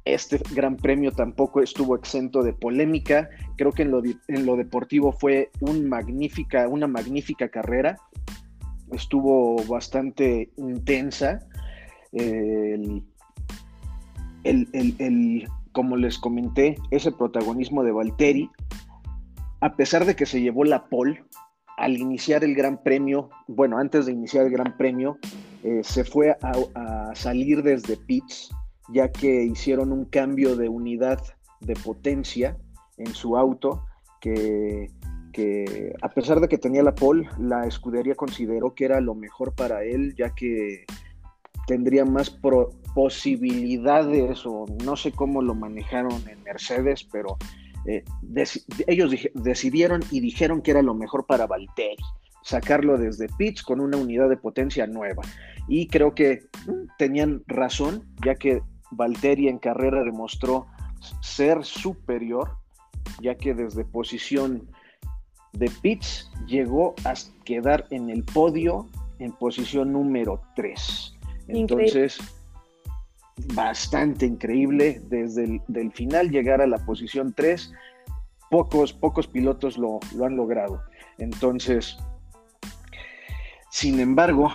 este 0.04 0.38
gran 0.54 0.76
premio 0.76 1.10
tampoco 1.10 1.62
estuvo 1.62 1.96
exento 1.96 2.42
de 2.42 2.52
polémica. 2.52 3.30
Creo 3.56 3.72
que 3.72 3.82
en 3.82 3.90
lo, 3.90 4.02
en 4.04 4.44
lo 4.44 4.56
deportivo 4.56 5.12
fue 5.12 5.50
magnífica, 5.62 6.68
una 6.68 6.88
magnífica 6.88 7.48
carrera. 7.48 7.96
Estuvo 8.92 9.64
bastante 9.64 10.50
intensa. 10.58 11.40
el, 12.12 13.02
como 15.72 15.96
les 15.96 16.18
comenté, 16.18 16.76
ese 16.90 17.12
protagonismo 17.12 17.82
de 17.82 17.92
Valtteri, 17.92 18.50
a 19.60 19.74
pesar 19.76 20.04
de 20.04 20.16
que 20.16 20.26
se 20.26 20.40
llevó 20.40 20.64
la 20.64 20.86
pole, 20.86 21.24
al 21.76 21.96
iniciar 21.96 22.42
el 22.42 22.54
Gran 22.54 22.82
Premio, 22.82 23.30
bueno, 23.46 23.78
antes 23.78 24.06
de 24.06 24.12
iniciar 24.12 24.46
el 24.46 24.52
Gran 24.52 24.76
Premio, 24.76 25.18
eh, 25.62 25.80
se 25.82 26.04
fue 26.04 26.36
a, 26.42 27.14
salir 27.14 27.62
desde 27.62 27.96
pits 27.96 28.50
ya 28.90 29.10
que 29.10 29.44
hicieron 29.44 29.92
un 29.92 30.04
cambio 30.04 30.56
de 30.56 30.68
unidad 30.68 31.20
de 31.60 31.74
potencia 31.74 32.56
en 32.96 33.14
su 33.14 33.36
auto 33.36 33.84
que, 34.20 34.90
a 36.02 36.08
pesar 36.08 36.40
de 36.40 36.48
que 36.48 36.58
tenía 36.58 36.82
la 36.82 36.94
pole, 36.94 37.28
la 37.38 37.66
escudería 37.66 38.14
consideró 38.14 38.74
que 38.74 38.86
era 38.86 39.00
lo 39.00 39.14
mejor 39.14 39.54
para 39.54 39.84
él, 39.84 40.14
ya 40.16 40.34
que 40.34 40.84
tendría 41.66 42.04
más 42.04 42.30
posibilidades 42.94 44.44
o 44.46 44.66
no 44.84 44.96
sé 44.96 45.12
cómo 45.12 45.42
lo 45.42 45.54
manejaron 45.54 46.22
en 46.28 46.42
Mercedes, 46.42 47.04
pero 47.04 47.36
eh, 47.86 48.04
ellos 48.86 49.14
decidieron 49.34 50.02
y 50.10 50.20
dijeron 50.20 50.62
que 50.62 50.72
era 50.72 50.82
lo 50.82 50.94
mejor 50.94 51.26
para 51.26 51.46
Valtteri, 51.46 52.02
sacarlo 52.42 52.98
desde 52.98 53.28
pits 53.38 53.62
con 53.62 53.80
una 53.80 53.96
unidad 53.96 54.28
de 54.28 54.36
potencia 54.36 54.86
nueva. 54.86 55.22
Y 55.68 55.86
creo 55.88 56.14
que 56.14 56.42
mm, 56.66 56.96
tenían 56.98 57.42
razón, 57.46 58.04
ya 58.24 58.34
que 58.34 58.62
Valtteri 58.90 59.48
en 59.48 59.58
carrera 59.58 60.02
demostró 60.02 60.66
ser 61.20 61.64
superior, 61.64 62.56
ya 63.20 63.36
que 63.36 63.54
desde 63.54 63.84
posición 63.84 64.68
de 65.52 65.70
pits 65.82 66.30
llegó 66.46 66.94
a 67.04 67.14
quedar 67.44 67.86
en 67.90 68.10
el 68.10 68.24
podio 68.24 68.86
en 69.18 69.32
posición 69.32 69.92
número 69.92 70.42
3. 70.56 71.14
Entonces, 71.48 72.18
bastante 73.54 74.26
increíble 74.26 75.00
desde 75.08 75.60
el 75.74 75.92
final 75.92 76.30
llegar 76.30 76.60
a 76.60 76.66
la 76.66 76.78
posición 76.78 77.32
3. 77.34 77.72
Pocos, 78.50 78.92
pocos 78.92 79.26
pilotos 79.26 79.76
lo, 79.76 80.00
lo 80.16 80.24
han 80.24 80.36
logrado. 80.36 80.82
Entonces, 81.18 81.98
sin 83.70 84.00
embargo, 84.00 84.50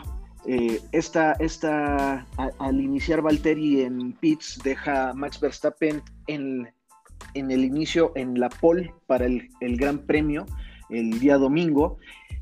eh, 0.46 0.82
esta, 0.92 1.34
esta, 1.34 2.28
al 2.60 2.82
iniciar 2.82 3.22
Valtteri 3.22 3.82
en 3.82 4.14
pits, 4.14 4.60
deja 4.64 5.10
a 5.10 5.14
Max 5.14 5.40
Verstappen 5.40 6.02
en, 6.28 6.70
en, 7.34 7.52
el 7.52 7.64
inicio 7.64 8.12
en 8.16 8.40
la 8.40 8.50
pole 8.50 8.94
para 9.08 9.26
el, 9.26 9.50
el, 9.62 9.78
Gran 9.78 10.00
Premio 10.00 10.46
el 10.90 11.18
día 11.20 11.38
domingo 11.38 11.98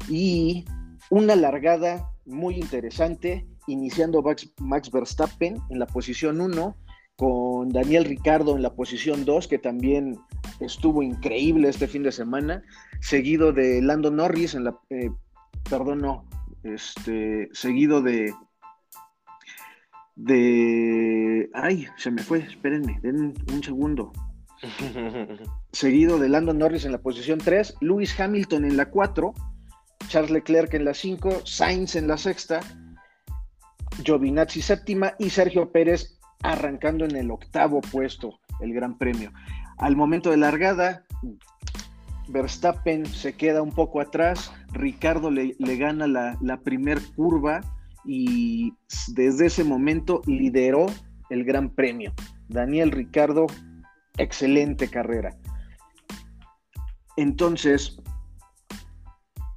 y 0.09 0.65
una 1.11 1.35
largada 1.35 2.09
muy 2.25 2.55
interesante, 2.55 3.45
iniciando 3.67 4.21
Max, 4.21 4.51
Max 4.59 4.91
Verstappen 4.91 5.57
en 5.69 5.79
la 5.79 5.87
posición 5.87 6.41
1, 6.41 6.75
con 7.15 7.69
Daniel 7.69 8.05
Ricardo 8.05 8.55
en 8.55 8.63
la 8.63 8.73
posición 8.73 9.25
2, 9.25 9.47
que 9.47 9.59
también 9.59 10.17
estuvo 10.59 11.03
increíble 11.03 11.69
este 11.69 11.87
fin 11.87 12.03
de 12.03 12.11
semana, 12.11 12.63
seguido 12.99 13.53
de 13.53 13.81
Lando 13.81 14.09
Norris 14.11 14.55
en 14.55 14.63
la, 14.63 14.77
eh, 14.89 15.11
perdón, 15.69 15.99
no, 15.99 16.25
este, 16.63 17.49
seguido 17.51 18.01
de, 18.01 18.33
de, 20.15 21.49
ay, 21.53 21.87
se 21.97 22.11
me 22.11 22.23
fue, 22.23 22.39
espérenme, 22.39 22.99
den 23.01 23.33
un 23.51 23.63
segundo. 23.63 24.11
seguido 25.71 26.19
de 26.19 26.29
Lando 26.29 26.53
Norris 26.53 26.85
en 26.85 26.91
la 26.91 27.01
posición 27.01 27.39
3, 27.39 27.75
Lewis 27.81 28.19
Hamilton 28.19 28.65
en 28.65 28.77
la 28.77 28.89
4, 28.89 29.33
Charles 30.07 30.31
Leclerc 30.31 30.73
en 30.73 30.85
la 30.85 30.93
5, 30.93 31.41
Sainz 31.45 31.95
en 31.95 32.07
la 32.07 32.17
sexta, 32.17 32.61
Giovinazzi 34.03 34.61
séptima 34.61 35.13
y 35.19 35.29
Sergio 35.29 35.71
Pérez 35.71 36.17
arrancando 36.43 37.05
en 37.05 37.15
el 37.15 37.31
octavo 37.31 37.81
puesto 37.81 38.39
el 38.59 38.73
Gran 38.73 38.97
Premio. 38.97 39.31
Al 39.77 39.95
momento 39.95 40.31
de 40.31 40.37
largada, 40.37 41.03
Verstappen 42.29 43.05
se 43.05 43.33
queda 43.33 43.61
un 43.61 43.71
poco 43.71 43.99
atrás, 43.99 44.51
Ricardo 44.71 45.29
le, 45.29 45.55
gana 45.59 46.07
la, 46.07 46.37
la 46.41 46.57
primer 46.61 46.99
curva 47.15 47.61
y 48.05 48.73
desde 49.09 49.47
ese 49.47 49.63
momento 49.63 50.21
lideró 50.25 50.87
el 51.29 51.43
Gran 51.43 51.69
Premio. 51.69 52.13
Daniel 52.47 52.91
Ricardo, 52.91 53.47
excelente 54.17 54.87
carrera. 54.87 55.35
Entonces, 57.17 58.00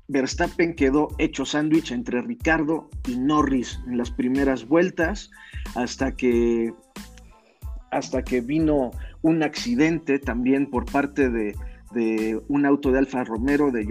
Verstappen 0.08 0.74
quedó 0.74 1.08
hecho 1.18 1.44
sándwich 1.44 1.92
entre 1.92 2.20
Ricardo 2.20 2.90
y 3.08 3.16
Norris 3.16 3.80
en 3.86 3.96
las 3.96 4.10
primeras 4.10 4.66
vueltas 4.66 5.30
hasta 5.74 6.14
que 6.14 6.74
hasta 7.90 8.22
que 8.22 8.40
vino 8.40 8.90
un 9.22 9.42
accidente 9.42 10.18
también 10.18 10.68
por 10.68 10.84
parte 10.84 11.30
de, 11.30 11.54
un 12.48 12.66
auto 12.66 12.90
de 12.90 12.98
Alfa 12.98 13.22
Romero 13.22 13.70
de 13.70 13.86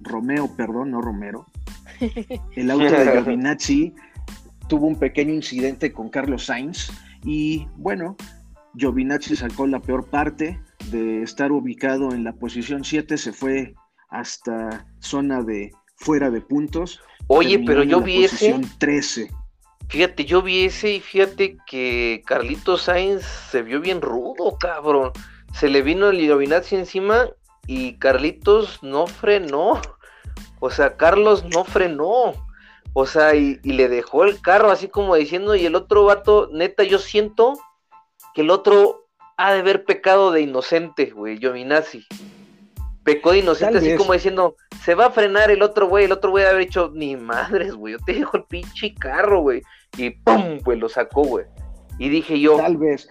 Romeo, 0.00 0.56
perdón, 0.56 0.92
no 0.92 1.02
Romero. 1.02 1.46
El 2.56 2.70
auto 2.70 2.84
de 2.84 3.12
Giovinazzi 3.12 3.94
tuvo 4.68 4.86
un 4.86 4.98
pequeño 4.98 5.34
incidente 5.34 5.92
con 5.92 6.08
Carlos 6.08 6.46
Sainz 6.46 6.90
y 7.24 7.66
bueno, 7.76 8.16
Giovinazzi 8.74 9.36
sacó 9.36 9.66
la 9.66 9.80
peor 9.80 10.08
parte 10.08 10.58
de 10.90 11.22
estar 11.22 11.52
ubicado 11.52 12.14
en 12.14 12.24
la 12.24 12.32
posición 12.32 12.84
7, 12.84 13.18
se 13.18 13.34
fue 13.34 13.74
hasta 14.12 14.86
zona 15.00 15.42
de 15.42 15.72
fuera 15.96 16.30
de 16.30 16.40
puntos. 16.40 17.00
Oye, 17.26 17.58
pero 17.66 17.82
yo 17.82 18.00
vi 18.00 18.24
ese. 18.24 18.60
13. 18.78 19.30
Fíjate, 19.88 20.24
yo 20.24 20.42
vi 20.42 20.66
ese 20.66 20.92
y 20.92 21.00
fíjate 21.00 21.56
que 21.66 22.22
Carlitos 22.26 22.82
Sainz 22.82 23.24
se 23.24 23.62
vio 23.62 23.80
bien 23.80 24.00
rudo, 24.00 24.56
cabrón. 24.58 25.12
Se 25.52 25.68
le 25.68 25.82
vino 25.82 26.08
el 26.08 26.18
Giovinazzi 26.18 26.76
encima 26.76 27.28
y 27.66 27.98
Carlitos 27.98 28.82
no 28.82 29.06
frenó. 29.06 29.80
O 30.60 30.70
sea, 30.70 30.96
Carlos 30.96 31.44
no 31.44 31.64
frenó. 31.64 32.32
O 32.94 33.06
sea, 33.06 33.34
y, 33.34 33.58
y, 33.62 33.72
le 33.72 33.88
dejó 33.88 34.24
el 34.24 34.40
carro 34.42 34.70
así 34.70 34.88
como 34.88 35.14
diciendo, 35.16 35.54
y 35.54 35.64
el 35.64 35.74
otro 35.74 36.04
vato, 36.04 36.50
neta, 36.52 36.84
yo 36.84 36.98
siento 36.98 37.58
que 38.34 38.42
el 38.42 38.50
otro 38.50 39.06
ha 39.38 39.52
de 39.52 39.60
haber 39.60 39.84
pecado 39.84 40.30
de 40.30 40.42
inocente, 40.42 41.06
güey, 41.06 41.38
Giovinazzi 41.38 42.06
pecó 43.04 43.32
de 43.32 43.38
inocente, 43.38 43.78
así 43.78 43.96
como 43.96 44.12
diciendo, 44.12 44.56
se 44.82 44.94
va 44.94 45.06
a 45.06 45.10
frenar 45.10 45.50
el 45.50 45.62
otro 45.62 45.88
güey, 45.88 46.04
el 46.04 46.12
otro 46.12 46.30
güey 46.30 46.44
haber 46.44 46.62
hecho, 46.62 46.90
ni 46.94 47.16
madres, 47.16 47.74
güey, 47.74 47.94
yo 47.94 47.98
te 48.04 48.14
dejo 48.14 48.36
el 48.36 48.44
pinche 48.44 48.94
carro, 48.94 49.42
güey, 49.42 49.62
y 49.96 50.10
pum, 50.10 50.58
pues 50.64 50.78
lo 50.78 50.88
sacó, 50.88 51.22
güey. 51.24 51.46
Y 51.98 52.08
dije 52.08 52.40
yo. 52.40 52.56
Tal 52.56 52.76
vez. 52.76 53.08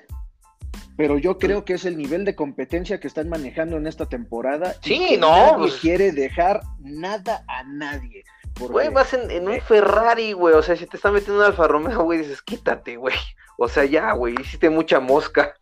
Pero 0.98 1.18
yo 1.18 1.38
creo 1.38 1.66
que 1.66 1.74
es 1.74 1.86
el 1.86 1.98
nivel 1.98 2.26
de 2.26 2.36
competencia 2.36 3.00
que 3.00 3.08
están 3.08 3.30
manejando 3.30 3.78
en 3.78 3.88
esta 3.88 4.08
temporada. 4.08 4.76
Sí, 4.82 5.18
no. 5.20 5.54
No 5.54 5.58
pues 5.60 5.76
quiere 5.76 6.12
dejar 6.12 6.62
nada 6.80 7.44
a 7.48 7.64
nadie. 7.64 8.24
Güey, 8.60 8.90
vas 8.90 9.14
en, 9.14 9.48
un 9.48 9.60
Ferrari, 9.62 10.34
güey. 10.34 10.54
O 10.54 10.62
sea, 10.62 10.76
si 10.76 10.86
te 10.86 10.98
están 10.98 11.14
metiendo 11.14 11.40
un 11.40 11.46
Alfa 11.46 11.68
Romeo, 11.68 12.04
güey, 12.04 12.20
dices, 12.20 12.42
quítate, 12.42 12.98
güey. 12.98 13.16
O 13.58 13.68
sea, 13.68 13.86
ya, 13.86 14.12
güey, 14.14 14.36
hiciste 14.40 14.70
mucha 14.70 15.00
mosca. 15.00 15.56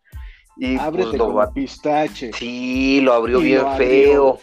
Y 0.60 0.78
pues, 0.78 1.14
lo 1.14 1.52
pistache. 1.54 2.32
Sí, 2.34 3.00
lo 3.02 3.14
abrió 3.14 3.40
bien 3.40 3.66
feo. 3.78 4.40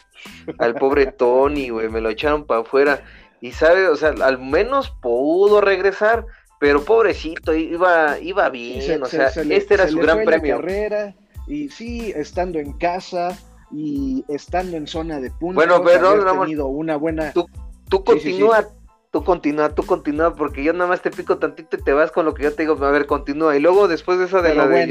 Al 0.58 0.74
pobre 0.74 1.06
Tony, 1.18 1.68
güey, 1.68 1.88
me 1.88 2.00
lo 2.00 2.08
echaron 2.08 2.44
para 2.44 2.62
afuera. 2.62 3.02
Y 3.40 3.52
sabe, 3.52 3.88
o 3.88 3.96
sea, 3.96 4.14
al 4.22 4.38
menos 4.38 4.90
pudo 5.02 5.60
regresar, 5.60 6.24
pero 6.58 6.84
pobrecito, 6.84 7.54
iba, 7.54 8.18
iba 8.18 8.48
bien, 8.48 9.02
o 9.02 9.06
sea, 9.06 9.28
este 9.28 9.74
era 9.74 9.88
su 9.88 9.98
gran 9.98 10.24
premio. 10.24 10.56
carrera, 10.56 11.14
y 11.46 11.68
sí, 11.68 12.12
estando 12.16 12.58
en 12.58 12.72
casa 12.72 13.38
y 13.70 14.24
estando 14.28 14.78
en 14.78 14.86
zona 14.86 15.20
de 15.20 15.30
puntos, 15.30 15.56
bueno, 15.56 15.84
pero 15.84 16.16
no, 16.16 16.40
tenido 16.40 16.66
una 16.66 16.96
buena. 16.96 17.32
Tú, 17.32 17.46
tú 17.90 18.02
continúa, 18.02 18.66
tú 19.10 19.22
continúa, 19.22 19.74
tú 19.74 19.84
continúa, 19.84 20.34
porque 20.34 20.64
yo 20.64 20.72
nada 20.72 20.88
más 20.88 21.02
te 21.02 21.10
pico 21.10 21.36
tantito 21.36 21.76
y 21.76 21.82
te 21.82 21.92
vas 21.92 22.10
con 22.10 22.24
lo 22.24 22.32
que 22.32 22.44
yo 22.44 22.54
te 22.54 22.62
digo, 22.62 22.82
a 22.82 22.90
ver, 22.90 23.06
continúa. 23.06 23.54
Y 23.54 23.60
luego 23.60 23.86
después 23.86 24.18
de 24.18 24.24
esa 24.24 24.40
de 24.40 24.54
la 24.54 24.66
de 24.66 24.86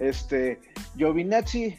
este, 0.00 0.60
Giovinazzi 0.96 1.76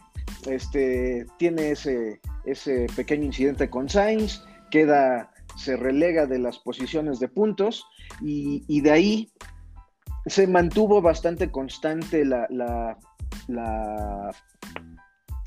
este, 0.48 1.26
tiene 1.38 1.72
ese, 1.72 2.22
ese 2.46 2.88
pequeño 2.96 3.26
incidente 3.26 3.70
con 3.70 3.90
Sainz, 3.90 4.44
queda, 4.72 5.32
se 5.56 5.76
relega 5.76 6.26
de 6.26 6.40
las 6.40 6.60
posiciones 6.60 7.20
de 7.20 7.28
puntos 7.28 7.86
y, 8.22 8.82
de 8.82 8.92
ahí 8.92 9.32
se 10.26 10.48
mantuvo 10.48 11.02
bastante 11.02 11.52
constante 11.52 12.26
la, 12.26 12.98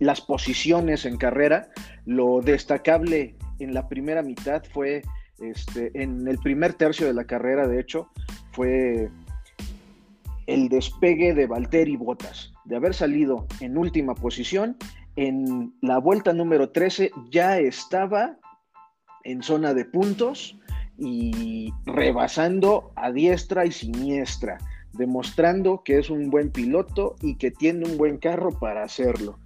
las 0.01 0.21
posiciones 0.21 1.05
en 1.05 1.17
carrera. 1.17 1.69
Lo 2.05 2.41
destacable 2.41 3.37
en 3.61 3.75
la 3.75 3.89
primera 3.89 4.23
mitad 4.23 4.63
fue, 4.73 5.03
este, 5.39 5.91
en 5.95 6.27
el 6.27 6.39
primer 6.39 6.75
tercio 6.75 7.07
de 7.07 7.15
la 7.15 7.25
carrera, 7.25 7.69
de 7.69 7.81
hecho, 7.81 8.11
fue 8.53 9.11
el 10.47 10.69
despegue 10.69 11.35
de 11.35 11.47
Valtteri 11.47 11.97
Bottas 11.97 12.53
de 12.65 12.77
haber 12.77 12.95
salido 12.95 13.47
en 13.61 13.77
última 13.77 14.15
posición, 14.15 14.77
en 15.17 15.75
la 15.83 15.99
vuelta 15.99 16.33
número 16.33 16.71
13 16.71 17.11
ya 17.31 17.59
estaba 17.59 18.37
en 19.25 19.43
zona 19.43 19.75
de 19.75 19.85
puntos 19.85 20.59
y 20.99 21.73
rebasando 21.87 22.93
a 22.97 23.11
diestra 23.13 23.67
y 23.67 23.73
siniestra, 23.73 24.59
demostrando 24.93 25.83
que 25.85 25.99
es 25.99 26.11
un 26.11 26.31
buen 26.31 26.51
piloto 26.51 27.17
y 27.21 27.37
que 27.37 27.51
tiene 27.51 27.87
un 27.89 27.99
buen 27.99 28.19
carro 28.19 28.51
para 28.59 28.85
hacerlo. 28.85 29.39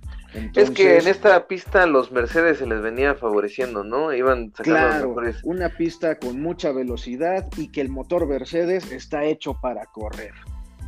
es 0.54 0.70
que 0.70 0.98
en 0.98 1.08
esta 1.08 1.46
pista 1.46 1.86
los 1.86 2.12
Mercedes 2.12 2.58
se 2.58 2.66
les 2.66 2.80
venía 2.80 3.14
favoreciendo, 3.14 3.84
¿no? 3.84 4.12
Iban 4.12 4.52
sacando 4.54 5.14
claro, 5.14 5.32
una 5.44 5.68
pista 5.70 6.18
con 6.18 6.40
mucha 6.40 6.72
velocidad 6.72 7.48
y 7.56 7.68
que 7.68 7.80
el 7.80 7.88
motor 7.88 8.26
Mercedes 8.26 8.92
está 8.92 9.24
hecho 9.24 9.54
para 9.60 9.86
correr. 9.86 10.32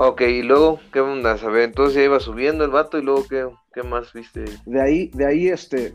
Ok, 0.01 0.21
y 0.21 0.43
luego, 0.43 0.79
¿qué 0.93 1.01
onda? 1.01 1.33
A 1.33 1.63
entonces 1.65 1.97
ya 1.97 2.05
iba 2.05 2.21
subiendo 2.21 2.65
el 2.65 2.71
vato 2.71 2.99
y 2.99 3.03
luego, 3.03 3.27
¿qué, 3.27 3.49
qué 3.75 3.83
más 3.83 4.13
viste? 4.13 4.45
De 4.65 4.81
ahí, 4.81 5.11
de 5.13 5.27
ahí, 5.27 5.49
este, 5.49 5.93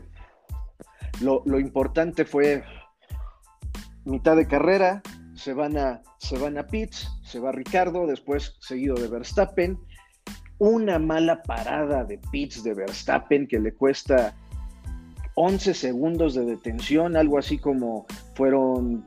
lo, 1.22 1.42
importante 1.58 2.26
fue 2.26 2.62
mitad 4.04 4.36
de 4.36 4.46
carrera, 4.46 5.02
se 5.34 5.54
van 5.54 5.78
a, 5.78 6.02
se 6.18 6.36
van 6.36 6.58
a 6.58 6.66
pits, 6.66 7.08
se 7.24 7.40
va 7.40 7.50
Ricardo, 7.50 8.06
después 8.06 8.56
seguido 8.60 8.94
de 8.94 9.08
Verstappen, 9.08 9.78
una 10.58 10.98
mala 10.98 11.40
parada 11.42 12.04
de 12.04 12.18
pits 12.30 12.62
de 12.62 12.74
Verstappen 12.74 13.46
que 13.48 13.58
le 13.58 13.72
cuesta 13.72 14.36
11 15.34 15.72
segundos 15.72 16.34
de 16.34 16.44
detención, 16.44 17.16
algo 17.16 17.38
así 17.38 17.56
como 17.56 18.04
fueron 18.34 19.06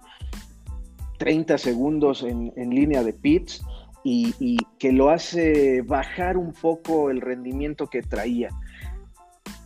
30 1.19 1.59
segundos 1.59 2.23
en, 2.23 2.51
en 2.55 2.71
línea 2.71 3.03
de 3.03 3.13
pits 3.13 3.63
y, 4.09 4.57
que 4.79 4.93
lo 4.93 5.09
hace 5.09 5.81
bajar 5.81 6.37
un 6.37 6.53
poco 6.53 7.09
el 7.09 7.19
rendimiento 7.19 7.87
que 7.87 8.01
traía. 8.01 8.49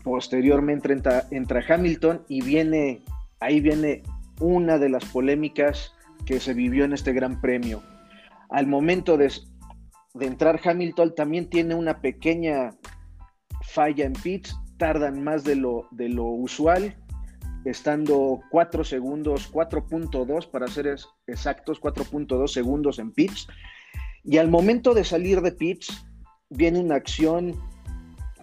Posteriormente 0.03 0.97
entra, 1.29 1.63
Hamilton 1.67 2.23
y 2.27 2.41
viene, 2.41 3.03
ahí 3.39 3.61
viene 3.61 4.01
una 4.39 4.79
de 4.79 4.89
las 4.89 5.05
polémicas 5.05 5.93
que 6.25 6.39
se 6.39 6.55
vivió 6.55 6.85
en 6.85 6.93
este 6.93 7.13
gran 7.13 7.39
premio. 7.39 7.83
Al 8.49 8.65
momento 8.65 9.15
de, 9.15 9.31
de 10.15 10.25
entrar 10.25 10.59
Hamilton 10.63 11.13
también 11.13 11.47
tiene 11.49 11.75
una 11.75 12.01
pequeña 12.01 12.71
falla 13.61 14.05
en 14.05 14.13
pits, 14.13 14.57
tardan 14.77 15.23
más 15.23 15.43
de 15.43 15.55
lo, 15.55 15.87
de 15.91 16.09
lo 16.09 16.25
usual, 16.25 16.95
estando 17.63 18.39
4 18.49 18.83
segundos, 18.85 19.53
4.2 19.53 20.49
para 20.49 20.65
ser 20.65 20.95
exactos, 21.27 21.79
4.2 21.79 22.47
segundos 22.47 22.97
en 22.97 23.11
pits. 23.11 23.47
Y 24.23 24.37
al 24.37 24.49
momento 24.49 24.93
de 24.93 25.03
salir 25.03 25.41
de 25.41 25.51
pits, 25.51 26.05
viene 26.49 26.79
una 26.79 26.95
acción 26.95 27.59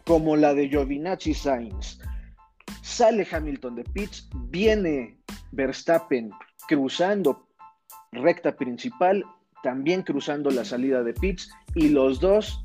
como 0.05 0.37
la 0.37 0.55
de 0.55 0.69
Giovinazzi 0.69 1.35
Sainz. 1.35 2.01
Sale 2.83 3.27
Hamilton 3.31 3.77
de 3.77 3.85
pits, 3.85 4.29
viene 4.51 5.19
Verstappen 5.53 6.31
cruzando 6.67 7.47
recta 8.13 8.57
principal, 8.57 9.25
también 9.63 10.03
cruzando 10.03 10.51
la 10.51 10.65
salida 10.65 11.03
de 11.03 11.15
pits, 11.15 11.51
y 11.75 11.91
los 11.91 12.21
dos 12.21 12.63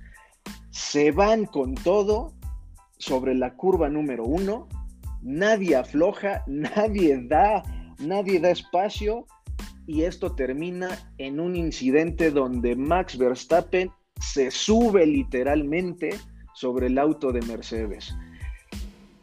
se 0.69 1.11
van 1.11 1.45
con 1.45 1.75
todo 1.75 2.33
sobre 2.97 3.35
la 3.35 3.53
curva 3.55 3.89
número 3.89 4.23
uno. 4.23 4.67
Nadie 5.21 5.75
afloja, 5.75 6.43
nadie 6.47 7.21
da, 7.27 7.63
nadie 7.99 8.39
da 8.39 8.49
espacio, 8.49 9.25
y 9.85 10.03
esto 10.03 10.33
termina 10.33 10.89
en 11.17 11.39
un 11.39 11.55
incidente 11.55 12.31
donde 12.31 12.75
Max 12.75 13.17
Verstappen 13.17 13.91
se 14.19 14.51
sube 14.51 15.05
literalmente 15.05 16.11
sobre 16.53 16.87
el 16.87 16.97
auto 16.97 17.31
de 17.31 17.41
Mercedes. 17.41 18.15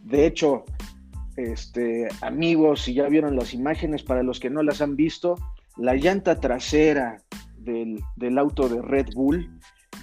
De 0.04 0.26
hecho, 0.26 0.64
este, 1.36 2.08
amigos, 2.20 2.82
si 2.82 2.94
ya 2.94 3.08
vieron 3.08 3.36
las 3.36 3.54
imágenes, 3.54 4.02
para 4.02 4.22
los 4.22 4.40
que 4.40 4.50
no 4.50 4.62
las 4.62 4.82
han 4.82 4.96
visto, 4.96 5.36
la 5.76 5.94
llanta 5.94 6.40
trasera 6.40 7.22
del, 7.56 8.00
del 8.16 8.38
auto 8.38 8.68
de 8.68 8.82
Red 8.82 9.14
Bull 9.14 9.48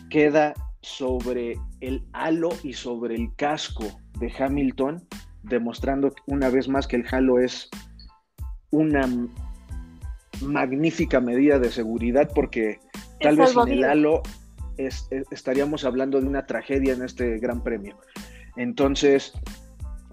queda 0.10 0.54
sobre 0.82 1.60
el 1.82 2.06
halo 2.14 2.50
y 2.64 2.74
sobre 2.74 3.16
el 3.16 3.36
casco 3.36 3.86
de 4.20 4.32
Hamilton, 4.38 5.06
demostrando 5.44 6.14
una 6.26 6.50
vez 6.50 6.68
más 6.68 6.88
que 6.88 6.96
el 6.96 7.06
halo 7.12 7.40
es 7.40 7.70
una 8.72 9.08
magnífica 10.42 11.20
medida 11.20 11.60
de 11.60 11.72
seguridad 11.72 12.30
porque 12.34 12.80
tal 13.20 13.38
vez 13.38 13.52
sin 13.52 13.68
el 13.70 13.84
halo 13.84 14.22
estaríamos 14.78 15.86
hablando 15.86 16.22
de 16.22 16.28
una 16.28 16.46
tragedia 16.46 16.94
en 16.94 17.04
este 17.04 17.40
gran 17.40 17.64
premio. 17.64 17.98
Entonces, 18.56 19.34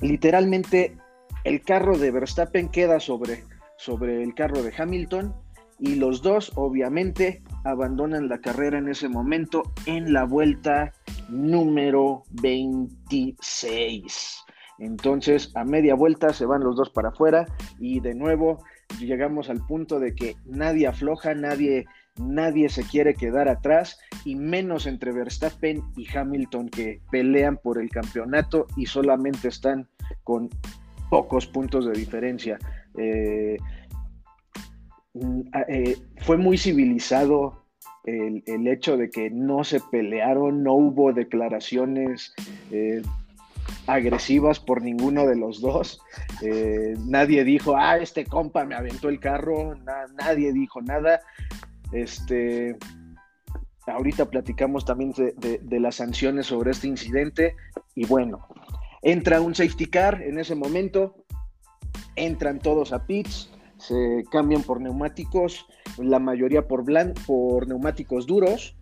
literalmente 0.01 0.97
el 1.45 1.63
carro 1.63 1.99
de 1.99 2.11
Verstappen 2.11 2.69
queda 2.69 3.01
sobre, 3.01 3.45
sobre 3.77 4.23
el 4.23 4.35
carro 4.35 4.63
de 4.63 4.73
Hamilton 4.77 5.35
y 5.79 5.97
los 5.97 6.23
dos 6.23 6.53
obviamente 6.55 7.43
abandonan 7.65 8.29
la 8.29 8.39
carrera 8.39 8.79
en 8.79 8.89
ese 8.89 9.09
momento 9.09 9.63
en 9.87 10.13
la 10.13 10.25
vuelta 10.25 10.93
número 11.29 12.23
26. 12.43 14.45
Entonces, 14.79 15.53
a 15.55 15.65
media 15.65 15.95
vuelta 15.95 16.33
se 16.33 16.47
van 16.47 16.65
los 16.65 16.77
dos 16.77 16.91
para 16.91 17.11
afuera 17.11 17.47
y 17.79 18.01
de 18.01 18.15
nuevo 18.15 18.59
llegamos 18.99 19.51
al 19.51 19.65
punto 19.67 20.01
de 20.01 20.15
que 20.15 20.37
nadie 20.45 20.87
afloja, 20.87 21.35
nadie, 21.35 21.87
nadie 22.19 22.69
se 22.69 22.83
quiere 22.85 23.15
quedar 23.15 23.49
atrás 23.49 23.99
y 24.25 24.37
menos 24.37 24.87
entre 24.87 25.13
Verstappen 25.13 25.83
y 25.97 26.07
Hamilton 26.17 26.69
que 26.69 27.01
pelean 27.11 27.57
por 27.57 27.81
el 27.81 27.91
campeonato 27.91 28.67
y 28.77 28.87
solamente 28.87 29.49
están 29.49 29.89
con 30.23 30.51
pocos 31.11 31.47
puntos 31.47 31.87
de 31.87 31.93
diferencia. 31.93 32.59
Eh, 32.97 33.57
mm, 35.15 35.41
eh, 35.69 35.97
fue 36.19 36.37
muy 36.37 36.59
civilizado 36.59 37.65
el, 38.05 38.69
hecho 38.69 38.97
de 38.97 39.11
que 39.11 39.31
no 39.31 39.65
se 39.65 39.81
pelearon, 39.91 40.63
no 40.63 40.75
hubo 40.75 41.13
declaraciones 41.13 42.35
eh, 42.71 43.03
agresivas 43.87 44.61
por 44.61 44.83
ninguno 44.83 45.27
de 45.27 45.37
los 45.37 45.61
dos. 45.61 46.01
Eh, 46.43 46.95
nadie 47.07 47.45
dijo, 47.45 47.77
ah, 47.77 47.99
este 47.99 48.25
compa 48.25 48.65
me 48.65 48.75
aventó 48.75 49.09
el 49.09 49.21
carro, 49.21 49.75
nadie 50.17 50.53
dijo 50.53 50.81
nada. 50.83 51.21
Este, 51.93 52.77
ahorita 53.87 54.31
platicamos 54.31 54.85
también 54.85 55.13
de, 55.13 55.81
las 55.81 55.97
sanciones 55.97 56.47
sobre 56.47 56.71
este 56.71 56.89
incidente 56.89 57.57
y 57.95 58.07
bueno, 58.07 58.47
entra 59.03 59.41
un 59.41 59.55
safety 59.55 59.87
car 59.87 60.23
en 60.23 60.39
ese 60.39 60.55
momento, 60.55 61.15
entran 62.17 62.59
todos 62.59 62.93
a 62.93 63.07
pits, 63.07 63.51
se 63.79 64.25
cambian 64.31 64.63
por 64.63 64.81
neumáticos, 64.81 65.67
la 65.99 66.19
mayoría 66.19 66.67
por, 66.67 66.85
por 67.27 67.69
neumáticos 67.69 68.27
duros 68.27 68.77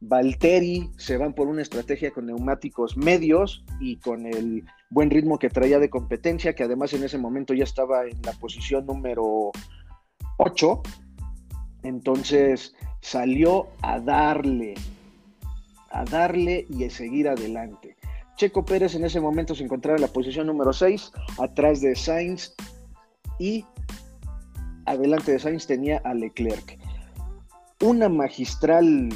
Valtteri 0.00 0.90
se 0.96 1.16
van 1.16 1.34
por 1.34 1.48
una 1.48 1.62
estrategia 1.62 2.12
con 2.12 2.26
neumáticos 2.26 2.96
medios 2.96 3.64
y 3.80 3.96
con 3.96 4.26
el 4.26 4.64
buen 4.90 5.10
ritmo 5.10 5.38
que 5.38 5.50
traía 5.50 5.78
de 5.78 5.90
competencia, 5.90 6.54
que 6.54 6.64
además 6.64 6.92
en 6.92 7.04
ese 7.04 7.18
momento 7.18 7.52
ya 7.52 7.64
estaba 7.64 8.06
en 8.06 8.20
la 8.22 8.32
posición 8.32 8.86
número 8.86 9.50
8. 10.36 10.82
Entonces 11.82 12.74
salió 13.00 13.68
a 13.82 13.98
darle, 13.98 14.74
a 15.90 16.04
darle 16.04 16.66
y 16.70 16.84
a 16.84 16.90
seguir 16.90 17.28
adelante. 17.28 17.96
Checo 18.36 18.64
Pérez 18.64 18.94
en 18.94 19.04
ese 19.04 19.20
momento 19.20 19.56
se 19.56 19.64
encontraba 19.64 19.96
en 19.96 20.02
la 20.02 20.12
posición 20.12 20.46
número 20.46 20.72
6, 20.72 21.10
atrás 21.40 21.80
de 21.80 21.96
Sainz 21.96 22.54
y 23.40 23.64
adelante 24.86 25.32
de 25.32 25.40
Sainz 25.40 25.66
tenía 25.66 26.00
a 26.04 26.14
Leclerc. 26.14 26.78
Una 27.80 28.08
magistral 28.08 29.08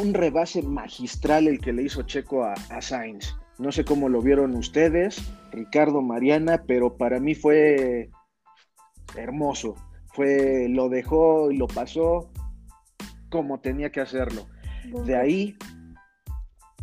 un 0.00 0.14
rebase 0.14 0.62
magistral 0.62 1.48
el 1.48 1.60
que 1.60 1.72
le 1.72 1.82
hizo 1.82 2.02
Checo 2.02 2.44
a, 2.44 2.54
Sainz. 2.80 3.36
No 3.58 3.70
sé 3.72 3.84
cómo 3.84 4.08
lo 4.08 4.22
vieron 4.22 4.54
ustedes, 4.54 5.22
Ricardo, 5.52 6.00
Mariana, 6.00 6.64
pero 6.66 6.96
para 6.96 7.20
mí 7.20 7.34
fue 7.34 8.10
hermoso. 9.16 9.74
Fue, 10.14 10.68
lo 10.68 10.88
dejó 10.88 11.50
y 11.50 11.56
lo 11.56 11.66
pasó 11.66 12.30
como 13.30 13.60
tenía 13.60 13.90
que 13.90 14.00
hacerlo. 14.00 14.46
De 15.04 15.16
ahí, 15.16 15.56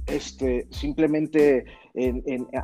este, 0.08 0.68
simplemente 0.72 1.66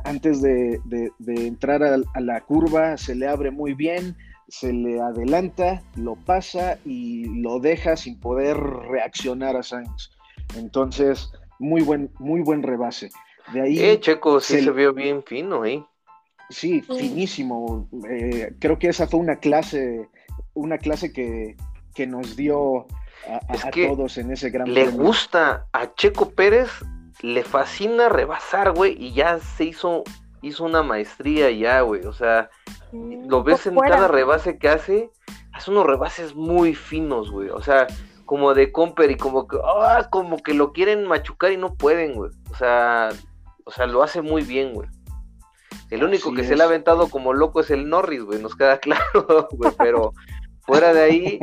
antes 0.04 0.42
de, 0.42 0.80
entrar 1.26 1.82
a, 1.82 2.20
la 2.20 2.40
curva, 2.42 2.96
se 2.96 3.14
le 3.14 3.28
abre 3.28 3.50
muy 3.50 3.74
bien, 3.74 4.16
se 4.48 4.72
le 4.72 5.00
adelanta, 5.00 5.82
lo 5.96 6.16
pasa 6.16 6.78
y 6.84 7.24
lo 7.40 7.58
deja 7.58 7.96
sin 7.96 8.18
poder 8.18 8.56
reaccionar 8.56 9.56
a 9.56 9.62
Sainz. 9.62 10.15
Entonces, 10.54 11.32
muy 11.58 11.82
buen, 11.82 12.10
muy 12.18 12.40
buen 12.42 12.62
rebase. 12.62 13.10
De 13.52 13.62
ahí. 13.62 13.78
Eh, 13.80 14.00
Checo, 14.00 14.40
sí 14.40 14.62
se, 14.62 14.70
vio 14.70 14.92
bien 14.92 15.22
fino, 15.22 15.64
¿eh? 15.64 15.84
Sí, 16.50 16.80
finísimo. 16.82 17.88
Eh, 18.08 18.54
creo 18.60 18.78
que 18.78 18.88
esa 18.88 19.06
fue 19.06 19.20
una 19.20 19.36
clase, 19.36 20.08
una 20.54 20.78
clase 20.78 21.12
que, 21.12 21.56
nos 22.06 22.36
dio 22.36 22.86
a, 23.26 23.70
todos 23.70 24.18
en 24.18 24.30
ese 24.30 24.50
gran 24.50 24.72
Le 24.72 24.88
gusta 24.88 25.66
a 25.72 25.94
Checo 25.94 26.30
Pérez, 26.30 26.70
le 27.22 27.42
fascina 27.42 28.08
rebasar, 28.08 28.72
güey, 28.72 28.96
y 29.02 29.12
ya 29.12 29.38
se 29.38 29.64
hizo, 29.64 30.04
hizo 30.42 30.64
una 30.64 30.82
maestría 30.82 31.50
ya, 31.50 31.80
güey. 31.80 32.04
O 32.04 32.12
sea, 32.12 32.50
lo 32.92 33.42
ves 33.42 33.66
en 33.66 33.76
cada 33.76 34.08
rebase 34.08 34.58
que 34.58 34.68
hace, 34.68 35.10
hace 35.52 35.70
unos 35.70 35.86
rebases 35.86 36.34
muy 36.34 36.74
finos, 36.74 37.30
güey. 37.30 37.48
O 37.48 37.62
sea, 37.62 37.86
como 38.26 38.52
de 38.54 38.72
Comper 38.72 39.10
y 39.10 39.16
como 39.16 39.48
que, 39.48 39.56
ah, 39.64 40.08
como 40.10 40.42
que 40.42 40.52
lo 40.52 40.72
quieren 40.72 41.06
machucar 41.06 41.52
y 41.52 41.56
no 41.56 41.74
pueden, 41.74 42.14
güey. 42.14 42.30
O 42.50 42.54
sea, 42.56 43.08
o 43.64 43.70
sea, 43.70 43.86
lo 43.86 44.02
hace 44.02 44.20
muy 44.20 44.42
bien, 44.42 44.74
güey. 44.74 44.88
El 45.90 46.04
único 46.04 46.34
que 46.34 46.44
se 46.44 46.56
le 46.56 46.62
ha 46.62 46.66
aventado 46.66 47.08
como 47.08 47.32
loco 47.32 47.60
es 47.60 47.70
el 47.70 47.88
Norris, 47.88 48.22
güey, 48.22 48.42
nos 48.42 48.56
queda 48.56 48.78
claro, 48.80 49.48
güey, 49.52 49.72
pero 49.78 50.12
fuera 50.62 50.92
de 50.92 51.02
ahí, 51.02 51.38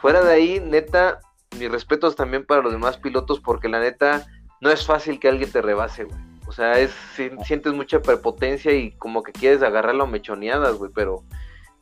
fuera 0.00 0.22
de 0.22 0.32
ahí, 0.32 0.60
neta, 0.60 1.20
mis 1.58 1.70
respetos 1.70 2.16
también 2.16 2.46
para 2.46 2.62
los 2.62 2.72
demás 2.72 2.96
pilotos, 2.96 3.40
porque 3.40 3.68
la 3.68 3.80
neta, 3.80 4.26
no 4.60 4.70
es 4.70 4.86
fácil 4.86 5.20
que 5.20 5.28
alguien 5.28 5.52
te 5.52 5.60
rebase, 5.60 6.04
güey. 6.04 6.18
O 6.46 6.52
sea, 6.52 6.78
es, 6.78 6.92
sientes 7.44 7.72
mucha 7.72 8.00
prepotencia 8.00 8.72
y 8.72 8.92
como 8.92 9.22
que 9.22 9.32
quieres 9.32 9.62
agarrarlo 9.62 10.04
a 10.04 10.08
mechoneadas, 10.08 10.76
güey, 10.76 10.90
pero 10.94 11.22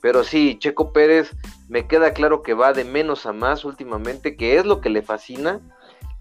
pero 0.03 0.25
sí, 0.25 0.57
Checo 0.59 0.93
Pérez 0.93 1.31
me 1.69 1.87
queda 1.87 2.13
claro 2.13 2.43
que 2.43 2.55
va 2.55 2.73
de 2.73 2.85
menos 2.85 3.25
a 3.25 3.33
más 3.33 3.65
últimamente, 3.65 4.37
que 4.37 4.59
es 4.59 4.67
lo 4.67 4.81
que 4.81 4.91
le 4.91 5.01
fascina. 5.01 5.61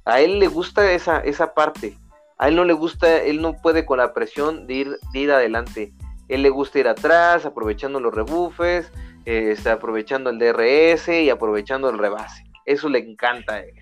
A 0.06 0.22
él 0.22 0.38
le 0.38 0.48
gusta 0.48 0.92
esa, 0.92 1.20
esa 1.20 1.56
parte. 1.56 1.98
A 2.38 2.48
él 2.48 2.56
no 2.56 2.64
le 2.64 2.74
gusta, 2.74 3.18
él 3.24 3.42
no 3.42 3.54
puede 3.54 3.84
con 3.84 3.98
la 3.98 4.14
presión 4.14 4.68
de 4.68 4.74
ir, 4.76 5.00
de 5.12 5.20
ir 5.20 5.32
adelante. 5.32 5.94
Él 6.28 6.44
le 6.44 6.52
gusta 6.52 6.78
ir 6.78 6.88
atrás, 6.88 7.44
aprovechando 7.44 8.00
los 8.00 8.14
rebufes, 8.14 8.92
está 9.26 9.74
aprovechando 9.74 10.30
el 10.30 10.38
DRS 10.38 11.08
y 11.08 11.32
aprovechando 11.32 11.90
el 11.90 11.98
rebase. 11.98 12.44
Eso 12.66 12.88
le 12.88 13.00
encanta 13.00 13.56
a 13.56 13.60
él. 13.62 13.74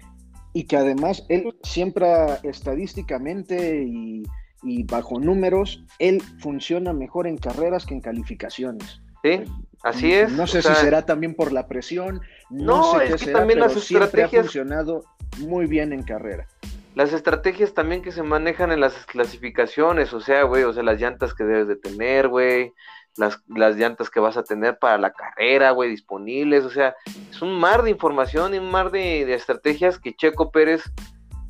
Y 0.53 0.63
que 0.63 0.77
además 0.77 1.25
él 1.27 1.53
siempre 1.63 2.07
estadísticamente 2.43 3.83
y 3.83 4.83
bajo 4.85 5.19
números, 5.19 5.83
él 5.99 6.21
funciona 6.39 6.93
mejor 6.93 7.27
en 7.27 7.37
carreras 7.37 7.85
que 7.85 7.95
en 7.95 8.01
calificaciones. 8.01 9.01
Sí, 9.24 9.43
Así 9.84 10.13
es. 10.13 10.32
No 10.32 10.45
sé 10.45 10.61
si 10.61 10.74
será 10.76 11.05
también 11.05 11.36
por 11.36 11.51
la 11.51 11.67
presión, 11.67 12.22
no, 12.49 12.99
sé 12.99 13.05
qué 13.05 13.17
será, 13.17 13.39
también 13.39 13.59
pero 13.59 13.80
siempre 13.80 14.24
ha 14.24 14.28
funcionado 14.28 15.03
muy 15.39 15.67
bien 15.67 15.93
en 15.93 16.03
carrera. 16.03 16.47
Las 16.95 17.13
estrategias 17.13 17.74
también 17.74 18.01
que 18.01 18.11
se 18.11 18.24
manejan 18.24 18.72
en 18.72 18.82
las 18.82 19.05
clasificaciones, 19.05 20.13
o 20.13 20.20
sea, 20.20 20.43
güey, 20.43 20.63
o 20.63 20.74
sea, 20.74 20.84
las 20.84 20.99
llantas 20.99 21.34
que 21.34 21.45
debes 21.45 21.67
de 21.67 21.78
tener, 21.78 22.28
güey, 22.28 22.74
las, 23.15 23.41
las 23.47 23.78
llantas 23.78 24.09
que 24.09 24.20
vas 24.20 24.36
a 24.36 24.43
tener 24.43 24.80
para 24.80 24.97
la 24.97 25.13
carrera, 25.13 25.72
güey, 25.72 25.89
disponibles, 25.89 26.65
o 26.65 26.70
sea, 26.70 26.95
es 27.30 27.41
un 27.41 27.57
mar 27.57 27.84
de 27.84 27.91
información 27.91 28.53
y 28.53 28.57
un 28.57 28.70
mar 28.70 28.91
de, 28.91 29.34
estrategias 29.34 29.97
que 29.97 30.15
Checo 30.15 30.51
Pérez 30.51 30.84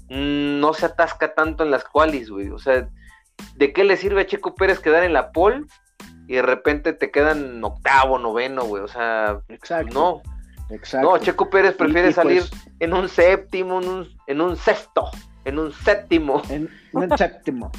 mm, 0.10 0.60
no 0.60 0.74
se 0.74 0.86
atasca 0.86 1.34
tanto 1.34 1.64
en 1.64 1.72
las 1.72 1.84
cuales, 1.84 2.30
güey, 2.30 2.50
o 2.50 2.60
sea, 2.60 2.88
¿de 3.56 3.74
qué 3.74 3.84
le 3.84 3.98
sirve 3.98 4.22
a 4.22 4.28
Checo 4.28 4.54
Pérez 4.54 4.80
quedar 4.80 5.04
en 5.04 5.14
la 5.14 5.32
pole 5.32 5.66
y 6.30 6.36
de 6.36 6.44
repente 6.44 6.94
te 6.94 7.10
quedan 7.10 7.64
octavo, 7.64 8.20
noveno, 8.20 8.64
güey? 8.66 8.84
O 8.84 8.88
sea, 8.88 9.42
Exacto. 9.50 9.94
no. 9.94 10.22
Exacto. 10.70 11.10
No, 11.10 11.18
Checo 11.18 11.50
Pérez 11.50 11.76
prefiere 11.76 12.10
Y- 12.10 12.12
y 12.12 12.14
salir 12.14 12.44
pues- 12.48 12.68
en 12.80 12.94
un 12.94 13.10
séptimo, 13.10 13.82
en 13.82 13.90
un, 13.90 14.08
en 14.28 14.40
un 14.42 14.56
sexto, 14.56 15.10
en 15.44 15.58
un 15.58 15.74
séptimo. 15.74 16.44
En 16.50 16.70
un 16.94 17.18
séptimo. 17.18 17.72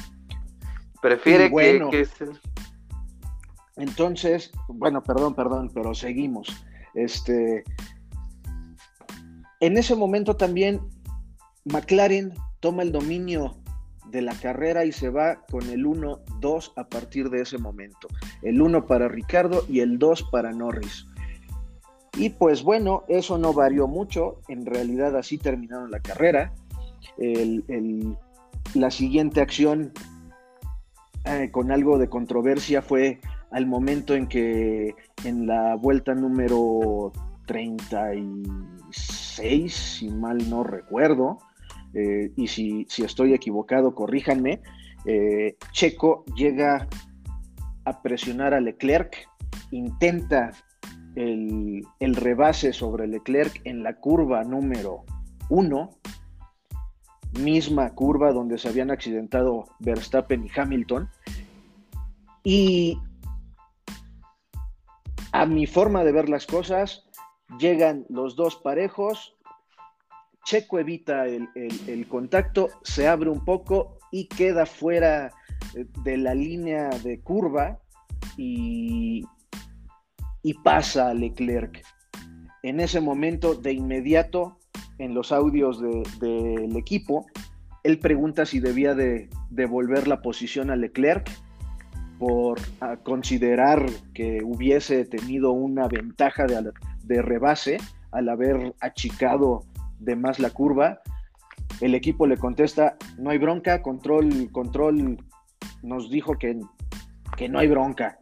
Prefiere 1.01 1.47
bueno. 1.49 1.89
que, 1.89 1.99
que 1.99 2.05
se- 2.05 2.25
Entonces, 3.77 4.51
bueno, 4.67 5.01
perdón, 5.01 5.33
perdón, 5.33 5.71
pero 5.73 5.93
seguimos. 5.95 6.53
Este, 6.93 7.63
en 9.61 9.77
ese 9.77 9.95
momento 9.95 10.35
también 10.35 10.81
McLaren 11.63 12.33
toma 12.59 12.83
el 12.83 12.91
dominio 12.91 13.55
de 14.11 14.21
la 14.21 14.33
carrera 14.35 14.85
y 14.85 14.91
se 14.91 15.09
va 15.09 15.41
con 15.49 15.67
el 15.69 15.85
1-2 15.85 16.73
a 16.75 16.83
partir 16.85 17.29
de 17.29 17.41
ese 17.41 17.57
momento. 17.57 18.07
El 18.41 18.61
1 18.61 18.85
para 18.85 19.07
Ricardo 19.07 19.63
y 19.67 19.79
el 19.79 19.97
2 19.97 20.23
para 20.31 20.51
Norris. 20.51 21.05
Y 22.17 22.31
pues 22.31 22.63
bueno, 22.63 23.03
eso 23.07 23.37
no 23.37 23.53
varió 23.53 23.87
mucho. 23.87 24.41
En 24.49 24.65
realidad 24.65 25.15
así 25.15 25.37
terminaron 25.37 25.89
la 25.91 26.01
carrera. 26.01 26.53
El- 27.17 27.63
el- 27.67 28.17
la 28.73 28.91
siguiente 28.91 29.41
acción 29.41 29.91
eh, 31.25 31.49
con 31.51 31.71
algo 31.71 31.97
de 31.97 32.09
controversia 32.09 32.81
fue 32.81 33.19
al 33.51 33.67
momento 33.67 34.15
en 34.15 34.27
que 34.27 34.95
en 35.23 35.45
la 35.45 35.75
vuelta 35.75 36.15
número 36.15 37.11
36, 37.45 39.73
si 39.73 40.09
mal 40.09 40.49
no 40.49 40.63
recuerdo, 40.63 41.37
eh, 41.93 42.31
y 42.35 42.47
si, 42.47 42.85
si 42.89 43.03
estoy 43.03 43.33
equivocado, 43.33 43.93
corríjanme, 43.93 44.61
eh, 45.05 45.57
Checo 45.71 46.25
llega 46.35 46.87
a 47.85 48.01
presionar 48.01 48.53
a 48.53 48.61
Leclerc, 48.61 49.27
intenta 49.71 50.51
el, 51.15 51.83
el 51.99 52.15
rebase 52.15 52.73
sobre 52.73 53.07
Leclerc 53.07 53.61
en 53.65 53.83
la 53.83 53.95
curva 53.95 54.43
número 54.43 55.03
1, 55.49 55.89
misma 57.39 57.89
curva 57.93 58.31
donde 58.31 58.57
se 58.57 58.69
habían 58.69 58.91
accidentado 58.91 59.65
Verstappen 59.79 60.45
y 60.45 60.51
Hamilton, 60.55 61.09
y 62.43 62.97
a 65.31 65.45
mi 65.45 65.65
forma 65.65 66.03
de 66.03 66.11
ver 66.11 66.29
las 66.29 66.45
cosas, 66.45 67.05
llegan 67.59 68.05
los 68.09 68.35
dos 68.35 68.55
parejos, 68.57 69.35
Checo 70.43 70.79
evita 70.79 71.25
el, 71.25 72.07
contacto, 72.07 72.69
se 72.83 73.07
abre 73.07 73.29
un 73.29 73.45
poco 73.45 73.97
y 74.11 74.27
queda 74.27 74.65
fuera 74.65 75.31
eh, 75.75 75.85
de 76.03 76.17
la 76.17 76.33
línea 76.33 76.89
de 76.89 77.19
curva 77.19 77.79
y, 78.37 79.23
pasa 80.63 81.09
a 81.09 81.13
Leclerc. 81.13 81.83
En 82.63 82.79
ese 82.79 83.01
momento, 83.01 83.55
de 83.55 83.73
inmediato, 83.73 84.57
en 84.97 85.13
los 85.13 85.31
audios 85.31 85.81
de- 85.81 86.03
del 86.19 86.75
equipo, 86.75 87.25
él 87.83 87.99
pregunta 87.99 88.45
si 88.45 88.59
debía 88.59 88.93
de 88.93 89.29
devolver 89.49 90.07
la 90.07 90.21
posición 90.21 90.69
a 90.69 90.75
Leclerc 90.75 91.29
por 92.19 92.59
considerar 93.03 93.83
que 94.13 94.41
hubiese 94.43 95.05
tenido 95.05 95.51
una 95.51 95.87
ventaja 95.87 96.45
de, 96.45 96.71
de 97.03 97.21
rebase 97.23 97.77
al 98.11 98.29
haber 98.29 98.75
achicado 98.79 99.65
de 100.01 100.15
más 100.15 100.39
la 100.39 100.49
curva. 100.49 101.01
El 101.79 101.95
equipo 101.95 102.27
le 102.27 102.37
contesta, 102.37 102.97
no 103.17 103.29
hay 103.29 103.37
bronca, 103.37 103.81
control, 103.81 104.51
control 104.51 105.17
nos 105.83 106.09
dijo 106.09 106.37
que, 106.37 106.59
que 107.37 107.49
no 107.49 107.59
hay 107.59 107.67
bronca. 107.67 108.17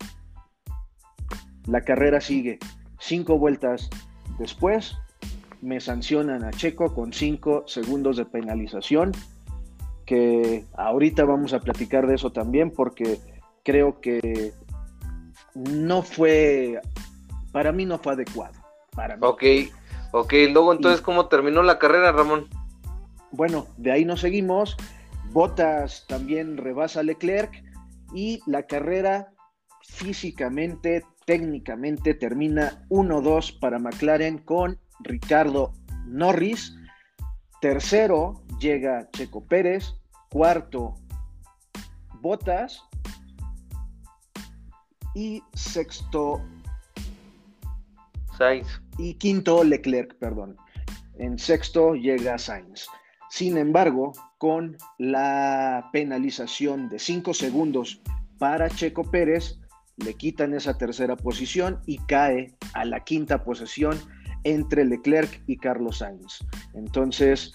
La 1.66 1.82
carrera 1.82 2.22
sigue. 2.22 2.60
Cinco 3.00 3.38
vueltas 3.38 3.90
después, 4.38 4.98
me 5.62 5.80
sancionan 5.80 6.44
a 6.44 6.52
Checo 6.52 6.94
con 6.94 7.14
cinco 7.14 7.64
segundos 7.68 8.18
de 8.18 8.26
penalización, 8.26 9.12
que 10.06 10.66
ahorita 10.74 11.26
vamos 11.26 11.54
a 11.54 11.60
platicar 11.60 12.08
de 12.08 12.16
eso 12.16 12.32
también 12.32 12.72
porque 12.72 13.20
creo 13.64 14.00
que 14.00 14.54
no 15.54 16.02
fue, 16.02 16.82
para 17.52 17.72
mí 17.72 17.86
no 17.86 18.00
fue 18.00 18.14
adecuado. 18.14 18.54
Para 18.96 19.16
mí. 19.16 19.22
Ok, 19.26 19.44
ok, 20.12 20.34
luego 20.52 20.74
entonces, 20.74 21.02
¿cómo 21.02 21.28
terminó 21.28 21.64
la 21.64 21.80
carrera, 21.80 22.12
Ramón? 22.12 22.48
Bueno, 23.32 23.68
de 23.78 23.92
ahí 23.92 24.06
nos 24.06 24.22
seguimos. 24.22 24.76
Botas 25.32 26.06
también 26.08 26.58
rebasa 26.58 27.04
Leclerc 27.04 27.64
y 28.14 28.42
la 28.48 28.64
carrera 28.64 29.32
físicamente, 29.84 31.06
técnicamente 31.26 32.14
termina 32.14 32.86
1-2 32.90 33.60
para 33.60 33.78
McLaren 33.80 34.40
con 34.40 34.80
Ricardo 35.02 35.74
Norris. 36.06 36.76
Tercero 37.62 38.42
llega 38.60 39.10
Checo 39.12 39.46
Pérez. 39.46 39.94
Cuarto, 40.30 40.96
Botas. 42.22 42.82
Y 45.16 45.44
sexto 45.54 46.42
Y 48.98 49.16
quinto 49.16 49.64
Leclerc, 49.64 50.16
perdón. 50.16 50.58
En 51.18 51.38
sexto 51.38 51.94
llega 51.94 52.38
Sainz. 52.38 52.88
Sin 53.30 53.58
embargo, 53.58 54.14
con 54.38 54.78
la 54.98 55.90
penalización 55.92 56.90
de 56.90 57.00
5 57.00 57.34
segundos 57.34 58.02
para 58.38 58.70
Checo 58.70 59.04
Pérez, 59.04 59.60
le 59.98 60.14
quitan 60.14 60.54
esa 60.54 60.78
tercera 60.78 61.16
posición 61.16 61.82
y 61.86 61.98
cae 61.98 62.56
a 62.74 62.86
la 62.86 63.04
quinta 63.04 63.44
posición 63.44 63.98
entre 64.44 64.86
Leclerc 64.86 65.44
y 65.46 65.58
Carlos 65.58 65.98
Sainz. 65.98 66.40
Entonces, 66.74 67.54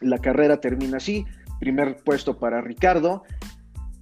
la 0.00 0.18
carrera 0.18 0.60
termina 0.60 0.98
así. 0.98 1.24
Primer 1.58 1.96
puesto 2.04 2.38
para 2.38 2.60
Ricardo, 2.60 3.24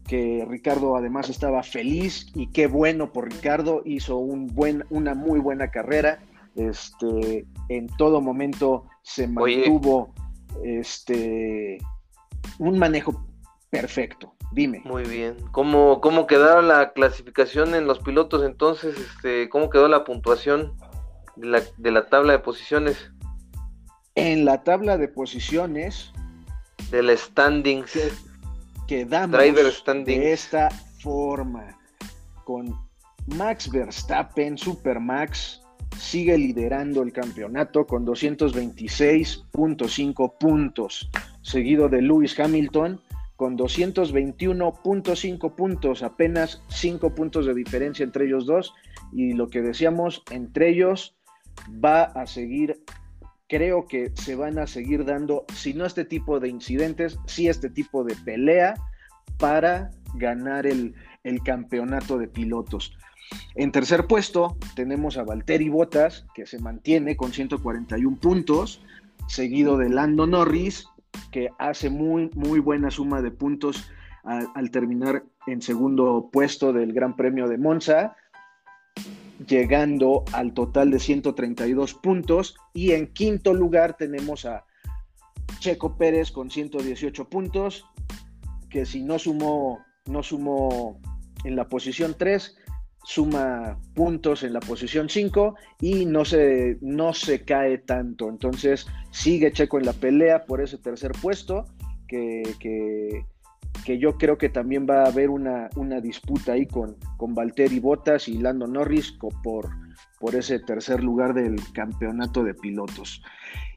que 0.07 0.45
Ricardo 0.49 0.97
además 0.97 1.29
estaba 1.31 1.63
feliz 1.63 2.27
y 2.35 2.49
qué 2.49 2.67
bueno 2.67 3.13
por 3.13 3.33
Ricardo, 3.33 3.83
hizo 3.85 4.17
un 4.19 4.47
buen, 4.49 4.85
una 4.91 5.15
muy 5.15 5.41
buena 5.41 5.71
carrera. 5.71 6.21
Este, 6.57 7.47
en 7.69 7.87
todo 7.97 8.21
momento 8.21 8.85
se 9.03 9.29
Oye. 9.37 9.57
mantuvo 9.69 10.13
este, 10.63 11.79
un 12.59 12.79
manejo 12.79 13.25
perfecto. 13.71 14.35
Dime. 14.53 14.83
Muy 14.85 15.03
bien. 15.05 15.37
¿Cómo, 15.51 16.01
cómo 16.01 16.27
quedaron 16.29 16.69
la 16.69 16.93
clasificación 16.93 17.75
en 17.75 17.87
los 17.89 17.99
pilotos 17.99 18.45
entonces? 18.45 18.97
Este, 18.97 19.49
¿Cómo 19.49 19.69
quedó 19.69 19.89
la 19.89 20.05
puntuación 20.05 20.77
de 21.35 21.47
la, 21.49 21.63
de 21.79 21.91
la 21.91 22.07
tabla 22.07 22.35
de 22.35 22.39
posiciones? 22.39 23.11
En 24.15 24.45
la 24.45 24.63
tabla 24.63 24.97
de 24.97 25.09
posiciones 25.09 26.13
Del 26.93 27.17
standings. 27.19 27.93
que- 27.93 28.34
quedamos 28.87 29.41
de 30.05 30.33
esta 30.33 30.71
forma. 31.03 31.77
Con 32.45 32.79
Max 33.27 33.71
Verstappen, 33.71 34.59
Supermax, 34.59 35.63
sigue 35.99 36.37
liderando 36.37 37.03
el 37.03 37.13
campeonato 37.13 37.87
con 37.87 38.05
226.5 38.07 40.39
puntos, 40.39 41.09
seguido 41.43 41.89
de 41.89 42.03
Lewis 42.03 42.39
Hamilton 42.39 43.01
con 43.37 43.57
221.5 43.59 45.55
puntos, 45.55 46.03
apenas 46.03 46.63
5 46.69 47.15
puntos 47.15 47.47
de 47.47 47.55
diferencia 47.55 48.03
entre 48.05 48.27
ellos 48.27 48.45
dos. 48.47 48.75
Y 49.13 49.33
lo 49.33 49.49
que 49.49 49.63
decíamos, 49.63 50.23
entre 50.31 50.69
ellos 50.71 51.17
va 51.85 52.05
a 52.05 52.27
seguir, 52.27 52.81
creo 53.49 53.87
que 53.87 54.13
se 54.15 54.35
van 54.37 54.59
a 54.59 54.67
seguir 54.67 55.05
dando, 55.05 55.45
si 55.55 55.75
no 55.75 55.85
este 55.85 56.05
tipo 56.05 56.41
de 56.41 56.49
incidentes, 56.49 57.19
sí 57.27 57.49
este 57.49 57.71
tipo 57.71 58.05
de 58.05 58.15
pelea 58.25 58.75
para 59.39 59.91
ganar 60.15 60.67
el, 60.67 60.95
el 61.25 61.43
campeonato 61.43 62.19
de 62.19 62.29
pilotos. 62.29 62.97
En 63.55 63.73
tercer 63.73 64.07
puesto 64.07 64.57
tenemos 64.75 65.17
a 65.17 65.25
Valtteri 65.25 65.69
Bottas, 65.69 66.27
que 66.35 66.47
se 66.47 66.59
mantiene 66.59 67.17
con 67.17 67.33
141 67.33 68.17
puntos, 68.19 68.83
seguido 69.27 69.79
de 69.79 69.89
Lando 69.89 70.27
Norris, 70.27 70.87
que 71.31 71.51
hace 71.59 71.91
muy, 71.91 72.31
muy 72.35 72.61
buena 72.61 72.91
suma 72.91 73.23
de 73.23 73.31
puntos 73.31 73.91
al, 74.25 74.49
al 74.55 74.71
terminar 74.71 75.25
en 75.47 75.63
segundo 75.63 76.29
puesto 76.33 76.73
del 76.73 76.93
Gran 76.93 77.17
Premio 77.17 77.49
de 77.49 77.59
Monza, 77.59 78.17
llegando 79.47 80.25
al 80.33 80.55
total 80.55 80.91
de 80.91 80.99
132 80.99 81.95
puntos. 81.95 82.57
Y 82.73 82.93
en 82.93 83.09
quinto 83.09 83.55
lugar 83.55 83.97
tenemos 83.97 84.45
a 84.45 84.65
Checo 85.59 85.97
Pérez 85.97 86.31
con 86.31 86.51
118 86.51 87.29
puntos, 87.29 87.85
que 88.71 88.85
si 88.87 89.03
no 89.03 89.19
sumó, 89.19 89.81
no 90.07 90.23
sumó 90.23 91.01
en 91.45 91.57
la 91.57 91.69
posición 91.69 92.15
3, 92.19 92.57
suma 93.05 93.79
puntos 93.95 94.43
en 94.43 94.55
la 94.55 94.61
posición 94.61 95.09
5 95.09 95.55
y 95.81 96.07
no 96.07 96.25
se, 96.25 96.79
no 96.81 97.13
se 97.13 97.45
cae 97.45 97.79
tanto. 97.79 98.29
Entonces 98.29 98.87
sigue 99.11 99.53
Checo 99.53 99.79
en 99.79 99.87
la 99.87 99.93
pelea 99.93 100.47
por 100.47 100.61
ese 100.61 100.79
tercer 100.79 101.13
puesto, 101.13 101.67
que, 102.09 102.43
que, 102.59 103.27
yo 103.99 104.17
creo 104.17 104.39
que 104.39 104.49
también 104.49 104.87
va 104.89 105.03
a 105.03 105.09
haber 105.09 105.31
una, 105.31 105.69
una 105.77 106.01
disputa 106.01 106.53
ahí 106.53 106.67
con, 106.67 106.97
con 107.17 107.35
Valtteri 107.35 107.81
Bottas 107.81 108.29
y 108.29 108.39
Lando 108.39 108.67
Norris 108.67 109.13
por, 109.13 109.69
por 110.19 110.35
ese 110.35 110.59
tercer 110.61 111.03
lugar 111.03 111.35
del 111.35 111.57
campeonato 111.73 112.43
de 112.45 112.55
pilotos. 112.55 113.23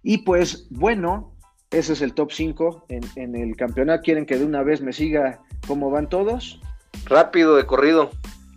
Y 0.03 0.19
pues 0.19 0.67
bueno, 0.69 1.33
ese 1.71 1.93
es 1.93 2.01
el 2.01 2.13
top 2.13 2.31
5 2.31 2.85
en, 2.89 3.03
en 3.15 3.35
el 3.35 3.55
campeonato. 3.55 4.03
¿Quieren 4.03 4.25
que 4.25 4.37
de 4.37 4.45
una 4.45 4.63
vez 4.63 4.81
me 4.81 4.93
siga 4.93 5.41
cómo 5.67 5.89
van 5.89 6.07
todos? 6.07 6.61
Rápido, 7.05 7.55
de 7.55 7.65
corrido. 7.65 8.11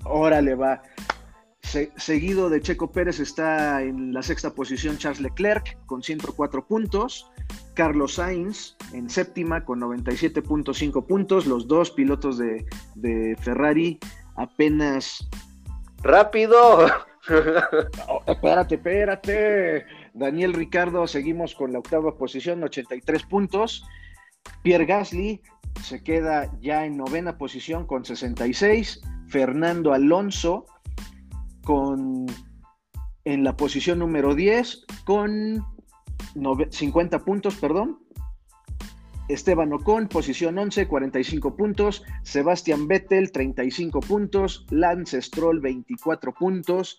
Órale, 0.04 0.54
va. 0.54 0.82
seguido 1.62 2.50
de 2.50 2.60
Checo 2.60 2.90
Pérez 2.90 3.20
está 3.20 3.82
en 3.82 4.12
la 4.12 4.22
sexta 4.22 4.54
posición 4.54 4.98
Charles 4.98 5.20
Leclerc 5.20 5.76
con 5.86 6.02
104 6.02 6.66
puntos. 6.66 7.30
Carlos 7.80 8.16
Sainz 8.16 8.76
en 8.92 9.08
séptima 9.08 9.64
con 9.64 9.80
97.5 9.80 11.06
puntos. 11.06 11.46
Los 11.46 11.66
dos 11.66 11.90
pilotos 11.90 12.36
de, 12.36 13.36
Ferrari 13.40 13.98
apenas. 14.36 15.26
¡Rápido! 16.02 16.88
Espérate, 18.26 18.74
espérate. 18.74 19.86
Daniel 20.12 20.52
Ricardo, 20.52 21.06
seguimos 21.06 21.54
con 21.54 21.72
la 21.72 21.78
octava 21.78 22.18
posición, 22.18 22.62
83 22.62 23.22
puntos. 23.22 23.82
Pierre 24.62 24.84
Gasly 24.84 25.40
se 25.82 26.02
queda 26.02 26.52
ya 26.60 26.84
en 26.84 26.98
novena 26.98 27.38
posición 27.38 27.86
con 27.86 28.04
66. 28.04 29.00
Fernando 29.26 29.94
Alonso 29.94 30.66
con 31.64 32.26
en 33.24 33.42
la 33.42 33.56
posición 33.56 34.00
número 34.00 34.34
10 34.34 34.84
con 35.04 35.64
50 36.70 37.18
puntos, 37.20 37.56
perdón. 37.56 37.98
Esteban 39.28 39.72
Ocon, 39.72 40.08
posición 40.08 40.58
11, 40.58 40.88
45 40.88 41.56
puntos. 41.56 42.02
Sebastián 42.22 42.88
Vettel, 42.88 43.30
35 43.30 44.00
puntos. 44.00 44.66
Lance 44.70 45.22
Stroll, 45.22 45.60
24 45.60 46.34
puntos. 46.34 46.98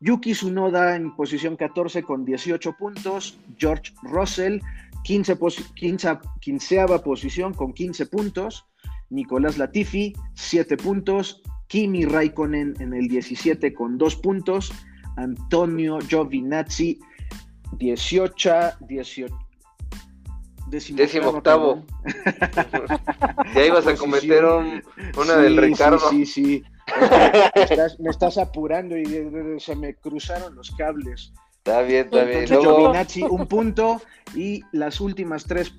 Yuki 0.00 0.32
Tsunoda 0.32 0.96
en 0.96 1.14
posición 1.16 1.56
14 1.56 2.02
con 2.02 2.24
18 2.24 2.76
puntos. 2.76 3.38
George 3.56 3.94
Russell, 4.02 4.60
15, 5.04 5.38
15, 5.74 6.18
15 6.40 6.86
posición 7.04 7.54
con 7.54 7.72
15 7.72 8.06
puntos. 8.06 8.66
Nicolás 9.08 9.58
Latifi, 9.58 10.12
7 10.34 10.76
puntos. 10.76 11.42
Kimi 11.68 12.04
Raikkonen 12.04 12.74
en 12.80 12.92
el 12.92 13.08
17 13.08 13.72
con 13.72 13.96
2 13.96 14.16
puntos. 14.16 14.72
Antonio 15.16 15.98
Giovinazzi, 16.00 16.98
18, 17.78 18.50
18 18.80 19.38
décimo, 20.72 21.28
octavo. 21.28 21.84
ya 23.54 23.66
ibas 23.66 23.86
a 23.86 23.94
cometer 23.94 24.44
una 24.44 25.36
del 25.36 25.56
Ricardo. 25.56 25.98
Sí, 26.10 26.26
sí, 26.26 26.44
sí. 26.44 26.64
me, 27.98 28.10
estás, 28.10 28.38
apurando 28.38 28.96
y 28.96 29.04
se 29.58 29.76
me 29.76 29.94
cruzaron 29.94 30.54
los 30.54 30.70
cables. 30.72 31.32
Está 31.58 31.82
bien, 31.82 32.06
está 32.06 32.24
bien. 32.24 32.46
Giovinazzi, 32.46 33.22
un 33.22 33.46
punto. 33.46 34.00
Y 34.34 34.62
las 34.72 35.00
últimas 35.00 35.44
tres 35.44 35.74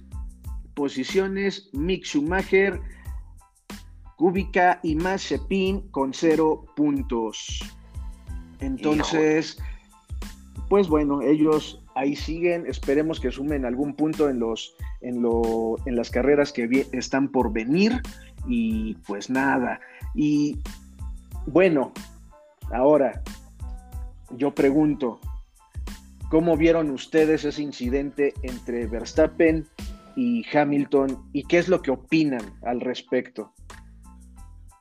posiciones, 0.75 1.69
Mick 1.73 2.05
Schumacher, 2.05 2.79
Kubica 4.15 4.79
y 4.83 4.95
Mazepin 4.95 5.89
con 5.89 6.13
cero 6.13 6.65
puntos. 6.75 7.59
Entonces, 8.59 9.57
pues 10.69 10.87
bueno, 10.87 11.21
ellos 11.21 11.82
ahí 11.95 12.15
siguen. 12.15 12.65
Esperemos 12.67 13.19
que 13.19 13.31
sumen 13.31 13.65
algún 13.65 13.95
punto 13.95 14.29
en 14.29 14.39
los 14.39 14.75
en, 15.01 15.21
lo, 15.21 15.75
en 15.85 15.95
las 15.95 16.09
carreras 16.09 16.51
que 16.51 16.87
están 16.91 17.29
por 17.29 17.51
venir. 17.51 18.01
Y 18.47 18.95
pues 19.07 19.29
nada. 19.29 19.79
Y 20.13 20.59
bueno, 21.45 21.91
ahora 22.71 23.21
yo 24.31 24.53
pregunto, 24.53 25.19
¿cómo 26.29 26.57
vieron 26.57 26.89
ustedes 26.89 27.45
ese 27.45 27.61
incidente 27.61 28.33
entre 28.41 28.87
Verstappen 28.87 29.67
y 30.15 30.45
Hamilton 30.55 31.29
y 31.33 31.43
qué 31.43 31.57
es 31.57 31.67
lo 31.67 31.81
que 31.81 31.91
opinan 31.91 32.41
al 32.63 32.81
respecto? 32.81 33.53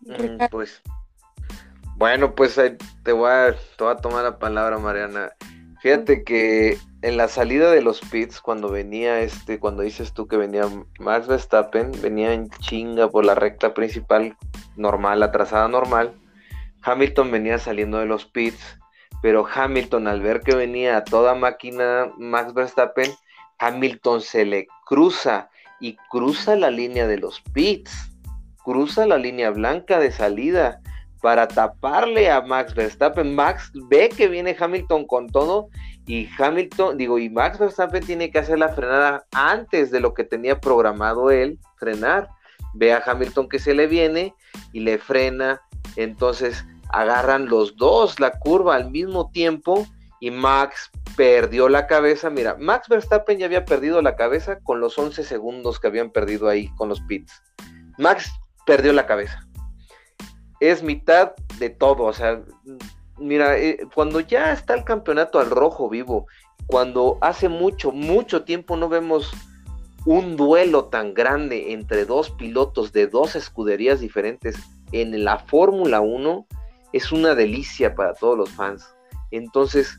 Mm, 0.00 0.46
pues, 0.50 0.82
bueno, 1.96 2.34
pues 2.34 2.56
te 3.02 3.12
voy, 3.12 3.30
a, 3.30 3.52
te 3.76 3.84
voy 3.84 3.92
a 3.92 3.96
tomar 3.96 4.24
la 4.24 4.38
palabra, 4.38 4.78
Mariana. 4.78 5.30
Fíjate 5.80 6.24
que 6.24 6.78
en 7.02 7.16
la 7.16 7.28
salida 7.28 7.70
de 7.70 7.82
los 7.82 8.00
pits, 8.00 8.40
cuando 8.40 8.70
venía 8.70 9.20
este, 9.20 9.58
cuando 9.58 9.82
dices 9.82 10.12
tú 10.12 10.26
que 10.26 10.36
venía 10.36 10.62
Max 10.98 11.26
Verstappen, 11.26 11.92
venía 12.00 12.32
en 12.32 12.48
chinga 12.60 13.08
por 13.08 13.24
la 13.24 13.34
recta 13.34 13.74
principal 13.74 14.36
normal, 14.76 15.20
la 15.20 15.32
trazada 15.32 15.68
normal. 15.68 16.14
Hamilton 16.82 17.30
venía 17.30 17.58
saliendo 17.58 17.98
de 17.98 18.06
los 18.06 18.24
pits, 18.24 18.78
pero 19.20 19.46
Hamilton 19.52 20.08
al 20.08 20.22
ver 20.22 20.40
que 20.40 20.54
venía 20.54 20.96
a 20.96 21.04
toda 21.04 21.34
máquina 21.34 22.12
Max 22.18 22.54
Verstappen, 22.54 23.10
Hamilton 23.58 24.20
se 24.20 24.44
le 24.44 24.66
cruza 24.86 25.50
y 25.80 25.96
cruza 26.10 26.56
la 26.56 26.70
línea 26.70 27.06
de 27.06 27.18
los 27.18 27.40
pits 27.52 28.12
cruza 28.62 29.06
la 29.06 29.18
línea 29.18 29.50
blanca 29.50 29.98
de 29.98 30.12
salida 30.12 30.80
para 31.20 31.46
taparle 31.46 32.30
a 32.30 32.40
Max 32.40 32.74
Verstappen. 32.74 33.34
Max 33.34 33.70
ve 33.88 34.08
que 34.08 34.28
viene 34.28 34.56
Hamilton 34.58 35.06
con 35.06 35.28
todo 35.28 35.68
y 36.12 36.28
Hamilton, 36.38 36.98
digo, 36.98 37.18
y 37.18 37.30
Max 37.30 37.58
Verstappen 37.58 38.04
tiene 38.04 38.30
que 38.30 38.38
hacer 38.38 38.58
la 38.58 38.68
frenada 38.68 39.24
antes 39.32 39.90
de 39.90 39.98
lo 39.98 40.12
que 40.12 40.24
tenía 40.24 40.60
programado 40.60 41.30
él 41.30 41.58
frenar. 41.78 42.28
Ve 42.74 42.92
a 42.92 43.02
Hamilton 43.02 43.48
que 43.48 43.58
se 43.58 43.72
le 43.72 43.86
viene 43.86 44.34
y 44.74 44.80
le 44.80 44.98
frena. 44.98 45.62
Entonces 45.96 46.66
agarran 46.90 47.46
los 47.46 47.76
dos 47.76 48.20
la 48.20 48.30
curva 48.32 48.74
al 48.74 48.90
mismo 48.90 49.30
tiempo 49.30 49.86
y 50.20 50.30
Max 50.30 50.90
perdió 51.16 51.70
la 51.70 51.86
cabeza. 51.86 52.28
Mira, 52.28 52.58
Max 52.60 52.90
Verstappen 52.90 53.38
ya 53.38 53.46
había 53.46 53.64
perdido 53.64 54.02
la 54.02 54.14
cabeza 54.14 54.58
con 54.64 54.80
los 54.80 54.98
11 54.98 55.24
segundos 55.24 55.80
que 55.80 55.86
habían 55.86 56.10
perdido 56.10 56.46
ahí 56.46 56.68
con 56.76 56.90
los 56.90 57.00
pits. 57.00 57.42
Max 57.96 58.30
perdió 58.66 58.92
la 58.92 59.06
cabeza. 59.06 59.48
Es 60.60 60.82
mitad 60.82 61.32
de 61.58 61.70
todo, 61.70 62.02
o 62.02 62.12
sea, 62.12 62.42
mira, 63.22 63.58
eh, 63.58 63.86
cuando 63.94 64.20
ya 64.20 64.52
está 64.52 64.74
el 64.74 64.84
campeonato 64.84 65.38
al 65.38 65.50
rojo 65.50 65.88
vivo, 65.88 66.26
cuando 66.66 67.18
hace 67.20 67.48
mucho, 67.48 67.92
mucho 67.92 68.44
tiempo 68.44 68.76
no 68.76 68.88
vemos 68.88 69.32
un 70.04 70.36
duelo 70.36 70.86
tan 70.86 71.14
grande 71.14 71.72
entre 71.72 72.04
dos 72.04 72.30
pilotos 72.30 72.92
de 72.92 73.06
dos 73.06 73.36
escuderías 73.36 74.00
diferentes 74.00 74.56
en 74.92 75.24
la 75.24 75.38
Fórmula 75.38 76.00
1, 76.00 76.46
es 76.92 77.12
una 77.12 77.34
delicia 77.34 77.94
para 77.94 78.14
todos 78.14 78.36
los 78.36 78.50
fans. 78.50 78.94
Entonces, 79.30 79.98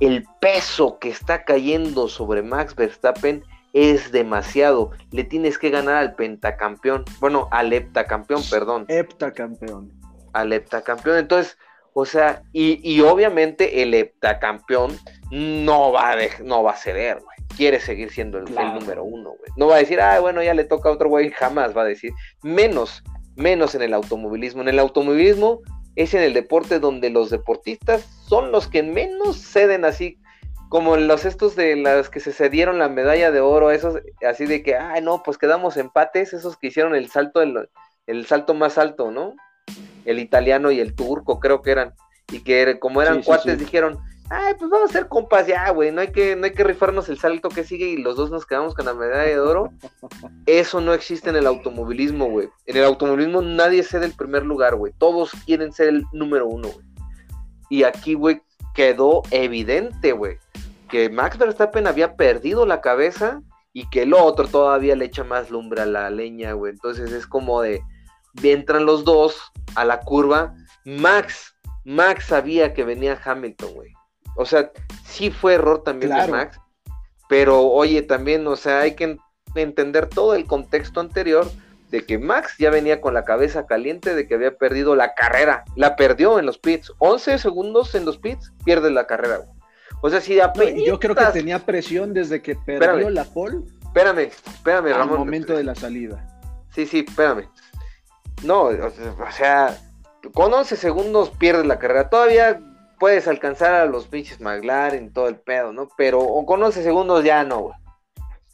el 0.00 0.24
peso 0.40 0.98
que 0.98 1.10
está 1.10 1.44
cayendo 1.44 2.08
sobre 2.08 2.42
Max 2.42 2.74
Verstappen 2.74 3.44
es 3.72 4.10
demasiado. 4.12 4.90
Le 5.10 5.24
tienes 5.24 5.58
que 5.58 5.70
ganar 5.70 5.96
al 5.96 6.14
pentacampeón. 6.14 7.04
Bueno, 7.20 7.48
al 7.50 7.72
heptacampeón, 7.72 8.42
perdón. 8.50 8.86
Heptacampeón. 8.88 9.92
Al 10.32 10.52
heptacampeón. 10.52 11.18
Entonces, 11.18 11.58
o 11.92 12.06
sea, 12.06 12.42
y, 12.52 13.00
obviamente 13.00 13.82
el 13.82 13.94
heptacampeón 13.94 14.98
no 15.30 15.92
va 15.92 16.12
a, 16.12 16.16
no 16.42 16.62
va 16.62 16.72
a 16.72 16.76
ceder, 16.76 17.18
güey. 17.20 17.36
Quiere 17.56 17.80
seguir 17.80 18.10
siendo 18.10 18.38
el, 18.38 18.44
número 18.44 19.04
uno, 19.04 19.30
güey. 19.30 19.50
No 19.56 19.66
va 19.66 19.76
a 19.76 19.78
decir, 19.78 20.00
ah, 20.00 20.20
bueno, 20.20 20.42
ya 20.42 20.54
le 20.54 20.64
toca 20.64 20.88
a 20.88 20.92
otro 20.92 21.08
güey. 21.08 21.30
Jamás 21.30 21.76
va 21.76 21.82
a 21.82 21.86
decir. 21.86 22.12
Menos, 22.42 23.02
menos 23.34 23.74
en 23.74 23.82
el 23.82 23.92
automovilismo. 23.92 24.62
En 24.62 24.68
el 24.68 24.78
automovilismo 24.78 25.60
es 25.96 26.14
en 26.14 26.22
el 26.22 26.32
deporte 26.32 26.78
donde 26.78 27.10
los 27.10 27.28
deportistas 27.28 28.02
son 28.28 28.52
los 28.52 28.68
que 28.68 28.82
menos 28.82 29.36
ceden 29.36 29.84
así 29.84 30.16
como 30.70 30.96
los 30.96 31.24
estos 31.24 31.56
de 31.56 31.74
las 31.74 32.08
que 32.08 32.20
se 32.20 32.32
cedieron 32.32 32.78
la 32.78 32.88
medalla 32.88 33.32
de 33.32 33.40
oro, 33.40 33.72
esos 33.72 34.00
así 34.26 34.46
de 34.46 34.62
que, 34.62 34.76
ay, 34.76 35.02
no, 35.02 35.20
pues 35.24 35.36
quedamos 35.36 35.76
empates, 35.76 36.32
esos 36.32 36.56
que 36.56 36.68
hicieron 36.68 36.94
el 36.94 37.10
salto, 37.10 37.42
el, 37.42 37.68
el 38.06 38.24
salto 38.26 38.54
más 38.54 38.78
alto, 38.78 39.10
¿no? 39.10 39.34
El 40.04 40.18
italiano 40.18 40.70
y 40.70 40.80
el 40.80 40.94
turco, 40.94 41.40
creo 41.40 41.62
que 41.62 41.70
eran. 41.70 41.94
Y 42.32 42.40
que 42.40 42.78
como 42.78 43.02
eran 43.02 43.22
cuates, 43.22 43.58
dijeron, 43.58 43.98
ay, 44.30 44.54
pues 44.58 44.70
vamos 44.70 44.90
a 44.90 44.92
ser 44.92 45.08
compas 45.08 45.46
ya, 45.46 45.70
güey, 45.70 45.90
no 45.90 46.00
hay 46.00 46.12
que, 46.12 46.36
no 46.36 46.44
hay 46.44 46.52
que 46.52 46.62
rifarnos 46.62 47.08
el 47.08 47.18
salto 47.18 47.48
que 47.48 47.64
sigue 47.64 47.88
y 47.88 47.96
los 47.96 48.16
dos 48.16 48.30
nos 48.30 48.46
quedamos 48.46 48.74
con 48.74 48.86
la 48.86 48.94
medalla 48.94 49.22
de 49.22 49.40
oro. 49.40 49.72
Eso 50.46 50.80
no 50.80 50.94
existe 50.94 51.30
en 51.30 51.36
el 51.36 51.46
automovilismo, 51.46 52.30
güey. 52.30 52.48
En 52.66 52.76
el 52.76 52.84
automovilismo 52.84 53.42
nadie 53.42 53.82
cede 53.82 54.06
el 54.06 54.14
primer 54.14 54.44
lugar, 54.44 54.76
güey. 54.76 54.92
Todos 54.98 55.32
quieren 55.44 55.72
ser 55.72 55.88
el 55.88 56.04
número 56.12 56.46
uno, 56.46 56.68
güey. 56.68 56.86
Y 57.68 57.84
aquí, 57.84 58.14
güey, 58.14 58.42
quedó 58.74 59.22
evidente, 59.30 60.12
güey 60.12 60.38
que 60.90 61.08
Max 61.08 61.38
Verstappen 61.38 61.86
había 61.86 62.16
perdido 62.16 62.66
la 62.66 62.80
cabeza 62.80 63.40
y 63.72 63.88
que 63.88 64.02
el 64.02 64.12
otro 64.12 64.48
todavía 64.48 64.96
le 64.96 65.06
echa 65.06 65.24
más 65.24 65.50
lumbre 65.50 65.80
a 65.80 65.86
la 65.86 66.10
leña, 66.10 66.52
güey. 66.52 66.72
Entonces 66.72 67.12
es 67.12 67.26
como 67.26 67.62
de, 67.62 67.80
entran 68.42 68.86
los 68.86 69.04
dos 69.04 69.40
a 69.74 69.84
la 69.84 70.00
curva. 70.00 70.54
Max, 70.84 71.54
Max 71.84 72.26
sabía 72.26 72.74
que 72.74 72.84
venía 72.84 73.20
Hamilton, 73.22 73.74
güey. 73.74 73.92
O 74.36 74.46
sea, 74.46 74.70
sí 75.04 75.30
fue 75.30 75.54
error 75.54 75.82
también 75.82 76.14
de 76.14 76.28
Max, 76.28 76.58
pero 77.28 77.62
oye, 77.62 78.02
también, 78.02 78.46
o 78.46 78.56
sea, 78.56 78.80
hay 78.80 78.94
que 78.94 79.18
entender 79.54 80.08
todo 80.08 80.34
el 80.34 80.46
contexto 80.46 81.00
anterior 81.00 81.50
de 81.90 82.06
que 82.06 82.18
Max 82.18 82.54
ya 82.58 82.70
venía 82.70 83.00
con 83.00 83.14
la 83.14 83.24
cabeza 83.24 83.66
caliente 83.66 84.14
de 84.14 84.26
que 84.26 84.34
había 84.34 84.56
perdido 84.56 84.94
la 84.94 85.14
carrera. 85.14 85.64
La 85.76 85.96
perdió 85.96 86.38
en 86.38 86.46
los 86.46 86.58
pits. 86.58 86.92
11 86.98 87.38
segundos 87.38 87.94
en 87.94 88.04
los 88.04 88.18
pits, 88.18 88.52
pierde 88.64 88.90
la 88.90 89.06
carrera, 89.06 89.38
güey. 89.38 89.60
O 90.02 90.08
sea, 90.08 90.20
si 90.20 90.40
apenas... 90.40 90.82
Yo 90.86 90.98
creo 90.98 91.14
que 91.14 91.24
tenía 91.26 91.58
presión 91.58 92.14
desde 92.14 92.40
que 92.40 92.54
perdió 92.54 93.10
la 93.10 93.24
pole. 93.24 93.58
Espérame, 93.82 94.20
espérame, 94.20 94.92
Ramón. 94.92 95.14
Al 95.14 95.18
momento 95.18 95.56
de 95.56 95.64
la 95.64 95.74
salida. 95.74 96.26
Sí, 96.74 96.86
sí, 96.86 97.04
espérame. 97.06 97.48
No, 98.42 98.64
o 98.64 99.32
sea, 99.32 99.78
con 100.34 100.52
11 100.52 100.76
segundos 100.76 101.30
pierdes 101.30 101.66
la 101.66 101.78
carrera. 101.78 102.08
Todavía 102.08 102.60
puedes 102.98 103.28
alcanzar 103.28 103.74
a 103.74 103.86
los 103.86 104.06
pinches 104.06 104.40
McLaren, 104.40 105.12
todo 105.12 105.28
el 105.28 105.36
pedo, 105.36 105.72
¿no? 105.72 105.88
Pero 105.96 106.26
con 106.46 106.62
11 106.62 106.82
segundos 106.82 107.24
ya 107.24 107.44
no, 107.44 107.60
güey. 107.60 107.74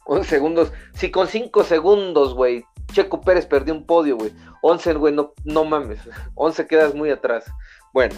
11 0.05 0.29
segundos. 0.29 0.73
Si 0.93 1.11
con 1.11 1.27
5 1.27 1.63
segundos, 1.63 2.33
güey, 2.33 2.65
Checo 2.93 3.21
Pérez 3.21 3.45
perdió 3.45 3.73
un 3.73 3.85
podio, 3.85 4.17
güey. 4.17 4.33
11, 4.61 4.93
güey, 4.93 5.13
no, 5.13 5.33
no 5.43 5.65
mames. 5.65 5.99
11 6.35 6.67
quedas 6.67 6.95
muy 6.95 7.09
atrás. 7.09 7.45
Bueno, 7.93 8.15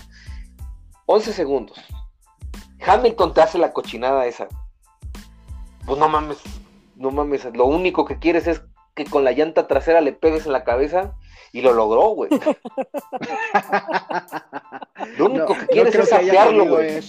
11 1.06 1.34
segundos. 1.34 1.80
Hamilton 2.86 3.34
te 3.34 3.42
hace 3.42 3.58
la 3.58 3.74
cochinada 3.74 4.26
esa. 4.26 4.48
Pues 5.86 6.00
no 6.00 6.08
mames, 6.08 6.38
no 6.96 7.12
mames. 7.12 7.46
Lo 7.56 7.66
único 7.66 8.06
que 8.06 8.20
quieres 8.20 8.48
es 8.48 8.62
que 8.96 9.06
con 9.06 9.24
la 9.24 9.32
llanta 9.32 9.68
trasera 9.68 10.02
le 10.02 10.14
pegues 10.14 10.46
en 10.46 10.54
la 10.54 10.64
cabeza 10.64 11.16
y 11.52 11.62
lo 11.62 11.74
logró, 11.74 12.10
güey. 12.10 12.30
lo 15.18 15.26
único 15.26 15.56
que 15.56 15.68
quieres 15.68 15.96
es 15.96 16.10
sapearlo, 16.10 16.66
güey. 16.66 17.00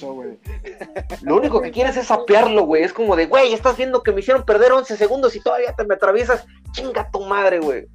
Lo 1.23 1.37
único 1.37 1.61
que 1.61 1.71
quieres 1.71 1.97
es 1.97 2.07
sapearlo, 2.07 2.63
güey. 2.65 2.85
Es 2.85 2.93
como 2.93 3.17
de, 3.17 3.27
güey, 3.27 3.53
estás 3.53 3.77
viendo 3.77 4.03
que 4.03 4.13
me 4.13 4.21
hicieron 4.21 4.45
perder 4.45 4.73
11 4.73 4.97
segundos 4.97 5.37
y 5.37 5.41
todavía 5.41 5.75
te 5.75 5.85
me 5.85 5.95
atraviesas. 5.95 6.47
Chinga 6.73 7.11
tu 7.11 7.21
madre, 7.21 7.61
güey. 7.61 7.87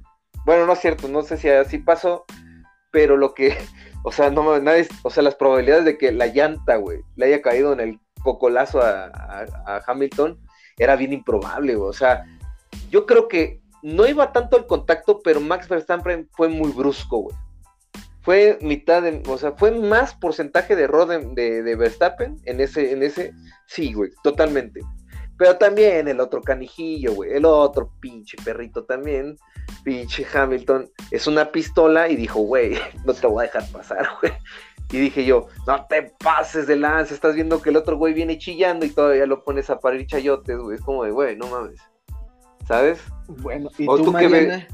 Bueno, 0.44 0.66
no 0.66 0.74
es 0.74 0.80
cierto, 0.80 1.08
no 1.08 1.22
sé 1.22 1.36
si 1.36 1.48
así 1.48 1.78
pasó, 1.78 2.24
pero 2.92 3.16
lo 3.16 3.34
que, 3.34 3.58
o 4.04 4.12
sea, 4.12 4.30
no 4.30 4.58
nadie, 4.60 4.86
o 5.02 5.10
sea, 5.10 5.22
las 5.22 5.34
probabilidades 5.34 5.84
de 5.84 5.98
que 5.98 6.12
la 6.12 6.26
llanta, 6.26 6.76
güey, 6.76 7.00
le 7.16 7.26
haya 7.26 7.42
caído 7.42 7.72
en 7.72 7.80
el 7.80 8.00
cocolazo 8.22 8.80
a, 8.80 9.06
a 9.06 9.82
Hamilton 9.86 10.40
era 10.78 10.96
bien 10.96 11.12
improbable, 11.12 11.74
güey. 11.74 11.90
O 11.90 11.92
sea, 11.92 12.24
yo 12.90 13.06
creo 13.06 13.28
que 13.28 13.60
no 13.86 14.04
iba 14.04 14.32
tanto 14.32 14.56
el 14.56 14.66
contacto, 14.66 15.20
pero 15.22 15.40
Max 15.40 15.68
Verstappen 15.68 16.28
fue 16.32 16.48
muy 16.48 16.72
brusco, 16.72 17.18
güey. 17.18 17.36
Fue 18.22 18.58
mitad 18.60 19.02
de, 19.02 19.22
o 19.28 19.38
sea, 19.38 19.52
fue 19.52 19.70
más 19.70 20.12
porcentaje 20.12 20.74
de 20.74 20.82
error 20.82 21.06
de, 21.06 21.76
Verstappen 21.76 22.40
en 22.46 22.60
ese, 22.60 22.90
en 22.90 23.04
ese, 23.04 23.32
sí, 23.68 23.92
güey, 23.92 24.10
totalmente. 24.24 24.80
Pero 25.38 25.56
también 25.56 26.08
el 26.08 26.18
otro 26.18 26.42
canijillo, 26.42 27.14
güey, 27.14 27.34
el 27.34 27.44
otro 27.44 27.92
pinche 28.00 28.36
perrito 28.44 28.84
también, 28.84 29.36
pinche 29.84 30.26
Hamilton, 30.34 30.90
es 31.12 31.28
una 31.28 31.52
pistola 31.52 32.08
y 32.08 32.16
dijo, 32.16 32.40
güey, 32.40 32.76
no 33.04 33.14
te 33.14 33.28
voy 33.28 33.44
a 33.44 33.46
dejar 33.46 33.70
pasar, 33.70 34.08
güey. 34.20 34.32
Y 34.90 34.98
dije 34.98 35.24
yo, 35.24 35.46
no 35.64 35.86
te 35.86 36.10
pases 36.24 36.66
de 36.66 36.74
lanza, 36.74 37.14
estás 37.14 37.36
viendo 37.36 37.62
que 37.62 37.70
el 37.70 37.76
otro 37.76 37.96
güey 37.96 38.14
viene 38.14 38.36
chillando 38.36 38.84
y 38.84 38.90
todavía 38.90 39.26
lo 39.26 39.44
pones 39.44 39.70
a 39.70 39.78
parir 39.78 40.08
chayotes, 40.08 40.58
güey. 40.58 40.76
Es 40.76 40.82
como 40.82 41.04
de, 41.04 41.12
güey, 41.12 41.36
no 41.36 41.46
mames. 41.46 41.80
¿sabes? 42.66 43.00
Bueno, 43.28 43.70
¿y 43.78 43.86
tú, 43.86 44.12
Mariana? 44.12 44.66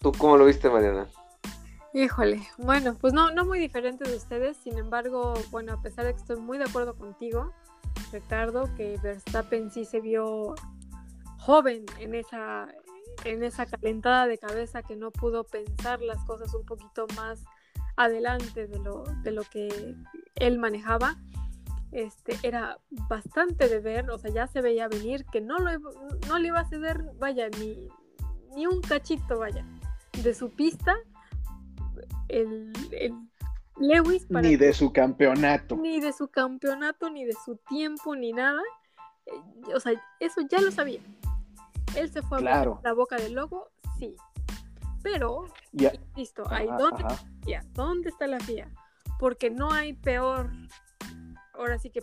¿Tú 0.00 0.12
cómo 0.12 0.36
lo 0.36 0.44
viste, 0.44 0.70
Mariana? 0.70 1.06
Híjole, 1.92 2.46
bueno, 2.58 2.94
pues 3.00 3.12
no, 3.12 3.30
no 3.30 3.46
muy 3.46 3.58
diferente 3.58 4.08
de 4.08 4.16
ustedes, 4.16 4.56
sin 4.58 4.76
embargo, 4.76 5.34
bueno, 5.50 5.72
a 5.72 5.80
pesar 5.80 6.04
de 6.04 6.12
que 6.12 6.20
estoy 6.20 6.36
muy 6.36 6.58
de 6.58 6.64
acuerdo 6.64 6.94
contigo, 6.94 7.52
Ricardo, 8.12 8.68
que 8.76 8.98
Verstappen 9.02 9.70
sí 9.70 9.84
se 9.84 10.00
vio 10.00 10.54
joven 11.38 11.86
en 11.98 12.14
esa, 12.14 12.68
en 13.24 13.42
esa 13.42 13.66
calentada 13.66 14.26
de 14.26 14.36
cabeza 14.36 14.82
que 14.82 14.94
no 14.94 15.10
pudo 15.10 15.44
pensar 15.44 16.02
las 16.02 16.22
cosas 16.24 16.52
un 16.54 16.66
poquito 16.66 17.06
más 17.16 17.44
adelante 17.96 18.66
de 18.66 18.78
lo, 18.78 19.04
de 19.22 19.30
lo 19.30 19.42
que 19.44 19.94
él 20.34 20.58
manejaba 20.58 21.16
este, 21.92 22.36
era 22.42 22.78
bastante 23.08 23.68
de 23.68 23.80
ver, 23.80 24.10
o 24.10 24.18
sea, 24.18 24.30
ya 24.30 24.46
se 24.46 24.60
veía 24.60 24.86
venir 24.88 25.24
que 25.32 25.40
no, 25.40 25.58
lo, 25.58 25.70
no 26.28 26.38
le 26.38 26.48
iba 26.48 26.60
a 26.60 26.68
ceder, 26.68 27.02
vaya, 27.18 27.48
ni, 27.58 27.88
ni 28.56 28.66
un 28.66 28.80
cachito, 28.80 29.38
vaya, 29.38 29.64
de 30.22 30.34
su 30.34 30.50
pista, 30.50 30.96
el, 32.28 32.72
Lewis. 33.76 34.26
ni 34.30 34.56
de 34.56 34.72
su 34.72 34.92
campeonato. 34.92 35.76
Ni 35.76 36.00
de 36.00 36.12
su 36.12 36.28
campeonato, 36.28 37.10
ni 37.10 37.24
de 37.24 37.34
su 37.44 37.56
tiempo, 37.68 38.16
ni 38.16 38.32
nada. 38.32 38.62
Eh, 39.26 39.74
o 39.74 39.78
sea, 39.78 39.92
eso 40.18 40.40
ya 40.50 40.60
lo 40.60 40.70
sabía. 40.70 41.00
Él 41.94 42.10
se 42.10 42.22
fue 42.22 42.38
a 42.38 42.64
la 42.82 42.92
boca 42.94 43.16
del 43.16 43.34
logo, 43.34 43.68
sí. 43.98 44.16
Pero, 45.02 45.44
listo, 46.16 46.42
ahí, 46.50 46.66
¿dónde, 46.78 47.04
¿dónde 47.74 48.08
está 48.08 48.26
la 48.26 48.40
FIA? 48.40 48.68
Porque 49.20 49.50
no 49.50 49.70
hay 49.70 49.92
peor 49.92 50.50
ahora 51.54 51.78
sí 51.78 51.90
que 51.90 52.00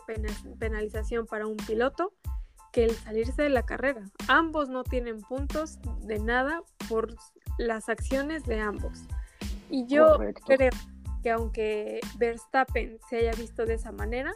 penalización 0.60 1.26
para 1.28 1.48
un 1.48 1.58
piloto 1.58 2.14
que 2.74 2.86
el 2.86 2.96
salirse 2.96 3.44
de 3.44 3.50
la 3.50 3.66
carrera. 3.66 4.04
Ambos 4.28 4.68
no 4.68 4.84
tienen 4.84 5.22
puntos 5.22 5.80
de 6.02 6.20
nada 6.20 6.62
por 6.90 7.16
las 7.58 7.88
acciones 7.88 8.44
de 8.46 8.60
ambos. 8.60 9.04
Y 9.70 9.86
yo 9.86 10.18
creo 10.46 10.72
que 11.22 11.32
aunque 11.32 12.02
Verstappen 12.18 13.00
se 13.10 13.18
haya 13.18 13.32
visto 13.32 13.66
de 13.66 13.76
esa 13.76 13.92
manera, 13.92 14.34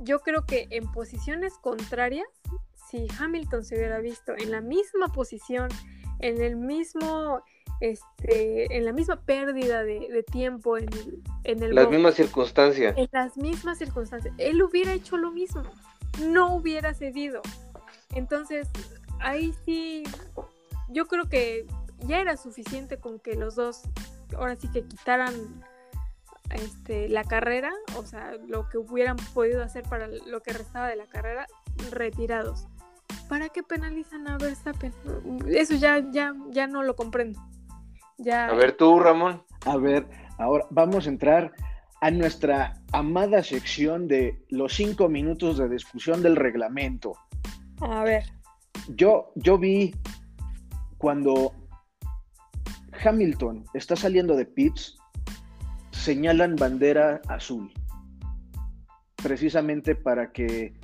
yo 0.00 0.20
creo 0.20 0.46
que 0.46 0.68
en 0.70 0.90
posiciones 0.90 1.52
contrarias, 1.58 2.26
si 2.90 3.06
Hamilton 3.20 3.62
se 3.62 3.76
hubiera 3.76 4.00
visto 4.00 4.32
en 4.36 4.50
la 4.50 4.62
misma 4.62 5.08
posición, 5.08 5.68
en 6.20 6.40
el 6.40 6.56
mismo 6.56 7.42
este, 7.80 8.76
en 8.76 8.84
la 8.84 8.92
misma 8.92 9.20
pérdida 9.20 9.84
de, 9.84 10.24
tiempo 10.32 10.78
en, 10.78 10.88
en 11.44 11.62
el... 11.62 11.74
Las 11.74 11.90
mismas 11.90 12.14
circunstancias. 12.14 12.94
En 12.96 13.08
las 13.12 13.36
mismas 13.36 13.78
circunstancias. 13.78 14.34
Él 14.38 14.60
hubiera 14.62 14.92
hecho 14.94 15.16
lo 15.16 15.30
mismo, 15.30 15.62
no 16.20 16.54
hubiera 16.54 16.94
cedido. 16.94 17.42
Entonces, 18.14 18.68
ahí 19.20 19.54
sí, 19.64 20.04
yo 20.88 21.06
creo 21.06 21.28
que 21.28 21.66
ya 22.00 22.20
era 22.20 22.36
suficiente 22.36 22.98
con 22.98 23.18
que 23.18 23.34
los 23.34 23.54
dos, 23.56 23.82
ahora 24.36 24.56
sí 24.56 24.68
que 24.70 24.84
quitaran 24.84 25.34
este, 26.50 27.08
la 27.08 27.24
carrera, 27.24 27.72
o 27.96 28.04
sea, 28.04 28.32
lo 28.46 28.68
que 28.68 28.78
hubieran 28.78 29.16
podido 29.34 29.62
hacer 29.62 29.84
para 29.84 30.06
lo 30.06 30.40
que 30.42 30.52
restaba 30.52 30.88
de 30.88 30.96
la 30.96 31.06
carrera, 31.06 31.46
retirados. 31.90 32.66
¿Para 33.28 33.50
qué 33.50 33.62
penalizan 33.62 34.26
a 34.28 34.38
Verstappen? 34.38 34.92
Eso 35.48 35.74
ya, 35.74 36.02
ya, 36.10 36.34
ya 36.50 36.66
no 36.66 36.82
lo 36.82 36.96
comprendo. 36.96 37.40
A 38.32 38.54
ver 38.54 38.76
tú, 38.76 38.98
Ramón. 38.98 39.42
A 39.66 39.76
ver, 39.76 40.06
ahora 40.38 40.66
vamos 40.70 41.06
a 41.06 41.10
entrar 41.10 41.52
a 42.00 42.10
nuestra 42.10 42.74
amada 42.92 43.42
sección 43.42 44.08
de 44.08 44.44
los 44.50 44.74
cinco 44.74 45.08
minutos 45.08 45.58
de 45.58 45.68
discusión 45.68 46.22
del 46.22 46.36
reglamento. 46.36 47.14
A 47.80 48.04
ver. 48.04 48.24
Yo, 48.88 49.32
yo 49.34 49.58
vi 49.58 49.94
cuando 50.96 51.52
Hamilton 53.04 53.64
está 53.74 53.96
saliendo 53.96 54.36
de 54.36 54.46
pits, 54.46 54.96
señalan 55.90 56.56
bandera 56.56 57.20
azul, 57.28 57.72
precisamente 59.22 59.94
para 59.94 60.32
que 60.32 60.74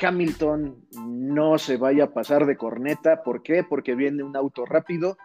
Hamilton 0.00 0.86
no 1.06 1.58
se 1.58 1.76
vaya 1.76 2.04
a 2.04 2.12
pasar 2.12 2.46
de 2.46 2.56
corneta. 2.56 3.22
¿Por 3.22 3.42
qué? 3.42 3.64
Porque 3.64 3.94
viene 3.94 4.22
un 4.22 4.36
auto 4.36 4.64
rápido 4.64 5.16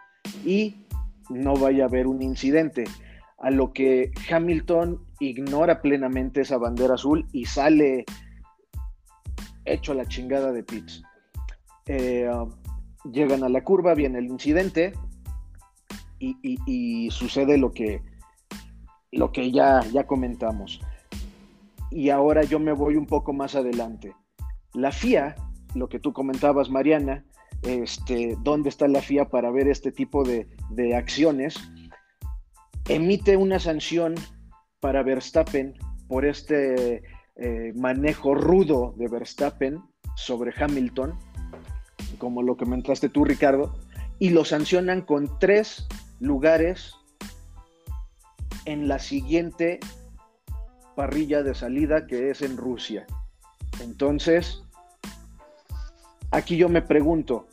y 0.44 0.86
no 1.28 1.54
vaya 1.54 1.84
a 1.84 1.88
haber 1.88 2.06
un 2.06 2.22
incidente. 2.22 2.84
A 3.38 3.50
lo 3.50 3.72
que 3.72 4.12
Hamilton 4.30 5.04
ignora 5.30 5.80
plenamente 5.80 6.42
esa 6.42 6.58
bandera 6.58 6.94
azul 6.94 7.26
y 7.32 7.44
sale 7.44 8.04
hecho 9.64 9.94
la 9.94 10.06
chingada 10.06 10.52
de 10.52 10.62
pits. 10.62 11.02
Eh, 11.86 12.28
llegan 13.10 13.44
a 13.44 13.48
la 13.48 13.64
curva, 13.64 13.94
viene 13.94 14.18
el 14.18 14.26
incidente 14.26 14.92
y, 16.18 17.08
sucede 17.10 17.58
lo 17.58 17.72
que, 17.72 18.00
lo 19.10 19.32
que 19.32 19.50
ya, 19.50 19.80
ya 19.92 20.06
comentamos. 20.06 20.80
Y 21.90 22.10
ahora 22.10 22.42
yo 22.42 22.58
me 22.58 22.72
voy 22.72 22.96
un 22.96 23.06
poco 23.06 23.32
más 23.32 23.54
adelante. 23.54 24.14
La 24.72 24.92
FIA, 24.92 25.34
lo 25.74 25.88
que 25.88 25.98
tú 25.98 26.12
comentabas, 26.12 26.70
Mariana, 26.70 27.24
este, 27.62 28.36
dónde 28.42 28.68
está 28.68 28.88
la 28.88 29.02
FIA 29.02 29.28
para 29.28 29.50
ver 29.50 29.68
este 29.68 29.92
tipo 29.92 30.24
de, 30.24 30.46
acciones, 30.96 31.56
emite 32.88 33.36
una 33.36 33.58
sanción 33.58 34.14
para 34.82 35.04
Verstappen 35.04 35.74
por 36.08 36.26
este 36.26 37.04
eh, 37.36 37.72
manejo 37.76 38.34
rudo 38.34 38.94
de 38.98 39.06
Verstappen 39.06 39.80
sobre 40.16 40.52
Hamilton, 40.60 41.16
como 42.18 42.42
lo 42.42 42.56
comentaste 42.56 43.08
tú, 43.08 43.24
Ricardo, 43.24 43.78
y 44.18 44.30
lo 44.30 44.44
sancionan 44.44 45.02
con 45.02 45.38
tres 45.38 45.86
lugares 46.18 46.94
en 48.64 48.88
la 48.88 48.98
siguiente 48.98 49.78
parrilla 50.96 51.44
de 51.44 51.54
salida 51.54 52.08
que 52.08 52.30
es 52.30 52.42
en 52.42 52.56
Rusia. 52.56 53.06
Entonces, 53.80 54.64
aquí 56.32 56.56
yo 56.56 56.68
me 56.68 56.82
pregunto, 56.82 57.46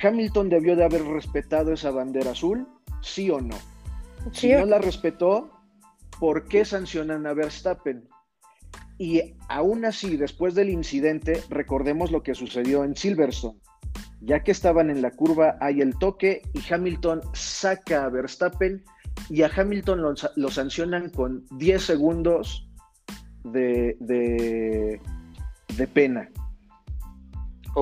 ¿Hamilton 0.00 0.48
debió 0.48 0.76
de 0.76 0.84
haber 0.84 1.04
respetado 1.04 1.72
esa 1.72 1.90
bandera 1.90 2.30
azul? 2.30 2.68
¿Sí 3.02 3.30
o 3.30 3.40
no? 3.40 3.56
Si 4.32 4.52
no 4.52 4.64
la 4.64 4.78
respetó, 4.78 5.57
¿por 6.18 6.46
qué 6.46 6.64
sancionan 6.64 7.26
a 7.26 7.34
Verstappen? 7.34 8.08
Y 8.98 9.36
aún 9.48 9.84
así, 9.84 10.16
después 10.16 10.54
del 10.54 10.70
incidente, 10.70 11.42
recordemos 11.48 12.10
lo 12.10 12.22
que 12.22 12.34
sucedió 12.34 12.84
en 12.84 12.96
Silverstone. 12.96 13.60
Ya 14.20 14.42
que 14.42 14.50
estaban 14.50 14.90
en 14.90 15.00
la 15.00 15.12
curva, 15.12 15.56
hay 15.60 15.80
el 15.80 15.96
toque 15.96 16.42
y 16.52 16.72
Hamilton 16.72 17.20
saca 17.32 18.04
a 18.04 18.08
Verstappen 18.08 18.82
y 19.30 19.42
a 19.42 19.50
Hamilton 19.54 20.02
lo, 20.34 20.50
sancionan 20.50 21.10
con 21.10 21.46
10 21.52 21.82
segundos 21.82 22.68
de, 23.44 23.96
de, 24.00 25.86
pena. 25.86 26.28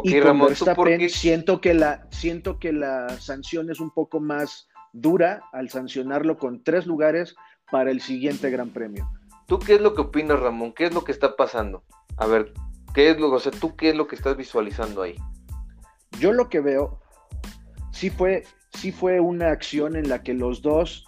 y 0.05 0.21
con 0.21 0.39
Verstappen 0.41 1.09
siento, 1.09 1.63
que 1.63 1.73
la, 1.73 2.07
siento 2.11 2.59
que 2.59 2.75
la 2.75 3.09
sanción 3.19 3.71
es 3.71 3.81
un 3.81 3.91
poco 3.91 4.21
más 4.21 4.69
dura 4.93 5.43
al 5.53 5.71
sancionarlo 5.71 6.37
con 6.37 6.63
tres 6.63 6.87
lugares 6.87 7.35
para 7.71 7.91
el 7.91 8.01
siguiente 8.01 8.51
Gran 8.51 8.71
Premio. 8.71 9.09
¿Tú 9.47 9.59
qué 9.59 9.77
es 9.77 9.81
lo 9.81 9.95
que 9.95 10.03
opinas, 10.03 10.41
Ramón? 10.41 10.73
¿Qué 10.73 10.87
es 10.87 10.95
lo 10.95 11.05
que 11.05 11.13
está 11.13 11.37
pasando? 11.37 11.85
A 12.17 12.27
ver, 12.27 12.53
¿qué 12.95 13.11
es 13.11 13.21
lo, 13.21 13.31
o 13.31 13.39
sea, 13.39 13.53
tú 13.53 13.77
qué 13.77 13.91
es 13.91 13.97
lo 13.97 14.07
que 14.07 14.17
estás 14.17 14.37
visualizando 14.37 15.03
ahí? 15.03 15.17
Yo 16.19 16.33
lo 16.33 16.49
que 16.49 16.61
veo 16.61 17.01
sí 17.93 18.11
fue, 18.11 18.45
sí 18.73 18.93
fue 18.93 19.21
una 19.21 19.51
acción 19.51 19.97
en 19.97 20.09
la 20.09 20.23
que 20.23 20.35
los 20.35 20.63
dos 20.63 21.05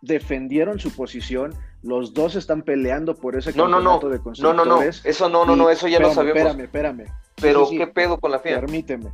defendieron 0.00 0.78
su 0.78 0.94
posición, 0.94 1.54
los 1.82 2.14
dos 2.14 2.36
están 2.36 2.62
peleando 2.62 3.16
por 3.16 3.36
ese 3.36 3.52
no, 3.52 3.64
campeonato 3.64 4.08
de 4.08 4.20
constructores. 4.20 4.66
No, 4.66 4.76
no, 4.76 4.82
no, 4.82 4.82
eso 4.82 5.28
no, 5.28 5.44
no, 5.44 5.56
no, 5.56 5.70
eso 5.70 5.88
ya 5.88 5.98
lo 5.98 6.12
sabemos. 6.12 6.36
Espérame, 6.36 6.60
espérame. 6.64 7.04
Pero 7.40 7.68
¿qué 7.68 7.86
pedo 7.86 8.18
con 8.18 8.30
la 8.30 8.38
FIA? 8.38 8.60
Permíteme. 8.60 9.12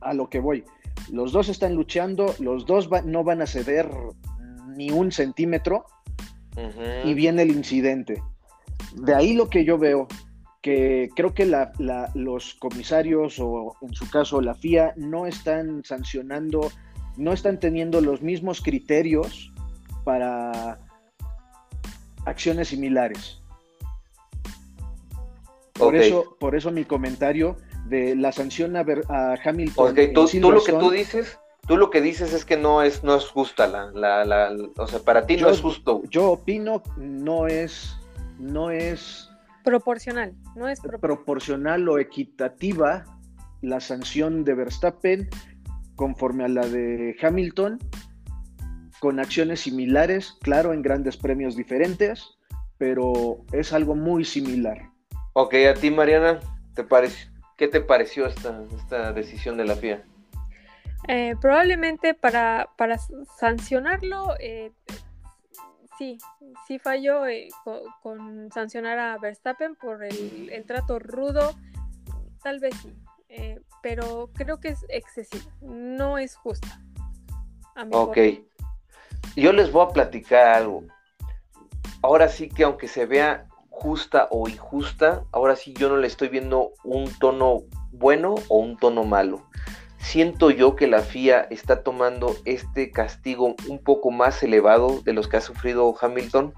A 0.00 0.14
lo 0.14 0.28
que 0.28 0.40
voy. 0.40 0.64
Los 1.10 1.32
dos 1.32 1.48
están 1.48 1.74
luchando, 1.74 2.34
los 2.38 2.66
dos 2.66 2.88
no 3.04 3.24
van 3.24 3.42
a 3.42 3.46
ceder 3.46 3.90
ni 4.76 4.90
un 4.90 5.12
centímetro 5.12 5.86
y 7.04 7.14
viene 7.14 7.42
el 7.42 7.50
incidente. 7.50 8.22
De 8.94 9.14
ahí 9.14 9.34
lo 9.34 9.48
que 9.48 9.64
yo 9.64 9.78
veo, 9.78 10.06
que 10.62 11.10
creo 11.14 11.34
que 11.34 11.50
los 12.14 12.54
comisarios 12.54 13.38
o 13.38 13.76
en 13.82 13.94
su 13.94 14.08
caso 14.08 14.40
la 14.40 14.54
FIA 14.54 14.94
no 14.96 15.26
están 15.26 15.84
sancionando, 15.84 16.70
no 17.16 17.32
están 17.32 17.58
teniendo 17.58 18.00
los 18.00 18.22
mismos 18.22 18.60
criterios 18.60 19.52
para 20.04 20.78
acciones 22.24 22.68
similares. 22.68 23.40
Por, 25.74 25.96
eso, 25.96 26.36
por 26.38 26.54
eso 26.54 26.70
mi 26.70 26.84
comentario 26.84 27.56
de 27.86 28.14
la 28.14 28.32
sanción 28.32 28.76
a, 28.76 28.84
Hamilton. 29.44 29.94
tú, 30.14 30.52
lo 30.52 30.62
que 30.62 30.72
tú 30.72 30.90
dices, 30.90 31.38
tú 31.66 31.76
lo 31.76 31.90
que 31.90 32.00
dices 32.00 32.32
es 32.32 32.44
que 32.44 32.56
no 32.56 32.82
es, 32.82 33.04
no 33.04 33.16
es 33.16 33.26
justa 33.26 33.66
la, 33.66 34.24
la, 34.24 34.56
o 34.76 34.86
sea, 34.86 35.00
para 35.00 35.26
ti 35.26 35.36
no 35.36 35.48
es 35.48 35.60
justo. 35.60 36.02
Yo 36.10 36.32
opino 36.32 36.82
no 36.96 37.46
es, 37.46 37.96
no 38.38 38.70
es 38.70 39.30
proporcional, 39.64 40.34
no 40.56 40.68
es 40.68 40.80
proporcional 40.80 41.88
o 41.88 41.98
equitativa 41.98 43.04
la 43.62 43.80
sanción 43.80 44.44
de 44.44 44.54
Verstappen 44.54 45.28
conforme 45.96 46.44
a 46.44 46.48
la 46.48 46.66
de 46.66 47.16
Hamilton, 47.22 47.78
con 49.00 49.20
acciones 49.20 49.60
similares, 49.60 50.36
claro, 50.40 50.72
en 50.72 50.82
grandes 50.82 51.16
premios 51.16 51.56
diferentes, 51.56 52.36
pero 52.78 53.38
es 53.52 53.72
algo 53.72 53.94
muy 53.94 54.24
similar. 54.24 54.90
Ok, 55.34 55.54
a 55.70 55.74
ti 55.74 55.90
Mariana, 55.90 56.40
¿te 56.74 56.84
parece? 56.84 57.28
¿Qué 57.56 57.68
te 57.68 57.80
pareció 57.80 58.26
esta, 58.26 58.62
esta 58.76 59.12
decisión 59.12 59.56
de 59.56 59.64
la 59.64 59.76
FIA? 59.76 60.04
Eh, 61.08 61.34
probablemente 61.40 62.14
para, 62.14 62.70
para 62.76 62.96
sancionarlo, 63.38 64.34
eh, 64.40 64.72
sí, 65.98 66.18
sí 66.66 66.78
falló 66.78 67.26
eh, 67.26 67.48
con, 68.02 68.50
sancionar 68.50 68.98
a 68.98 69.18
Verstappen 69.18 69.74
por 69.74 70.02
el, 70.02 70.64
trato 70.66 70.98
rudo, 70.98 71.54
tal 72.42 72.58
vez 72.58 72.74
sí, 72.76 72.94
pero 73.82 74.30
creo 74.32 74.60
que 74.60 74.68
es 74.68 74.86
excesivo, 74.88 75.50
no 75.60 76.16
es 76.16 76.36
justa. 76.36 76.80
ok, 77.90 78.18
yo 79.36 79.52
les 79.52 79.70
voy 79.70 79.86
a 79.86 79.92
platicar 79.92 80.54
algo. 80.54 80.84
Ahora 82.00 82.28
sí 82.28 82.48
que 82.48 82.64
aunque 82.64 82.88
se 82.88 83.04
vea 83.04 83.46
justa 83.68 84.28
o 84.30 84.48
injusta, 84.48 85.24
ahora 85.32 85.56
sí 85.56 85.74
yo 85.74 85.88
no 85.88 85.96
le 85.96 86.06
estoy 86.06 86.28
viendo 86.28 86.72
un 86.84 87.12
tono 87.18 87.62
bueno 87.92 88.34
o 88.48 88.58
un 88.58 88.76
tono 88.76 89.04
malo. 89.04 89.42
Siento 90.04 90.50
yo 90.50 90.76
que 90.76 90.86
la 90.86 91.00
FIA 91.00 91.48
está 91.50 91.82
tomando 91.82 92.36
este 92.44 92.90
castigo 92.90 93.56
un 93.66 93.82
poco 93.82 94.10
más 94.10 94.42
elevado 94.42 95.00
de 95.02 95.14
los 95.14 95.28
que 95.28 95.38
ha 95.38 95.40
sufrido 95.40 95.94
Hamilton, 95.98 96.52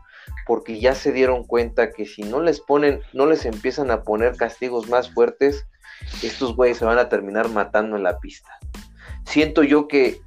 porque 0.47 0.81
ya 0.81 0.97
se 0.97 1.13
dieron 1.13 1.45
cuenta 1.45 1.93
que 1.93 2.07
si 2.07 2.23
no 2.23 2.41
les 2.41 2.61
ponen, 2.61 3.01
no 3.13 3.25
les 3.25 3.47
empiezan 3.47 3.93
a 3.93 4.03
poner 4.03 4.37
castigos 4.37 4.89
más 4.89 5.11
fuertes, 5.15 5.65
estos 6.25 6.57
güeyes 6.57 6.79
se 6.79 6.85
van 6.85 6.99
a 6.99 7.09
terminar 7.09 7.49
matando 7.49 7.97
en 7.97 8.03
la 8.03 8.19
pista. 8.19 8.51
Siento 9.25 9.63
yo 9.63 9.87
que 9.87 10.21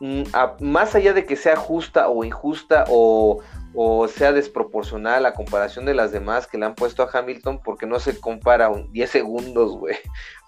mm, 0.00 0.24
más 0.60 0.94
allá 0.94 1.14
de 1.14 1.24
que 1.24 1.36
sea 1.36 1.56
justa 1.56 2.08
o 2.08 2.22
injusta 2.22 2.84
o, 2.88 3.40
o 3.78 4.08
sea 4.08 4.32
desproporcional 4.32 5.26
a 5.26 5.34
comparación 5.34 5.84
de 5.84 5.92
las 5.92 6.10
demás 6.10 6.46
que 6.46 6.56
le 6.56 6.64
han 6.64 6.74
puesto 6.74 7.02
a 7.02 7.10
Hamilton, 7.12 7.60
porque 7.62 7.84
no 7.84 8.00
se 8.00 8.18
compara 8.18 8.70
un 8.70 8.90
10 8.90 9.10
segundos, 9.10 9.76
güey, 9.76 9.96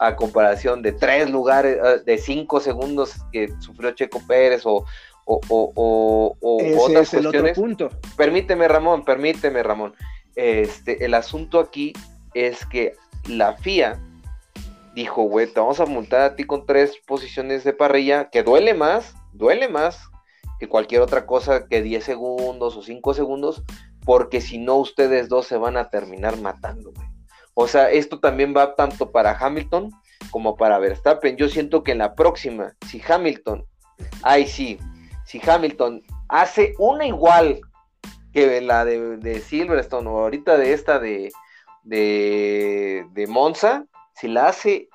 a 0.00 0.16
comparación 0.16 0.80
de 0.80 0.92
3 0.92 1.28
lugares, 1.30 1.78
eh, 1.84 2.00
de 2.06 2.16
5 2.16 2.60
segundos 2.60 3.16
que 3.30 3.52
sufrió 3.60 3.90
Checo 3.90 4.22
Pérez 4.26 4.64
o, 4.64 4.86
o, 5.26 5.40
o, 5.50 6.36
o 6.40 6.82
otras 6.82 7.10
cuestiones. 7.10 7.58
punto. 7.58 7.90
Permíteme, 8.16 8.66
Ramón, 8.66 9.04
permíteme, 9.04 9.62
Ramón. 9.62 9.94
Este, 10.34 11.04
el 11.04 11.12
asunto 11.12 11.60
aquí 11.60 11.92
es 12.32 12.64
que 12.64 12.94
la 13.28 13.52
FIA 13.58 14.00
dijo, 14.94 15.24
güey, 15.24 15.46
te 15.46 15.60
vamos 15.60 15.80
a 15.80 15.86
multar 15.86 16.22
a 16.22 16.34
ti 16.34 16.44
con 16.44 16.64
tres 16.64 16.96
posiciones 17.06 17.62
de 17.62 17.74
parrilla, 17.74 18.30
que 18.30 18.42
duele 18.42 18.72
más, 18.72 19.14
duele 19.34 19.68
más 19.68 20.08
que 20.58 20.68
cualquier 20.68 21.02
otra 21.02 21.26
cosa 21.26 21.66
que 21.68 21.82
10 21.82 22.04
segundos 22.04 22.76
o 22.76 22.82
5 22.82 23.14
segundos, 23.14 23.62
porque 24.04 24.40
si 24.40 24.58
no 24.58 24.76
ustedes 24.76 25.28
dos 25.28 25.46
se 25.46 25.56
van 25.56 25.76
a 25.76 25.90
terminar 25.90 26.40
matando. 26.40 26.92
O 27.54 27.66
sea, 27.66 27.90
esto 27.90 28.20
también 28.20 28.54
va 28.56 28.74
tanto 28.74 29.10
para 29.10 29.36
Hamilton 29.36 29.90
como 30.30 30.56
para 30.56 30.78
Verstappen. 30.78 31.36
Yo 31.36 31.48
siento 31.48 31.82
que 31.82 31.92
en 31.92 31.98
la 31.98 32.14
próxima, 32.14 32.74
si 32.86 33.02
Hamilton, 33.06 33.66
ay 34.22 34.46
sí, 34.46 34.78
si 35.24 35.40
Hamilton 35.44 36.02
hace 36.28 36.74
una 36.78 37.06
igual 37.06 37.60
que 38.32 38.60
la 38.60 38.84
de, 38.84 39.40
Silverstone 39.40 40.08
o 40.08 40.18
ahorita 40.18 40.56
de 40.56 40.72
esta 40.72 40.98
de, 40.98 41.30
de, 41.82 43.06
de 43.12 43.26
Monza, 43.26 43.86
si 44.14 44.28
la 44.28 44.48
hace 44.48 44.88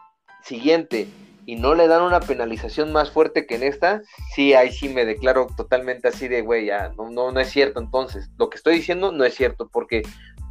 siguiente 0.43 1.07
y 1.45 1.55
no 1.55 1.75
le 1.75 1.87
dan 1.87 2.03
una 2.03 2.19
penalización 2.19 2.91
más 2.91 3.11
fuerte 3.11 3.45
que 3.45 3.55
en 3.55 3.63
esta, 3.63 4.01
sí, 4.33 4.53
ahí 4.53 4.71
sí 4.71 4.89
me 4.89 5.05
declaro 5.05 5.47
totalmente 5.57 6.07
así 6.07 6.27
de, 6.27 6.41
güey, 6.41 6.67
ya, 6.67 6.91
no, 6.97 7.09
no, 7.09 7.31
no 7.31 7.39
es 7.39 7.49
cierto 7.49 7.79
entonces. 7.79 8.29
Lo 8.37 8.49
que 8.49 8.57
estoy 8.57 8.75
diciendo 8.75 9.11
no 9.11 9.23
es 9.25 9.35
cierto, 9.35 9.69
porque 9.71 10.03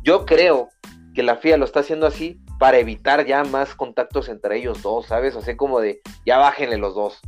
yo 0.02 0.26
creo 0.26 0.70
que 1.14 1.22
la 1.22 1.36
FIA 1.36 1.56
lo 1.56 1.64
está 1.64 1.80
haciendo 1.80 2.06
así 2.06 2.40
para 2.58 2.78
evitar 2.78 3.26
ya 3.26 3.44
más 3.44 3.74
contactos 3.74 4.28
entre 4.28 4.58
ellos 4.58 4.82
dos, 4.82 5.06
¿sabes? 5.06 5.36
Así 5.36 5.56
como 5.56 5.80
de, 5.80 6.00
ya 6.24 6.38
bájenle 6.38 6.78
los 6.78 6.94
dos. 6.94 7.20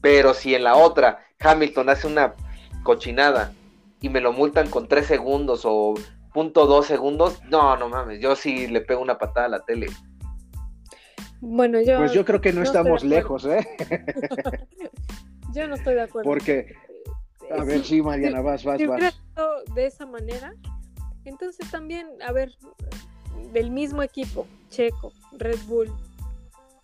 Pero 0.00 0.34
si 0.34 0.54
en 0.54 0.64
la 0.64 0.76
otra 0.76 1.24
Hamilton 1.40 1.88
hace 1.90 2.06
una 2.06 2.34
cochinada 2.82 3.52
y 4.00 4.08
me 4.08 4.20
lo 4.20 4.32
multan 4.32 4.70
con 4.70 4.88
tres 4.88 5.06
segundos 5.06 5.62
o 5.64 5.94
punto 6.32 6.66
dos 6.66 6.86
segundos, 6.86 7.42
no, 7.44 7.76
no 7.76 7.88
mames, 7.88 8.20
yo 8.20 8.36
sí 8.36 8.66
le 8.66 8.80
pego 8.80 9.02
una 9.02 9.18
patada 9.18 9.46
a 9.46 9.50
la 9.50 9.60
tele. 9.60 9.88
Bueno, 11.40 11.80
yo. 11.80 11.98
Pues 11.98 12.12
yo 12.12 12.24
creo 12.24 12.40
que 12.40 12.52
no, 12.52 12.62
estamos 12.62 13.02
lejos, 13.02 13.44
¿eh? 13.46 13.66
yo 15.54 15.66
no 15.68 15.74
estoy 15.74 15.94
de 15.94 16.02
acuerdo. 16.02 16.28
Porque. 16.28 16.74
A 17.50 17.64
ver, 17.64 17.84
sí, 17.84 18.00
Mariana, 18.00 18.42
vas, 18.42 18.62
vas, 18.64 18.80
vas. 18.86 19.20
de 19.74 19.86
esa 19.86 20.06
manera, 20.06 20.54
entonces 21.24 21.68
también, 21.68 22.06
a 22.24 22.30
ver, 22.30 22.52
del 23.52 23.72
mismo 23.72 24.04
equipo, 24.04 24.46
Checo, 24.68 25.12
Red 25.32 25.58
Bull, 25.66 25.92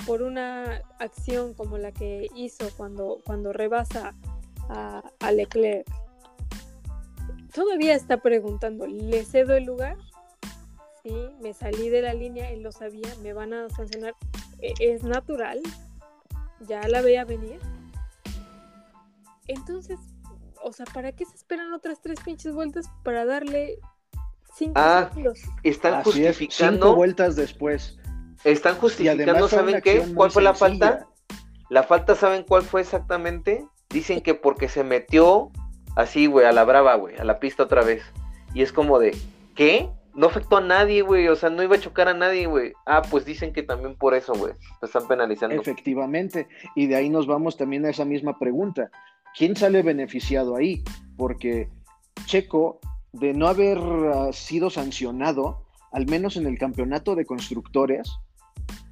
por 0.06 0.22
una 0.22 0.82
acción 0.98 1.54
como 1.54 1.78
la 1.78 1.92
que 1.92 2.26
hizo 2.34 2.68
cuando, 2.76 3.20
cuando 3.24 3.52
rebasa 3.52 4.14
a, 4.68 5.04
a 5.20 5.30
Leclerc, 5.30 5.86
todavía 7.54 7.94
está 7.94 8.16
preguntando, 8.16 8.86
¿le 8.86 9.24
cedo 9.24 9.54
el 9.54 9.64
lugar? 9.64 9.96
Sí, 11.06 11.14
me 11.40 11.54
salí 11.54 11.88
de 11.88 12.02
la 12.02 12.14
línea, 12.14 12.50
él 12.50 12.62
lo 12.64 12.72
sabía, 12.72 13.08
me 13.22 13.32
van 13.32 13.52
a 13.52 13.70
sancionar 13.70 14.12
e, 14.60 14.74
es 14.80 15.04
natural, 15.04 15.60
ya 16.66 16.80
la 16.88 17.00
veía 17.00 17.24
venir. 17.24 17.60
Entonces, 19.46 20.00
o 20.64 20.72
sea, 20.72 20.84
¿para 20.92 21.12
qué 21.12 21.24
se 21.24 21.36
esperan 21.36 21.72
otras 21.72 22.00
tres 22.02 22.18
pinches 22.24 22.52
vueltas 22.56 22.90
para 23.04 23.24
darle 23.24 23.78
cinco 24.56 24.72
Ah, 24.74 25.08
segundos? 25.10 25.38
Están 25.62 25.94
Así 25.94 26.24
es, 26.24 26.36
justificando. 26.38 26.86
cinco 26.86 26.96
vueltas 26.96 27.36
después. 27.36 27.96
Están 28.42 28.74
Y 28.74 28.80
justificando, 28.80 29.48
¿saben 29.48 29.80
qué? 29.82 30.12
¿Cuál 30.12 30.32
fue 30.32 30.42
la 30.42 30.54
falta? 30.54 31.06
La 31.70 31.84
falta, 31.84 32.16
¿saben 32.16 32.42
cuál 32.42 32.64
fue 32.64 32.80
exactamente? 32.80 33.64
Dicen 33.90 34.20
que 34.22 34.34
porque 34.34 34.68
se 34.68 34.82
metió 34.82 35.52
así, 35.94 36.26
güey, 36.26 36.46
a 36.46 36.52
la 36.52 36.64
brava, 36.64 36.96
güey, 36.96 37.16
a 37.16 37.22
la 37.22 37.38
pista 37.38 37.62
otra 37.62 37.84
vez. 37.84 38.02
Y 38.54 38.62
es 38.62 38.72
como 38.72 38.98
de, 38.98 39.16
¿qué? 39.54 39.88
No 40.16 40.28
afectó 40.28 40.56
a 40.56 40.60
nadie, 40.62 41.02
güey, 41.02 41.28
o 41.28 41.36
sea, 41.36 41.50
no 41.50 41.62
iba 41.62 41.76
a 41.76 41.80
chocar 41.80 42.08
a 42.08 42.14
nadie, 42.14 42.46
güey. 42.46 42.72
Ah, 42.86 43.02
pues 43.02 43.26
dicen 43.26 43.52
que 43.52 43.62
también 43.62 43.96
por 43.96 44.14
eso, 44.14 44.32
güey, 44.34 44.54
lo 44.80 44.86
están 44.86 45.06
penalizando. 45.06 45.60
Efectivamente. 45.60 46.48
Y 46.74 46.86
de 46.86 46.96
ahí 46.96 47.10
nos 47.10 47.26
vamos 47.26 47.56
también 47.58 47.84
a 47.84 47.90
esa 47.90 48.06
misma 48.06 48.38
pregunta. 48.38 48.90
¿Quién 49.36 49.54
sale 49.54 49.82
beneficiado 49.82 50.56
ahí? 50.56 50.82
Porque 51.18 51.68
Checo, 52.24 52.80
de 53.12 53.34
no 53.34 53.46
haber 53.46 53.78
ah, 53.78 54.32
sido 54.32 54.70
sancionado, 54.70 55.66
al 55.92 56.06
menos 56.06 56.36
en 56.36 56.46
el 56.46 56.58
campeonato 56.58 57.14
de 57.14 57.26
constructores, 57.26 58.10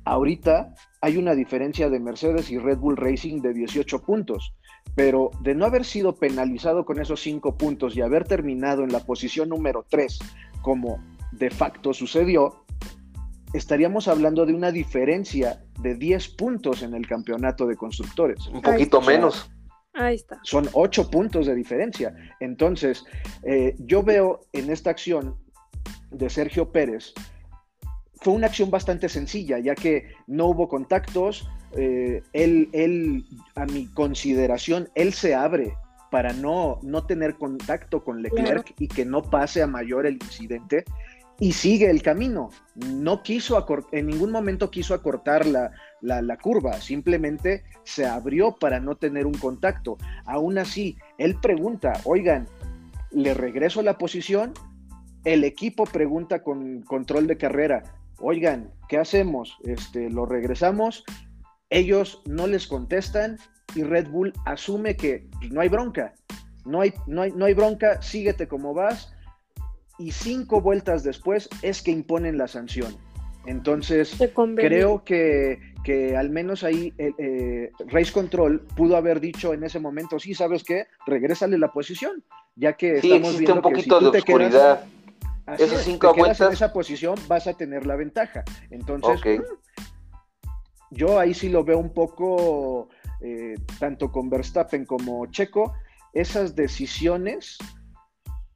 ahorita 0.05 0.75
hay 1.01 1.17
una 1.17 1.35
diferencia 1.35 1.89
de 1.89 2.01
Mercedes 2.01 2.51
y 2.51 2.59
Red 2.59 2.79
Bull 2.79 2.97
Racing 2.97 3.41
de 3.41 3.55
18 3.55 4.03
puntos. 4.03 4.55
Pero 4.95 5.31
de 5.41 5.55
no 5.55 5.65
haber 5.65 5.85
sido 5.85 6.15
penalizado 6.15 6.85
con 6.85 7.01
esos 7.01 7.21
5 7.23 7.57
puntos 7.57 7.97
y 7.97 8.03
haber 8.03 8.25
terminado 8.25 8.85
en 8.85 8.93
la 8.93 9.01
posición 9.01 9.49
número 9.49 9.85
3, 9.89 10.19
como 10.63 11.03
de 11.39 11.51
facto 11.51 11.93
sucedió, 11.93 12.65
estaríamos 13.53 14.09
hablando 14.09 14.47
de 14.47 14.55
una 14.55 14.71
diferencia 14.71 15.65
de 15.81 15.95
10 15.95 16.29
puntos 16.31 16.83
en 16.83 16.95
el 16.95 17.07
campeonato 17.07 17.67
de 17.67 17.77
constructores. 17.77 18.47
Un 18.49 18.63
poquito 18.63 19.01
menos. 19.01 19.51
Ahí 19.95 20.17
está. 20.17 20.41
Son 20.43 20.69
8 20.73 21.11
puntos 21.11 21.47
de 21.47 21.55
diferencia. 21.55 22.15
Entonces, 22.41 23.05
eh, 23.45 23.77
yo 23.79 24.03
veo 24.03 24.41
en 24.53 24.71
esta 24.71 24.91
acción 24.91 25.37
de 26.11 26.29
Sergio 26.31 26.73
Pérez, 26.73 27.15
fue 28.21 28.33
una 28.33 28.47
acción 28.47 28.71
bastante 28.71 29.09
sencilla, 29.09 29.59
ya 29.59 29.75
que 29.75 30.15
no 30.27 30.47
hubo 30.47 30.69
contactos, 30.69 31.49
eh, 31.77 32.23
él, 32.33 32.71
él, 32.73 33.25
a 33.55 33.67
mi 33.67 33.87
consideración, 33.89 34.89
él 34.95 35.13
se 35.13 35.35
abre 35.35 35.75
para 36.11 36.33
no, 36.33 36.79
no 36.83 37.05
tener 37.05 37.35
contacto 37.35 38.05
con 38.05 38.23
Leclerc 38.23 38.73
y 38.79 38.89
que 38.89 39.05
no 39.05 39.23
pase 39.23 39.63
a 39.63 39.67
mayor 39.67 40.07
el 40.07 40.15
incidente 40.15 40.85
y 41.41 41.53
sigue 41.53 41.91
el 41.91 42.03
camino. 42.03 42.51
No 42.77 43.23
quiso 43.23 43.59
acor- 43.59 43.87
en 43.93 44.07
ningún 44.07 44.31
momento 44.31 44.71
quiso 44.71 44.95
acortar 44.95 45.47
la, 45.47 45.73
la, 46.01 46.23
la 46.23 46.37
curva, 46.37 46.81
simplemente 46.81 47.65
se 47.85 48.07
abrió 48.07 48.57
para 48.57 48.81
no 48.81 48.97
tener 48.97 49.27
un 49.27 49.35
contacto. 49.35 49.99
Aún 50.27 50.59
así, 50.59 50.97
él 51.19 51.37
pregunta, 51.41 51.95
oigan, 52.05 52.47
¿le 53.11 53.35
regreso 53.35 53.83
la 53.83 53.99
posición? 53.99 54.53
El 55.25 55.45
equipo 55.45 55.85
pregunta 55.85 56.43
con 56.43 56.83
control 56.83 57.27
de 57.27 57.39
carrera, 57.39 57.83
oigan, 58.19 58.73
¿qué 58.89 58.99
hacemos? 58.99 59.57
Este, 59.65 60.11
¿Lo 60.11 60.27
regresamos? 60.27 61.05
Ellos 61.71 62.23
no 62.27 62.47
les 62.47 62.67
contestan 62.67 63.39
y 63.75 63.83
Red 63.83 64.09
Bull 64.09 64.33
asume 64.45 64.97
que 64.97 65.27
pues, 65.39 65.51
no 65.51 65.63
hay 65.63 65.69
bronca, 65.69 66.15
no 66.67 66.83
hay, 66.83 66.93
no, 67.07 67.23
hay, 67.23 67.33
no 67.33 67.47
hay 67.47 67.55
bronca, 67.55 68.03
síguete 68.03 68.47
como 68.47 68.75
vas 68.75 69.14
y 69.99 70.11
cinco 70.13 70.61
vueltas 70.61 71.03
después 71.05 71.49
es 71.63 71.83
que 71.83 71.91
imponen 71.91 72.39
la 72.39 72.49
sanción. 72.49 72.97
Entonces, 73.47 74.17
creo 74.57 75.05
que, 75.05 75.61
que 75.85 76.17
al 76.17 76.31
menos 76.31 76.65
ahí 76.65 76.95
eh, 76.97 77.13
eh, 77.19 77.71
Race 77.89 78.11
Control 78.11 78.61
pudo 78.75 78.97
haber 78.97 79.21
dicho 79.21 79.53
en 79.53 79.65
ese 79.65 79.79
momento, 79.81 80.19
sí, 80.19 80.35
¿sabes 80.35 80.65
qué? 80.65 80.87
Regrésale 81.07 81.59
la 81.59 81.69
posición, 81.71 82.25
ya 82.57 82.73
que 82.73 83.01
Sí, 83.03 83.09
estamos 83.13 83.35
existe 83.35 83.53
un 83.53 83.61
viendo 83.61 83.69
que 83.69 83.83
si 83.83 83.89
poquito 83.91 83.99
tú 83.99 84.05
de 84.07 84.11
te 84.21 84.25
quedas- 84.25 84.41
oscuridad. 84.55 84.85
Así 85.47 85.63
Esos 85.65 85.79
es, 85.81 85.85
cinco 85.85 86.09
te 86.09 86.15
quedas 86.23 86.41
en 86.41 86.47
vueltas- 86.47 86.53
esa 86.55 86.73
posición, 86.73 87.15
vas 87.29 87.47
a 87.47 87.53
tener 87.53 87.85
la 87.85 87.97
ventaja. 87.97 88.45
Entonces, 88.71 89.19
Ok. 89.21 89.45
yo 90.91 91.19
ahí 91.21 91.35
sí 91.35 91.51
lo 91.51 91.65
veo 91.65 91.79
un 91.79 91.93
poco, 91.93 92.89
eh, 93.21 93.55
tanto 93.79 94.11
con 94.11 94.31
Verstappen 94.31 94.87
como 94.87 95.27
Checo, 95.27 95.75
esas 96.15 96.57
decisiones 96.57 97.59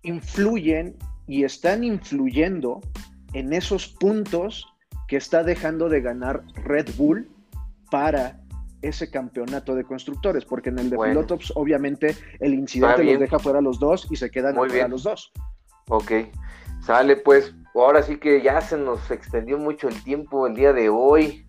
influyen 0.03 0.97
y 1.29 1.45
están 1.45 1.85
influyendo 1.85 2.81
en 3.35 3.53
esos 3.53 3.87
puntos 3.87 4.67
que 5.07 5.17
está 5.17 5.45
dejando 5.45 5.89
de 5.89 6.01
ganar 6.01 6.43
Red 6.65 6.89
Bull 6.97 7.31
para 7.91 8.41
ese 8.83 9.11
campeonato 9.11 9.75
de 9.75 9.85
constructores, 9.85 10.45
porque 10.45 10.71
en 10.71 10.79
el 10.79 10.91
de 10.91 10.97
Bueno. 10.97 11.13
pilotos 11.15 11.53
obviamente 11.55 12.17
el 12.41 12.55
incidente 12.55 13.05
los 13.05 13.21
deja 13.21 13.39
fuera 13.39 13.59
a 13.59 13.63
los 13.63 13.79
dos 13.79 14.07
y 14.11 14.17
se 14.17 14.31
quedan 14.31 14.55
Muy 14.55 14.69
fuera 14.69 14.85
bien. 14.85 14.91
los 14.91 15.03
dos. 15.03 15.33
Ok, 15.89 16.13
sale 16.81 17.17
pues, 17.17 17.55
ahora 17.75 18.03
sí 18.03 18.19
que 18.19 18.43
ya 18.43 18.61
se 18.61 18.77
nos 18.77 19.11
extendió 19.11 19.59
mucho 19.59 19.89
el 19.89 20.03
tiempo 20.03 20.47
el 20.47 20.55
día 20.55 20.73
de 20.73 20.89
hoy. 20.89 21.45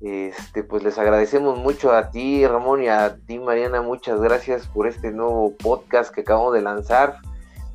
Este, 0.00 0.62
pues 0.62 0.82
les 0.82 0.98
agradecemos 0.98 1.58
mucho 1.58 1.92
a 1.92 2.10
ti, 2.10 2.46
Ramón, 2.46 2.82
y 2.82 2.88
a 2.88 3.16
ti, 3.26 3.38
Mariana, 3.38 3.80
muchas 3.80 4.20
gracias 4.20 4.66
por 4.66 4.86
este 4.86 5.10
nuevo 5.12 5.54
podcast 5.56 6.14
que 6.14 6.20
acabamos 6.22 6.52
de 6.52 6.60
lanzar, 6.60 7.16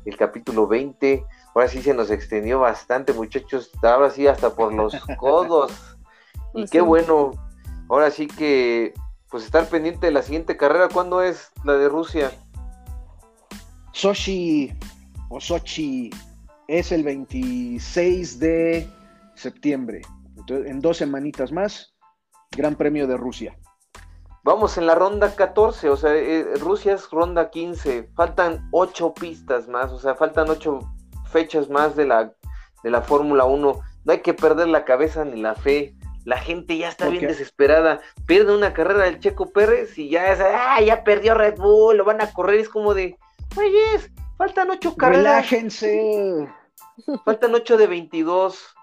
el 0.04 0.16
capítulo 0.16 0.66
20. 0.66 1.24
Ahora 1.54 1.68
sí 1.68 1.82
se 1.82 1.94
nos 1.94 2.10
extendió 2.10 2.60
bastante, 2.60 3.12
muchachos, 3.12 3.70
ahora 3.82 4.10
sí 4.10 4.26
hasta 4.26 4.54
por 4.54 4.72
los 4.72 4.94
codos. 5.18 5.72
Y 6.54 6.60
Pues 6.60 6.70
qué 6.70 6.80
bueno, 6.80 7.32
ahora 7.88 8.10
sí 8.10 8.26
que, 8.26 8.94
pues 9.30 9.44
estar 9.44 9.66
pendiente 9.68 10.06
de 10.06 10.12
la 10.12 10.22
siguiente 10.22 10.56
carrera, 10.56 10.88
¿cuándo 10.88 11.22
es 11.22 11.50
la 11.64 11.74
de 11.74 11.88
Rusia? 11.88 12.32
Sochi 13.92 14.72
o 15.28 15.40
Sochi 15.40 16.10
es 16.68 16.92
el 16.92 17.02
26 17.02 18.38
de 18.38 18.88
septiembre. 19.34 20.02
Entonces, 20.36 20.70
en 20.70 20.80
dos 20.80 20.96
semanitas 20.96 21.52
más, 21.52 21.94
Gran 22.56 22.76
Premio 22.76 23.06
de 23.06 23.16
Rusia. 23.16 23.56
Vamos 24.42 24.78
en 24.78 24.86
la 24.86 24.94
ronda 24.94 25.34
14, 25.34 25.90
o 25.90 25.96
sea, 25.96 26.14
eh, 26.14 26.54
Rusia 26.58 26.94
es 26.94 27.10
ronda 27.10 27.50
15, 27.50 28.10
faltan 28.14 28.68
8 28.72 29.12
pistas 29.12 29.68
más, 29.68 29.92
o 29.92 29.98
sea, 29.98 30.14
faltan 30.14 30.48
8 30.48 30.78
fechas 31.30 31.68
más 31.68 31.94
de 31.94 32.06
la, 32.06 32.32
de 32.82 32.90
la 32.90 33.02
Fórmula 33.02 33.44
1. 33.44 33.80
No 34.04 34.12
hay 34.12 34.20
que 34.20 34.32
perder 34.32 34.68
la 34.68 34.84
cabeza 34.84 35.24
ni 35.24 35.40
la 35.40 35.54
fe. 35.54 35.94
La 36.24 36.38
gente 36.38 36.76
ya 36.76 36.88
está 36.88 37.08
bien 37.08 37.26
desesperada. 37.26 38.00
Pierde 38.26 38.54
una 38.54 38.72
carrera 38.72 39.04
del 39.04 39.20
Checo 39.20 39.52
Pérez 39.52 39.98
y 39.98 40.10
ya 40.10 40.32
es, 40.32 40.40
ah, 40.40 40.80
ya 40.80 41.02
perdió 41.02 41.34
Red 41.34 41.56
Bull, 41.56 41.96
lo 41.96 42.04
van 42.04 42.20
a 42.20 42.32
correr. 42.32 42.60
Es 42.60 42.68
como 42.68 42.94
de, 42.94 43.18
oye, 43.56 44.12
faltan 44.36 44.70
8 44.70 44.96
carreras. 44.96 45.24
Relájense. 45.24 46.48
Faltan 47.24 47.54
8 47.54 47.76
de 47.76 47.86
22. 47.86 48.74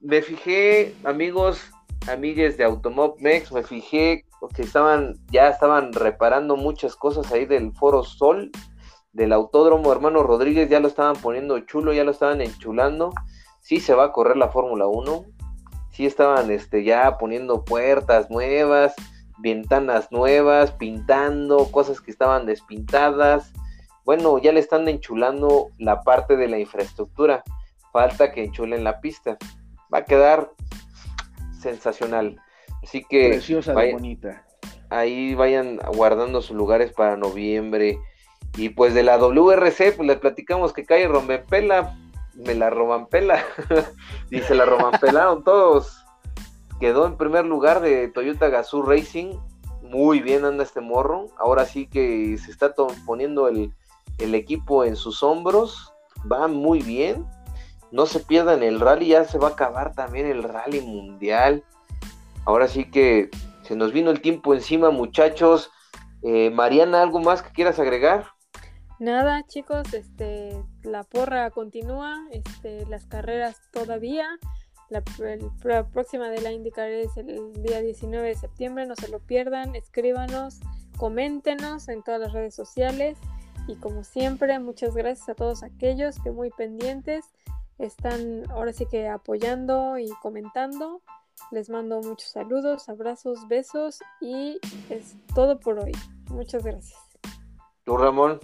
Me 0.00 0.22
fijé, 0.22 0.94
amigos, 1.04 1.70
amigues 2.08 2.56
de 2.56 2.64
Automobmex, 2.64 3.52
me 3.52 3.62
fijé 3.62 4.24
que 4.54 4.62
estaban, 4.62 5.16
ya 5.30 5.48
estaban 5.48 5.92
reparando 5.92 6.56
muchas 6.56 6.96
cosas 6.96 7.30
ahí 7.32 7.44
del 7.44 7.72
Foro 7.72 8.04
Sol, 8.04 8.50
del 9.12 9.32
Autódromo 9.32 9.90
Hermano 9.92 10.22
Rodríguez, 10.22 10.68
ya 10.68 10.80
lo 10.80 10.88
estaban 10.88 11.16
poniendo 11.16 11.58
chulo, 11.60 11.92
ya 11.92 12.04
lo 12.04 12.12
estaban 12.12 12.40
enchulando. 12.40 13.12
Sí 13.60 13.80
se 13.80 13.94
va 13.94 14.04
a 14.04 14.12
correr 14.12 14.36
la 14.36 14.48
Fórmula 14.48 14.86
1. 14.86 15.24
Sí 15.90 16.06
estaban 16.06 16.50
este, 16.50 16.84
ya 16.84 17.18
poniendo 17.18 17.64
puertas 17.64 18.30
nuevas, 18.30 18.94
ventanas 19.38 20.12
nuevas, 20.12 20.72
pintando 20.72 21.70
cosas 21.72 22.00
que 22.00 22.10
estaban 22.10 22.46
despintadas. 22.46 23.52
Bueno, 24.04 24.38
ya 24.38 24.52
le 24.52 24.60
están 24.60 24.86
enchulando 24.88 25.68
la 25.78 26.02
parte 26.02 26.36
de 26.36 26.48
la 26.48 26.58
infraestructura. 26.58 27.42
Falta 27.92 28.32
que 28.32 28.44
enchulen 28.44 28.84
la 28.84 29.00
pista. 29.00 29.36
Va 29.92 29.98
a 29.98 30.04
quedar 30.04 30.52
sensacional. 31.60 32.40
Así 32.82 33.04
que 33.08 33.28
Preciosa 33.30 33.72
de 33.72 33.76
vaya- 33.76 33.92
bonita. 33.92 34.44
ahí 34.90 35.34
vayan 35.34 35.78
guardando 35.94 36.40
sus 36.42 36.56
lugares 36.56 36.92
para 36.92 37.16
noviembre. 37.16 37.98
Y 38.56 38.70
pues 38.70 38.94
de 38.94 39.02
la 39.02 39.18
WRC, 39.18 39.92
pues 39.92 40.06
les 40.08 40.16
platicamos 40.18 40.72
que 40.72 40.84
cae 40.84 41.06
Rompepela. 41.08 41.96
Me 42.34 42.54
la 42.54 42.70
robampela. 42.70 43.44
y 44.30 44.40
se 44.40 44.54
la 44.54 44.64
robampelaron 44.64 45.44
todos. 45.44 46.04
Quedó 46.80 47.06
en 47.06 47.16
primer 47.16 47.44
lugar 47.44 47.80
de 47.80 48.08
Toyota 48.08 48.48
Gazoo 48.48 48.82
Racing. 48.82 49.34
Muy 49.82 50.20
bien 50.20 50.44
anda 50.44 50.62
este 50.62 50.80
morro. 50.80 51.26
Ahora 51.38 51.64
sí 51.64 51.86
que 51.88 52.38
se 52.38 52.50
está 52.50 52.74
poniendo 53.06 53.48
el, 53.48 53.72
el 54.18 54.34
equipo 54.34 54.84
en 54.84 54.94
sus 54.96 55.22
hombros. 55.22 55.92
Va 56.30 56.46
muy 56.48 56.80
bien. 56.82 57.26
No 57.90 58.06
se 58.06 58.20
pierdan 58.20 58.62
el 58.62 58.80
rally. 58.80 59.08
Ya 59.08 59.24
se 59.24 59.38
va 59.38 59.48
a 59.48 59.52
acabar 59.52 59.94
también 59.94 60.26
el 60.26 60.42
rally 60.42 60.80
mundial. 60.80 61.64
Ahora 62.44 62.68
sí 62.68 62.90
que 62.90 63.30
se 63.62 63.76
nos 63.76 63.92
vino 63.92 64.10
el 64.10 64.20
tiempo 64.20 64.54
encima, 64.54 64.90
muchachos. 64.90 65.70
Eh, 66.22 66.50
Mariana, 66.50 67.02
¿algo 67.02 67.20
más 67.20 67.42
que 67.42 67.52
quieras 67.52 67.78
agregar? 67.78 68.26
Nada, 68.98 69.44
chicos, 69.46 69.94
este, 69.94 70.60
la 70.82 71.04
porra 71.04 71.50
continúa, 71.50 72.16
este, 72.32 72.84
las 72.86 73.06
carreras 73.06 73.60
todavía. 73.72 74.26
La, 74.88 75.02
próxima 75.92 76.30
de 76.30 76.40
la 76.40 76.50
IndyCar 76.50 76.88
es 76.88 77.16
el 77.18 77.52
día 77.62 77.80
19 77.80 78.26
de 78.26 78.34
septiembre, 78.34 78.86
no 78.86 78.96
se 78.96 79.08
lo 79.08 79.20
pierdan, 79.20 79.76
escríbanos, 79.76 80.60
coméntenos 80.96 81.88
en 81.88 82.02
todas 82.02 82.20
las 82.20 82.32
redes 82.32 82.54
sociales 82.54 83.18
y 83.66 83.76
como 83.76 84.02
siempre, 84.02 84.58
muchas 84.58 84.94
gracias 84.96 85.28
a 85.28 85.34
todos 85.34 85.62
aquellos 85.62 86.18
que 86.20 86.30
muy 86.30 86.50
pendientes 86.50 87.26
están 87.78 88.50
ahora 88.50 88.72
sí 88.72 88.86
que 88.86 89.08
apoyando 89.08 89.98
y 89.98 90.08
comentando. 90.22 91.02
Les 91.50 91.70
mando 91.70 92.00
muchos 92.00 92.30
saludos, 92.30 92.88
abrazos, 92.88 93.46
besos 93.48 94.00
y 94.20 94.58
es 94.90 95.16
todo 95.34 95.60
por 95.60 95.78
hoy. 95.78 95.92
Muchas 96.30 96.64
gracias. 96.64 96.98
¿Tú, 97.84 97.96
Ramón? 97.96 98.40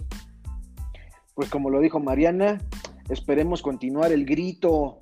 Pues 1.35 1.49
como 1.49 1.69
lo 1.69 1.81
dijo 1.81 1.99
Mariana, 1.99 2.59
esperemos 3.09 3.61
continuar 3.61 4.11
el 4.11 4.25
grito 4.25 4.99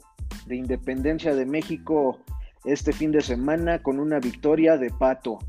de 0.48 0.56
independencia 0.56 1.36
de 1.36 1.46
México 1.46 2.20
este 2.66 2.92
fin 2.92 3.12
de 3.12 3.22
semana 3.22 3.82
con 3.82 4.00
una 4.00 4.20
victoria 4.20 4.78
de 4.78 4.90
Pato. 4.90 5.40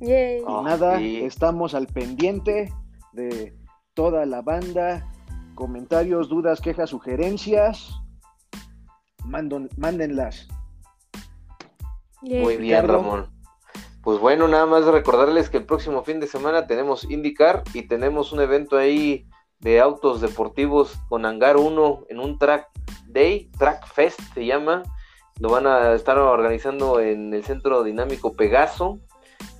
Y 0.00 0.12
ah, 0.46 0.62
nada, 0.64 1.00
estamos 1.00 1.74
al 1.74 1.86
pendiente 1.86 2.72
de 3.12 3.54
toda 3.94 4.26
la 4.26 4.42
banda. 4.42 5.10
Comentarios, 5.54 6.28
dudas, 6.28 6.60
quejas, 6.60 6.90
sugerencias. 6.90 7.99
Mándenlas. 9.24 10.48
Muy 12.22 12.56
bien, 12.56 12.86
Ramón. 12.86 13.26
Pues 14.02 14.18
bueno, 14.18 14.48
nada 14.48 14.66
más 14.66 14.84
recordarles 14.86 15.50
que 15.50 15.58
el 15.58 15.66
próximo 15.66 16.02
fin 16.02 16.20
de 16.20 16.26
semana 16.26 16.66
tenemos 16.66 17.04
IndyCar 17.04 17.62
y 17.74 17.82
tenemos 17.82 18.32
un 18.32 18.40
evento 18.40 18.78
ahí 18.78 19.26
de 19.58 19.78
autos 19.80 20.22
deportivos 20.22 20.98
con 21.08 21.26
Hangar 21.26 21.58
1 21.58 22.06
en 22.08 22.18
un 22.18 22.38
track 22.38 22.68
day, 23.08 23.50
track 23.58 23.86
fest 23.86 24.18
se 24.32 24.46
llama. 24.46 24.82
Lo 25.38 25.50
van 25.50 25.66
a 25.66 25.92
estar 25.94 26.18
organizando 26.18 27.00
en 27.00 27.34
el 27.34 27.44
Centro 27.44 27.82
Dinámico 27.82 28.32
Pegaso, 28.32 28.98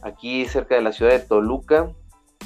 aquí 0.03 0.47
cerca 0.47 0.74
de 0.74 0.82
la 0.82 0.93
ciudad 0.93 1.12
de 1.12 1.20
Toluca. 1.20 1.93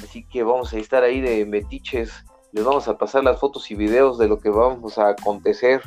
Así 0.03 0.25
que 0.27 0.43
vamos 0.43 0.73
a 0.73 0.77
estar 0.77 1.03
ahí 1.03 1.21
de 1.21 1.45
metiches. 1.45 2.11
Les 2.51 2.63
vamos 2.63 2.87
a 2.87 2.97
pasar 2.97 3.23
las 3.23 3.39
fotos 3.39 3.71
y 3.71 3.75
videos 3.75 4.17
de 4.17 4.27
lo 4.27 4.39
que 4.39 4.49
vamos 4.49 4.97
a 4.97 5.09
acontecer 5.09 5.81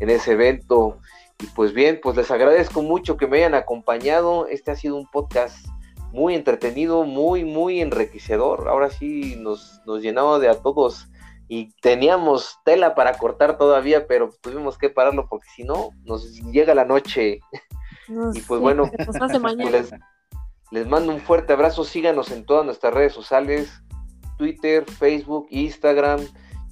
en 0.00 0.10
ese 0.10 0.32
evento. 0.32 0.98
Y 1.38 1.46
pues 1.48 1.72
bien, 1.72 2.00
pues 2.02 2.16
les 2.16 2.30
agradezco 2.30 2.82
mucho 2.82 3.16
que 3.16 3.26
me 3.26 3.38
hayan 3.38 3.54
acompañado. 3.54 4.46
Este 4.46 4.70
ha 4.70 4.76
sido 4.76 4.96
un 4.96 5.06
podcast 5.06 5.66
muy 6.12 6.34
entretenido, 6.34 7.04
muy, 7.04 7.44
muy 7.44 7.80
enriquecedor. 7.80 8.68
Ahora 8.68 8.90
sí 8.90 9.36
nos, 9.38 9.80
nos 9.86 10.00
llenaba 10.00 10.38
de 10.38 10.48
a 10.48 10.54
todos 10.54 11.08
y 11.48 11.72
teníamos 11.80 12.58
tela 12.64 12.94
para 12.94 13.18
cortar 13.18 13.56
todavía, 13.56 14.06
pero 14.06 14.30
tuvimos 14.40 14.78
que 14.78 14.90
pararlo 14.90 15.28
porque 15.28 15.48
si 15.54 15.62
no, 15.62 15.90
nos 16.04 16.34
llega 16.50 16.74
la 16.74 16.84
noche. 16.84 17.40
y 18.34 18.40
pues 18.40 18.60
bueno, 18.60 18.90
pues 19.06 19.92
les, 20.72 20.86
mando 20.86 21.12
un 21.12 21.20
fuerte 21.20 21.52
abrazo. 21.52 21.84
Síganos 21.84 22.30
en 22.32 22.44
todas 22.44 22.64
nuestras 22.64 22.92
redes 22.92 23.12
sociales: 23.12 23.82
Twitter, 24.38 24.84
Facebook, 24.84 25.46
Instagram, 25.50 26.20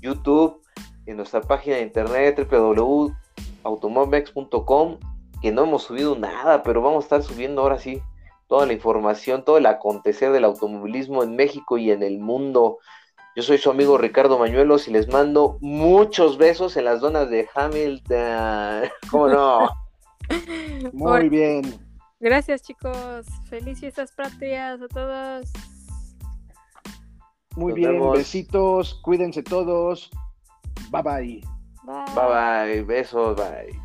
YouTube, 0.00 0.60
en 1.06 1.16
nuestra 1.16 1.40
página 1.40 1.76
de 1.76 1.82
internet 1.82 2.48
www 2.50 3.14
automomex.com, 3.64 4.98
que 5.42 5.50
no 5.50 5.64
hemos 5.64 5.82
subido 5.82 6.16
nada, 6.16 6.62
pero 6.62 6.80
vamos 6.80 7.04
a 7.04 7.06
estar 7.06 7.22
subiendo 7.22 7.62
ahora 7.62 7.78
sí 7.78 8.00
toda 8.46 8.66
la 8.66 8.74
información, 8.74 9.44
todo 9.44 9.58
el 9.58 9.66
acontecer 9.66 10.30
del 10.30 10.44
automovilismo 10.44 11.22
en 11.22 11.34
México 11.34 11.78
y 11.78 11.90
en 11.90 12.02
el 12.02 12.18
mundo. 12.18 12.78
Yo 13.34 13.42
soy 13.42 13.58
su 13.58 13.70
amigo 13.70 13.98
Ricardo 13.98 14.38
Mañuelos 14.38 14.86
y 14.86 14.92
les 14.92 15.08
mando 15.08 15.58
muchos 15.60 16.38
besos 16.38 16.76
en 16.76 16.84
las 16.84 17.00
zonas 17.00 17.30
de 17.30 17.48
Hamilton. 17.52 18.90
¿Cómo 19.10 19.28
no? 19.28 19.70
Muy 20.92 21.28
bien. 21.28 21.62
Gracias 22.20 22.62
chicos. 22.62 23.26
Feliz 23.48 23.80
fiestas 23.80 24.12
patrias 24.12 24.80
a 24.80 24.88
todos. 24.88 25.50
Muy 27.56 27.72
bien, 27.72 28.00
besitos, 28.12 28.94
cuídense 29.02 29.42
todos. 29.42 30.10
Bye 30.90 31.02
bye. 31.02 31.40
Bye. 31.86 32.14
Bye. 32.14 32.84
Besos. 32.86 33.36
Bye. 33.36 33.83